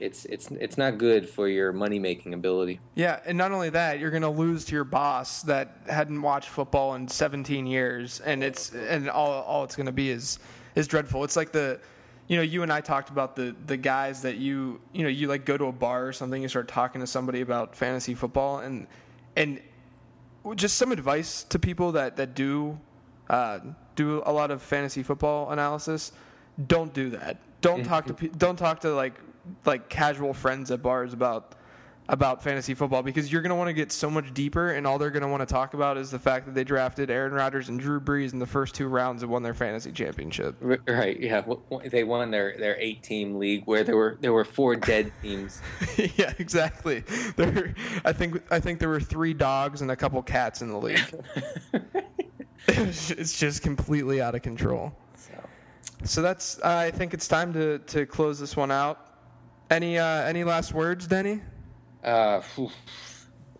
it's, 0.00 0.24
it's, 0.24 0.50
it's 0.50 0.76
not 0.76 0.98
good 0.98 1.28
for 1.28 1.46
your 1.48 1.72
money 1.72 1.98
making 1.98 2.34
ability. 2.34 2.80
yeah, 2.96 3.20
and 3.24 3.38
not 3.38 3.52
only 3.52 3.70
that, 3.70 4.00
you're 4.00 4.10
gonna 4.10 4.30
lose 4.30 4.64
to 4.66 4.74
your 4.74 4.84
boss 4.84 5.42
that 5.42 5.76
hadn't 5.88 6.20
watched 6.20 6.48
football 6.48 6.94
in 6.94 7.06
17 7.06 7.66
years, 7.66 8.20
and 8.20 8.42
it's 8.42 8.72
and 8.72 9.08
all 9.08 9.42
all 9.42 9.62
it's 9.62 9.76
gonna 9.76 9.92
be 9.92 10.10
is 10.10 10.40
is 10.74 10.88
dreadful. 10.88 11.22
It's 11.22 11.36
like 11.36 11.52
the 11.52 11.80
you 12.28 12.36
know, 12.36 12.42
you 12.42 12.62
and 12.62 12.72
I 12.72 12.80
talked 12.80 13.10
about 13.10 13.36
the 13.36 13.54
the 13.66 13.76
guys 13.76 14.22
that 14.22 14.36
you 14.36 14.80
you 14.92 15.02
know 15.02 15.08
you 15.08 15.28
like 15.28 15.44
go 15.44 15.56
to 15.56 15.66
a 15.66 15.72
bar 15.72 16.06
or 16.06 16.12
something, 16.12 16.40
you 16.40 16.48
start 16.48 16.66
talking 16.66 17.00
to 17.00 17.06
somebody 17.06 17.40
about 17.40 17.76
fantasy 17.76 18.14
football, 18.14 18.60
and 18.60 18.86
and 19.36 19.60
just 20.54 20.78
some 20.78 20.92
advice 20.92 21.44
to 21.44 21.58
people 21.58 21.92
that 21.92 22.16
that 22.16 22.34
do 22.34 22.78
uh, 23.28 23.60
do 23.94 24.22
a 24.26 24.32
lot 24.32 24.50
of 24.50 24.62
fantasy 24.62 25.02
football 25.02 25.50
analysis. 25.50 26.12
Don't 26.66 26.92
do 26.92 27.10
that. 27.10 27.38
Don't 27.60 27.84
talk 27.84 28.06
to 28.06 28.28
don't 28.28 28.56
talk 28.56 28.80
to 28.80 28.94
like 28.94 29.14
like 29.64 29.88
casual 29.88 30.34
friends 30.34 30.70
at 30.70 30.82
bars 30.82 31.12
about 31.12 31.54
about 32.08 32.42
fantasy 32.42 32.74
football 32.74 33.02
because 33.02 33.32
you're 33.32 33.42
going 33.42 33.50
to 33.50 33.56
want 33.56 33.68
to 33.68 33.72
get 33.72 33.92
so 33.92 34.10
much 34.10 34.34
deeper 34.34 34.72
and 34.72 34.86
all 34.86 34.98
they're 34.98 35.10
going 35.10 35.22
to 35.22 35.28
want 35.28 35.40
to 35.40 35.46
talk 35.46 35.72
about 35.72 35.96
is 35.96 36.10
the 36.10 36.18
fact 36.18 36.46
that 36.46 36.54
they 36.54 36.64
drafted 36.64 37.10
Aaron 37.10 37.32
Rodgers 37.32 37.68
and 37.68 37.78
Drew 37.78 38.00
Brees 38.00 38.32
in 38.32 38.38
the 38.38 38.46
first 38.46 38.74
two 38.74 38.88
rounds 38.88 39.22
and 39.22 39.30
won 39.30 39.42
their 39.42 39.54
fantasy 39.54 39.92
championship. 39.92 40.56
Right? 40.60 41.18
Yeah, 41.18 41.42
they 41.84 42.02
won 42.02 42.30
their, 42.30 42.56
their 42.58 42.76
eight 42.78 43.02
team 43.02 43.38
league 43.38 43.62
where 43.66 43.84
there 43.84 43.96
were 43.96 44.18
there 44.20 44.32
were 44.32 44.44
four 44.44 44.74
dead 44.74 45.12
teams. 45.22 45.62
yeah, 46.16 46.32
exactly. 46.38 47.04
There, 47.36 47.74
I 48.04 48.12
think 48.12 48.42
I 48.50 48.58
think 48.58 48.80
there 48.80 48.88
were 48.88 49.00
three 49.00 49.32
dogs 49.32 49.80
and 49.80 49.90
a 49.90 49.96
couple 49.96 50.20
cats 50.22 50.60
in 50.60 50.68
the 50.68 50.78
league. 50.78 51.24
it's 52.68 53.38
just 53.38 53.62
completely 53.62 54.20
out 54.20 54.34
of 54.34 54.42
control. 54.42 54.92
So, 55.16 55.32
So 56.04 56.22
that's. 56.22 56.58
Uh, 56.58 56.68
I 56.86 56.90
think 56.90 57.14
it's 57.14 57.28
time 57.28 57.52
to, 57.54 57.78
to 57.78 58.06
close 58.06 58.38
this 58.38 58.56
one 58.56 58.70
out. 58.70 59.08
Any 59.70 59.98
uh, 59.98 60.04
any 60.04 60.44
last 60.44 60.72
words, 60.74 61.06
Denny? 61.06 61.40
uh, 62.04 62.40
phew. 62.40 62.70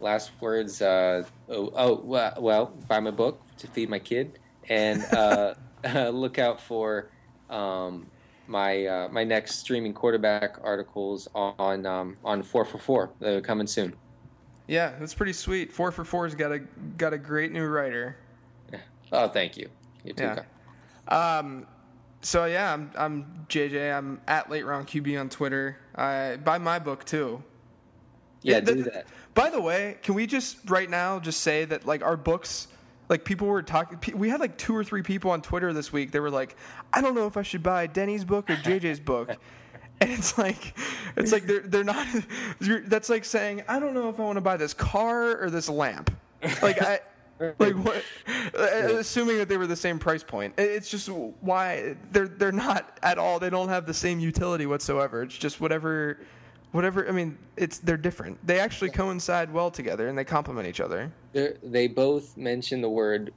last 0.00 0.30
words. 0.40 0.82
Uh, 0.82 1.24
oh, 1.48 1.72
oh, 1.74 2.00
well, 2.04 2.34
well, 2.38 2.66
buy 2.88 3.00
my 3.00 3.10
book 3.10 3.40
to 3.58 3.66
feed 3.68 3.88
my 3.88 3.98
kid, 3.98 4.38
and 4.68 5.02
uh, 5.12 5.54
look 6.10 6.38
out 6.38 6.60
for 6.60 7.10
um, 7.50 8.06
my 8.46 8.86
uh, 8.86 9.08
my 9.10 9.24
next 9.24 9.56
streaming 9.56 9.94
quarterback 9.94 10.58
articles 10.62 11.28
on 11.34 11.86
um, 11.86 12.16
on 12.24 12.42
four 12.42 12.64
for 12.64 12.78
four. 12.78 13.10
They're 13.20 13.40
coming 13.40 13.66
soon. 13.66 13.94
Yeah, 14.66 14.92
that's 14.98 15.14
pretty 15.14 15.32
sweet. 15.32 15.72
Four 15.72 15.90
for 15.92 16.04
four's 16.04 16.34
got 16.34 16.52
a 16.52 16.60
got 16.98 17.12
a 17.12 17.18
great 17.18 17.52
new 17.52 17.66
writer. 17.66 18.16
Oh, 19.12 19.28
thank 19.28 19.56
you. 19.56 19.68
You 20.04 20.14
too. 20.14 20.24
Yeah. 20.24 21.36
Um, 21.38 21.66
so 22.22 22.44
yeah, 22.46 22.72
I'm 22.72 22.90
I'm 22.96 23.46
JJ. 23.48 23.96
I'm 23.96 24.20
at 24.26 24.50
late 24.50 24.64
round 24.64 24.86
QB 24.86 25.20
on 25.20 25.28
Twitter. 25.28 25.76
I 25.94 26.36
buy 26.36 26.58
my 26.58 26.78
book 26.78 27.04
too. 27.04 27.42
Yeah, 28.42 28.60
the- 28.60 28.74
do 28.74 28.82
that. 28.84 29.06
By 29.34 29.50
the 29.50 29.60
way, 29.60 29.96
can 30.02 30.14
we 30.14 30.26
just 30.26 30.58
right 30.68 30.88
now 30.90 31.18
just 31.18 31.40
say 31.40 31.64
that 31.64 31.86
like 31.86 32.02
our 32.02 32.16
books, 32.16 32.68
like 33.08 33.24
people 33.24 33.46
were 33.48 33.62
talking. 33.62 34.18
We 34.18 34.28
had 34.28 34.40
like 34.40 34.56
two 34.58 34.76
or 34.76 34.84
three 34.84 35.02
people 35.02 35.30
on 35.30 35.40
Twitter 35.42 35.72
this 35.72 35.92
week. 35.92 36.10
They 36.12 36.20
were 36.20 36.30
like, 36.30 36.56
I 36.92 37.00
don't 37.00 37.14
know 37.14 37.26
if 37.26 37.36
I 37.36 37.42
should 37.42 37.62
buy 37.62 37.86
Denny's 37.86 38.24
book 38.24 38.50
or 38.50 38.56
JJ's 38.56 39.00
book. 39.00 39.36
And 40.00 40.10
it's 40.10 40.36
like, 40.36 40.76
it's 41.16 41.30
like 41.30 41.46
they're 41.46 41.60
they're 41.60 41.84
not. 41.84 42.04
You're, 42.60 42.80
that's 42.80 43.08
like 43.08 43.24
saying 43.24 43.62
I 43.68 43.78
don't 43.78 43.94
know 43.94 44.08
if 44.08 44.18
I 44.18 44.24
want 44.24 44.34
to 44.36 44.40
buy 44.40 44.56
this 44.56 44.74
car 44.74 45.40
or 45.40 45.48
this 45.48 45.68
lamp. 45.68 46.10
Like 46.60 46.82
I, 46.82 46.98
like 47.58 47.74
what? 47.74 48.02
Assuming 48.54 49.38
that 49.38 49.48
they 49.48 49.56
were 49.56 49.66
the 49.66 49.76
same 49.76 49.98
price 49.98 50.22
point, 50.22 50.54
it's 50.58 50.90
just 50.90 51.08
why 51.08 51.96
they're 52.12 52.28
they're 52.28 52.52
not 52.52 52.98
at 53.02 53.18
all. 53.18 53.38
They 53.38 53.50
don't 53.50 53.68
have 53.68 53.86
the 53.86 53.94
same 53.94 54.20
utility 54.20 54.66
whatsoever. 54.66 55.22
It's 55.22 55.36
just 55.36 55.60
whatever, 55.60 56.20
whatever. 56.72 57.08
I 57.08 57.12
mean, 57.12 57.38
it's 57.56 57.78
they're 57.78 57.96
different. 57.96 58.44
They 58.46 58.60
actually 58.60 58.90
coincide 58.90 59.52
well 59.52 59.70
together 59.70 60.08
and 60.08 60.16
they 60.16 60.24
complement 60.24 60.68
each 60.68 60.80
other. 60.80 61.12
They're, 61.32 61.56
they 61.62 61.88
both 61.88 62.36
mention 62.36 62.80
the 62.80 62.90
word 62.90 63.32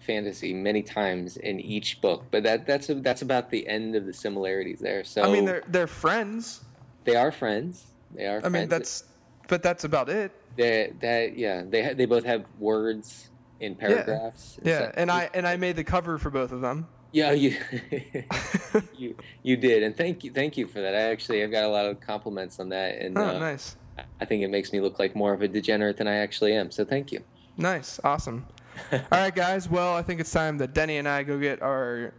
fantasy 0.00 0.52
many 0.52 0.82
times 0.82 1.36
in 1.36 1.60
each 1.60 2.00
book, 2.00 2.24
but 2.30 2.42
that 2.42 2.66
that's 2.66 2.88
that's 2.88 3.22
about 3.22 3.50
the 3.50 3.66
end 3.66 3.94
of 3.94 4.06
the 4.06 4.12
similarities 4.12 4.80
there. 4.80 5.04
So 5.04 5.22
I 5.22 5.32
mean, 5.32 5.44
they're 5.44 5.62
they're 5.68 5.86
friends. 5.86 6.64
they 7.04 7.16
are 7.16 7.32
friends. 7.32 7.86
They 8.14 8.26
are. 8.26 8.40
I 8.44 8.48
mean, 8.48 8.68
that's 8.68 9.04
but 9.48 9.62
that's 9.62 9.84
about 9.84 10.08
it. 10.08 10.32
They 10.56 10.92
that 11.00 11.36
yeah. 11.36 11.62
They 11.66 11.94
they 11.94 12.06
both 12.06 12.24
have 12.24 12.44
words 12.58 13.30
in 13.62 13.74
paragraphs. 13.76 14.58
Yeah, 14.62 14.78
So- 14.78 14.92
and 14.96 15.10
I 15.10 15.30
and 15.32 15.46
I 15.46 15.56
made 15.56 15.76
the 15.76 15.84
cover 15.84 16.18
for 16.18 16.30
both 16.30 16.52
of 16.52 16.60
them. 16.60 16.86
yeah 17.12 17.32
you 17.32 17.56
you 18.96 19.16
you 19.42 19.56
did, 19.56 19.82
and 19.82 19.96
thank 19.96 20.24
you 20.24 20.30
thank 20.32 20.56
you 20.56 20.66
for 20.66 20.80
that. 20.80 20.94
I 20.94 21.02
actually 21.10 21.42
I've 21.42 21.50
got 21.50 21.64
a 21.64 21.68
lot 21.68 21.86
of 21.86 22.00
compliments 22.00 22.58
on 22.60 22.68
that, 22.70 22.96
and 22.98 23.16
Oh, 23.16 23.22
uh, 23.36 23.38
nice, 23.38 23.76
I 24.20 24.24
think 24.24 24.42
it 24.42 24.48
makes 24.50 24.72
me 24.72 24.80
look 24.80 24.98
like 24.98 25.14
more 25.14 25.32
of 25.32 25.42
a 25.42 25.48
degenerate 25.48 25.96
than 25.96 26.08
I 26.08 26.16
actually 26.16 26.54
am. 26.54 26.70
So 26.70 26.84
thank 26.84 27.12
you. 27.12 27.20
nice, 27.56 28.00
awesome. 28.04 28.46
All 28.92 29.00
right, 29.10 29.34
guys. 29.34 29.68
Well, 29.68 29.94
I 29.94 30.02
think 30.02 30.18
it's 30.20 30.30
time 30.32 30.56
that 30.58 30.72
Denny 30.72 30.96
and 30.96 31.06
I 31.06 31.22
go 31.24 31.38
get 31.38 31.60
our 31.60 32.14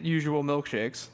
usual 0.00 0.42
milkshakes. 0.44 1.08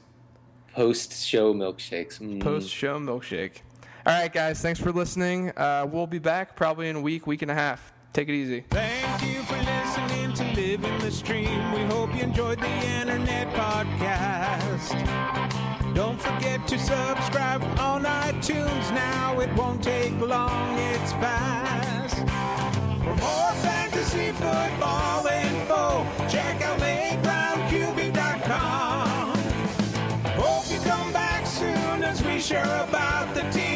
Post 0.73 1.25
show 1.25 1.53
milkshakes. 1.53 2.19
Mm. 2.19 2.41
Post 2.41 2.69
show 2.69 2.99
milkshake. 2.99 3.61
All 4.05 4.13
right, 4.13 4.31
guys. 4.31 4.61
Thanks 4.61 4.79
for 4.81 4.91
listening. 4.91 5.51
Uh, 5.55 5.87
we'll 5.89 6.07
be 6.07 6.19
back 6.19 6.55
probably 6.57 6.89
in 6.89 6.95
a 6.97 7.01
week, 7.01 7.25
week 7.27 7.41
and 7.41 7.51
a 7.51 7.53
half. 7.53 7.90
Take 8.13 8.29
it 8.29 8.35
easy. 8.35 8.63
Thank 8.69 9.23
you 9.23 9.41
for 9.43 9.57
listening 9.57 10.33
to 10.33 10.43
the 10.99 11.11
Stream. 11.11 11.71
We 11.73 11.81
hope 11.83 12.13
you 12.13 12.23
enjoyed 12.23 12.59
the 12.59 12.69
internet 12.99 13.47
podcast. 13.53 14.95
Don't 15.95 16.19
forget 16.19 16.67
to 16.67 16.77
subscribe 16.77 17.63
on 17.79 18.03
iTunes 18.03 18.93
now. 18.93 19.39
It 19.39 19.53
won't 19.55 19.83
take 19.83 20.19
long, 20.19 20.77
it's 20.77 21.13
fast. 21.13 22.17
For 23.03 23.15
more 23.15 23.53
fantasy 23.63 24.31
football 24.31 25.25
info, 25.27 26.05
check 26.29 26.61
out. 26.61 26.71
Hope 30.35 30.71
you 30.71 30.79
come 30.79 31.13
back 31.13 31.45
soon 31.45 32.03
as 32.03 32.23
we 32.23 32.39
share 32.39 32.63
about 32.87 33.33
the 33.35 33.41
teams 33.51 33.70